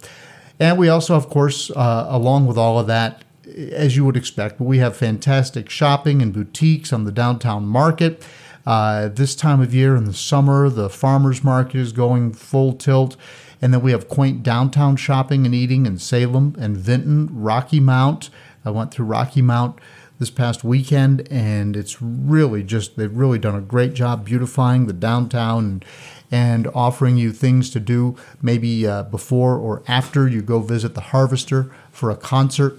and 0.58 0.78
we 0.78 0.88
also, 0.88 1.14
of 1.14 1.28
course, 1.28 1.70
uh, 1.70 2.06
along 2.08 2.46
with 2.46 2.56
all 2.56 2.78
of 2.78 2.86
that. 2.86 3.24
As 3.72 3.96
you 3.96 4.04
would 4.06 4.16
expect, 4.16 4.60
we 4.60 4.78
have 4.78 4.96
fantastic 4.96 5.68
shopping 5.68 6.22
and 6.22 6.32
boutiques 6.32 6.92
on 6.92 7.04
the 7.04 7.12
downtown 7.12 7.66
market. 7.66 8.24
Uh, 8.64 9.08
this 9.08 9.34
time 9.34 9.60
of 9.60 9.74
year 9.74 9.96
in 9.96 10.04
the 10.04 10.14
summer, 10.14 10.70
the 10.70 10.88
farmers 10.88 11.42
market 11.42 11.76
is 11.76 11.92
going 11.92 12.32
full 12.32 12.72
tilt. 12.72 13.16
And 13.62 13.72
then 13.72 13.80
we 13.80 13.92
have 13.92 14.08
quaint 14.08 14.42
downtown 14.42 14.96
shopping 14.96 15.46
and 15.46 15.54
eating 15.54 15.86
in 15.86 15.96
Salem 15.96 16.56
and 16.58 16.76
Vinton, 16.76 17.28
Rocky 17.32 17.78
Mount. 17.78 18.28
I 18.64 18.70
went 18.70 18.92
through 18.92 19.06
Rocky 19.06 19.40
Mount 19.40 19.78
this 20.18 20.30
past 20.30 20.62
weekend, 20.64 21.26
and 21.30 21.76
it's 21.76 22.02
really 22.02 22.62
just, 22.62 22.96
they've 22.96 23.16
really 23.16 23.38
done 23.38 23.54
a 23.54 23.60
great 23.60 23.94
job 23.94 24.24
beautifying 24.24 24.86
the 24.86 24.92
downtown 24.92 25.64
and, 25.64 25.84
and 26.30 26.66
offering 26.74 27.16
you 27.16 27.32
things 27.32 27.70
to 27.70 27.80
do 27.80 28.16
maybe 28.40 28.86
uh, 28.86 29.04
before 29.04 29.56
or 29.56 29.82
after 29.86 30.28
you 30.28 30.42
go 30.42 30.60
visit 30.60 30.94
the 30.94 31.00
Harvester 31.00 31.72
for 31.90 32.10
a 32.10 32.16
concert 32.16 32.78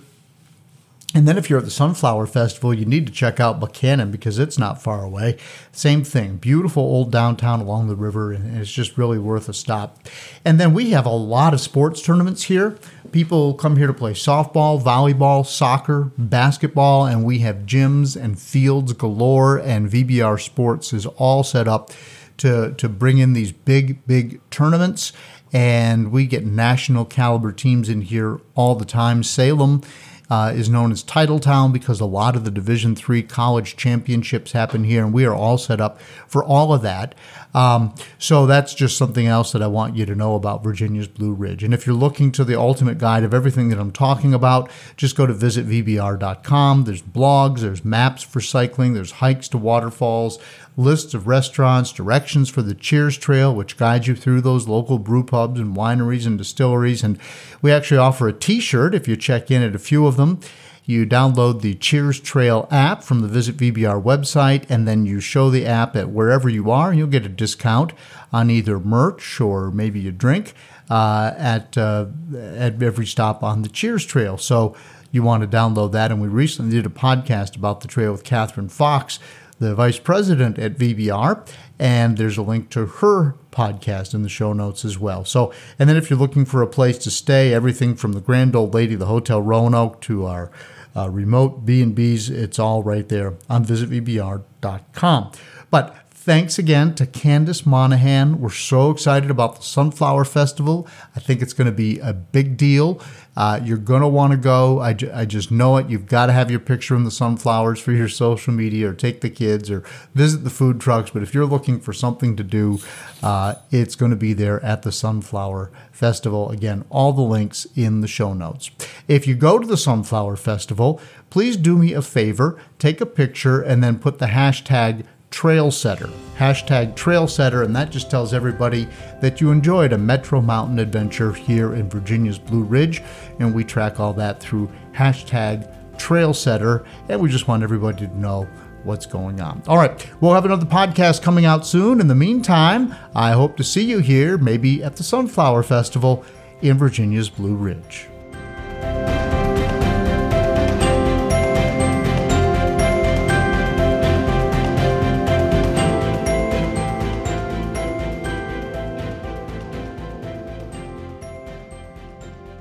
and 1.13 1.27
then 1.27 1.37
if 1.37 1.49
you're 1.49 1.59
at 1.59 1.65
the 1.65 1.71
Sunflower 1.71 2.25
Festival, 2.25 2.73
you 2.73 2.85
need 2.85 3.05
to 3.05 3.13
check 3.13 3.39
out 3.39 3.59
Buchanan 3.59 4.09
because 4.09 4.39
it's 4.39 4.57
not 4.57 4.81
far 4.81 5.03
away. 5.03 5.37
Same 5.71 6.03
thing, 6.03 6.37
beautiful 6.37 6.81
old 6.81 7.11
downtown 7.11 7.61
along 7.61 7.87
the 7.87 7.95
river, 7.95 8.31
and 8.31 8.57
it's 8.57 8.71
just 8.71 8.97
really 8.97 9.19
worth 9.19 9.47
a 9.47 9.53
stop. 9.53 9.99
And 10.43 10.59
then 10.59 10.73
we 10.73 10.89
have 10.91 11.05
a 11.05 11.11
lot 11.11 11.53
of 11.53 11.61
sports 11.61 12.01
tournaments 12.01 12.43
here. 12.43 12.77
People 13.11 13.53
come 13.53 13.77
here 13.77 13.85
to 13.85 13.93
play 13.93 14.13
softball, 14.13 14.81
volleyball, 14.81 15.45
soccer, 15.45 16.11
basketball, 16.17 17.05
and 17.05 17.23
we 17.23 17.39
have 17.39 17.67
gyms 17.67 18.19
and 18.19 18.39
fields 18.39 18.93
galore, 18.93 19.57
and 19.57 19.91
VBR 19.91 20.41
Sports 20.41 20.93
is 20.93 21.05
all 21.05 21.43
set 21.43 21.67
up 21.67 21.91
to, 22.37 22.73
to 22.73 22.89
bring 22.89 23.19
in 23.19 23.33
these 23.33 23.51
big, 23.51 24.05
big 24.07 24.41
tournaments. 24.49 25.13
And 25.55 26.11
we 26.11 26.25
get 26.25 26.43
national 26.43 27.05
caliber 27.05 27.51
teams 27.51 27.87
in 27.87 28.01
here 28.01 28.41
all 28.55 28.73
the 28.73 28.85
time. 28.85 29.21
Salem 29.21 29.83
uh, 30.29 30.51
is 30.55 30.69
known 30.69 30.91
as 30.91 31.03
Titletown 31.03 31.73
because 31.73 31.99
a 31.99 32.05
lot 32.05 32.35
of 32.35 32.43
the 32.43 32.51
Division 32.51 32.95
three 32.95 33.23
college 33.23 33.75
championships 33.75 34.53
happen 34.53 34.83
here, 34.83 35.03
and 35.03 35.13
we 35.13 35.25
are 35.25 35.33
all 35.33 35.57
set 35.57 35.81
up 35.81 35.99
for 36.27 36.43
all 36.43 36.73
of 36.73 36.81
that. 36.81 37.15
Um, 37.53 37.93
so 38.17 38.45
that's 38.45 38.73
just 38.73 38.97
something 38.97 39.27
else 39.27 39.51
that 39.51 39.61
I 39.61 39.67
want 39.67 39.95
you 39.95 40.05
to 40.05 40.15
know 40.15 40.35
about 40.35 40.63
Virginia's 40.63 41.07
Blue 41.07 41.33
Ridge. 41.33 41.63
And 41.63 41.73
if 41.73 41.85
you're 41.85 41.95
looking 41.95 42.31
to 42.33 42.43
the 42.43 42.59
ultimate 42.59 42.97
guide 42.97 43.23
of 43.23 43.33
everything 43.33 43.69
that 43.69 43.79
I'm 43.79 43.91
talking 43.91 44.33
about, 44.33 44.71
just 44.97 45.15
go 45.15 45.27
to 45.27 45.33
visitvbr.com. 45.33 46.83
There's 46.85 47.03
blogs, 47.03 47.59
there's 47.59 47.85
maps 47.85 48.23
for 48.23 48.41
cycling, 48.41 48.93
there's 48.93 49.11
hikes 49.11 49.47
to 49.49 49.57
waterfalls, 49.57 50.39
lists 50.75 51.13
of 51.13 51.27
restaurants, 51.27 51.91
directions 51.91 52.49
for 52.49 52.61
the 52.61 52.73
Cheers 52.73 53.17
Trail, 53.17 53.53
which 53.53 53.77
guides 53.77 54.07
you 54.07 54.15
through 54.15 54.41
those 54.41 54.67
local 54.67 54.99
brew 54.99 55.23
pubs 55.23 55.59
and 55.59 55.75
wineries 55.75 56.25
and 56.25 56.37
distilleries. 56.37 57.03
And 57.03 57.19
we 57.61 57.71
actually 57.71 57.97
offer 57.97 58.27
a 58.27 58.33
t 58.33 58.59
shirt 58.59 58.95
if 58.95 59.07
you 59.07 59.15
check 59.15 59.51
in 59.51 59.61
at 59.61 59.75
a 59.75 59.79
few 59.79 60.07
of 60.07 60.17
them. 60.17 60.39
You 60.85 61.05
download 61.05 61.61
the 61.61 61.75
Cheers 61.75 62.19
Trail 62.19 62.67
app 62.69 63.03
from 63.03 63.21
the 63.21 63.27
Visit 63.29 63.55
VBR 63.55 64.03
website, 64.03 64.65
and 64.69 64.85
then 64.85 65.05
you 65.05 65.21
show 65.21 65.49
the 65.49 65.65
app 65.65 65.95
at 65.95 66.09
wherever 66.09 66.49
you 66.49 66.71
are, 66.71 66.89
and 66.89 66.97
you'll 66.97 67.07
get 67.07 67.25
a 67.25 67.29
discount 67.29 67.93
on 68.33 68.49
either 68.49 68.79
merch 68.79 69.39
or 69.39 69.71
maybe 69.71 70.05
a 70.09 70.11
drink 70.11 70.53
uh, 70.89 71.33
at 71.37 71.77
uh, 71.77 72.07
at 72.35 72.83
every 72.83 73.05
stop 73.05 73.43
on 73.43 73.61
the 73.61 73.69
Cheers 73.69 74.05
Trail. 74.05 74.37
So 74.37 74.75
you 75.13 75.23
want 75.23 75.49
to 75.49 75.57
download 75.57 75.93
that. 75.93 76.11
And 76.11 76.21
we 76.21 76.27
recently 76.27 76.75
did 76.75 76.85
a 76.85 76.89
podcast 76.89 77.55
about 77.55 77.79
the 77.79 77.87
trail 77.87 78.11
with 78.11 78.25
Catherine 78.25 78.67
Fox, 78.67 79.19
the 79.63 79.75
vice 79.75 79.99
president 79.99 80.59
at 80.59 80.77
VBR, 80.77 81.47
and 81.79 82.17
there's 82.17 82.37
a 82.37 82.41
link 82.41 82.69
to 82.71 82.85
her 82.85 83.35
podcast 83.51 84.13
in 84.13 84.21
the 84.21 84.29
show 84.29 84.53
notes 84.53 84.83
as 84.83 84.99
well. 84.99 85.25
So, 85.25 85.53
and 85.79 85.89
then 85.89 85.95
if 85.95 86.09
you're 86.09 86.19
looking 86.19 86.45
for 86.45 86.61
a 86.61 86.67
place 86.67 86.97
to 86.99 87.11
stay, 87.11 87.53
everything 87.53 87.95
from 87.95 88.13
the 88.13 88.21
Grand 88.21 88.55
Old 88.55 88.73
Lady, 88.73 88.95
the 88.95 89.05
Hotel 89.05 89.41
Roanoke, 89.41 90.01
to 90.01 90.25
our 90.25 90.51
uh, 90.95 91.09
remote 91.09 91.65
B&Bs, 91.65 92.29
it's 92.29 92.59
all 92.59 92.83
right 92.83 93.07
there 93.07 93.33
on 93.49 93.65
visitvbr.com. 93.65 95.31
But 95.71 95.95
thanks 96.23 96.57
again 96.57 96.95
to 96.95 97.05
Candice 97.05 97.65
Monahan. 97.65 98.39
We're 98.39 98.49
so 98.49 98.91
excited 98.91 99.29
about 99.29 99.57
the 99.57 99.61
Sunflower 99.61 100.23
Festival. 100.23 100.87
I 101.17 101.19
think 101.19 101.41
it's 101.41 101.51
going 101.51 101.65
to 101.65 101.73
be 101.73 101.99
a 101.99 102.13
big 102.13 102.55
deal. 102.55 103.01
Uh, 103.35 103.59
you're 103.61 103.77
going 103.77 104.01
to 104.01 104.07
want 104.07 104.31
to 104.31 104.37
go. 104.37 104.79
I, 104.79 104.93
ju- 104.93 105.11
I 105.13 105.25
just 105.25 105.51
know 105.51 105.75
it. 105.75 105.89
You've 105.89 106.05
got 106.05 106.27
to 106.27 106.31
have 106.31 106.49
your 106.49 106.61
picture 106.61 106.95
in 106.95 107.03
the 107.03 107.11
sunflowers 107.11 107.81
for 107.81 107.91
your 107.91 108.07
social 108.07 108.53
media 108.53 108.89
or 108.89 108.93
take 108.93 109.19
the 109.19 109.29
kids 109.29 109.69
or 109.69 109.83
visit 110.15 110.45
the 110.45 110.49
food 110.49 110.79
trucks. 110.79 111.09
But 111.09 111.23
if 111.23 111.33
you're 111.33 111.45
looking 111.45 111.81
for 111.81 111.91
something 111.91 112.37
to 112.37 112.43
do, 112.43 112.79
uh, 113.21 113.55
it's 113.69 113.95
going 113.95 114.11
to 114.11 114.17
be 114.17 114.31
there 114.31 114.63
at 114.63 114.83
the 114.83 114.93
Sunflower 114.93 115.71
Festival. 115.91 116.49
Again, 116.51 116.85
all 116.89 117.11
the 117.11 117.21
links 117.21 117.67
in 117.75 117.99
the 117.99 118.07
show 118.07 118.33
notes. 118.33 118.71
If 119.09 119.27
you 119.27 119.35
go 119.35 119.59
to 119.59 119.67
the 119.67 119.77
Sunflower 119.77 120.37
Festival, 120.37 121.01
please 121.29 121.57
do 121.57 121.77
me 121.77 121.91
a 121.91 122.01
favor, 122.01 122.57
take 122.79 123.01
a 123.01 123.05
picture, 123.05 123.61
and 123.61 123.83
then 123.83 123.99
put 123.99 124.19
the 124.19 124.27
hashtag 124.27 125.03
trail 125.33 125.71
setter. 125.71 126.09
Hashtag 126.37 126.95
trail 126.95 127.27
setter 127.27 127.63
and 127.63 127.75
that 127.75 127.89
just 127.89 128.11
tells 128.11 128.35
everybody 128.35 128.87
that 129.19 129.41
you 129.41 129.49
enjoyed 129.49 129.91
a 129.91 129.97
metro 129.97 130.39
mountain 130.39 130.77
adventure 130.77 131.33
here 131.33 131.73
in 131.73 131.89
virginia's 131.89 132.37
blue 132.37 132.61
ridge 132.63 133.01
and 133.39 133.53
we 133.53 133.63
track 133.63 133.99
all 133.99 134.13
that 134.13 134.39
through 134.39 134.71
hashtag 134.91 135.67
trail 135.97 136.35
setter 136.35 136.85
and 137.09 137.19
we 137.19 137.29
just 137.29 137.47
want 137.47 137.63
everybody 137.63 138.05
to 138.07 138.15
know 138.17 138.47
what's 138.83 139.07
going 139.07 139.41
on. 139.41 139.63
All 139.67 139.77
right 139.77 140.07
we'll 140.21 140.35
have 140.35 140.45
another 140.45 140.67
podcast 140.67 141.23
coming 141.23 141.45
out 141.45 141.65
soon. 141.65 141.99
In 141.99 142.07
the 142.07 142.15
meantime 142.15 142.93
i 143.15 143.31
hope 143.31 143.57
to 143.57 143.63
see 143.63 143.83
you 143.83 143.99
here 143.99 144.37
maybe 144.37 144.83
at 144.83 144.97
the 144.97 145.03
sunflower 145.03 145.63
festival 145.63 146.23
in 146.61 146.77
virginia's 146.77 147.29
blue 147.29 147.55
ridge 147.55 148.07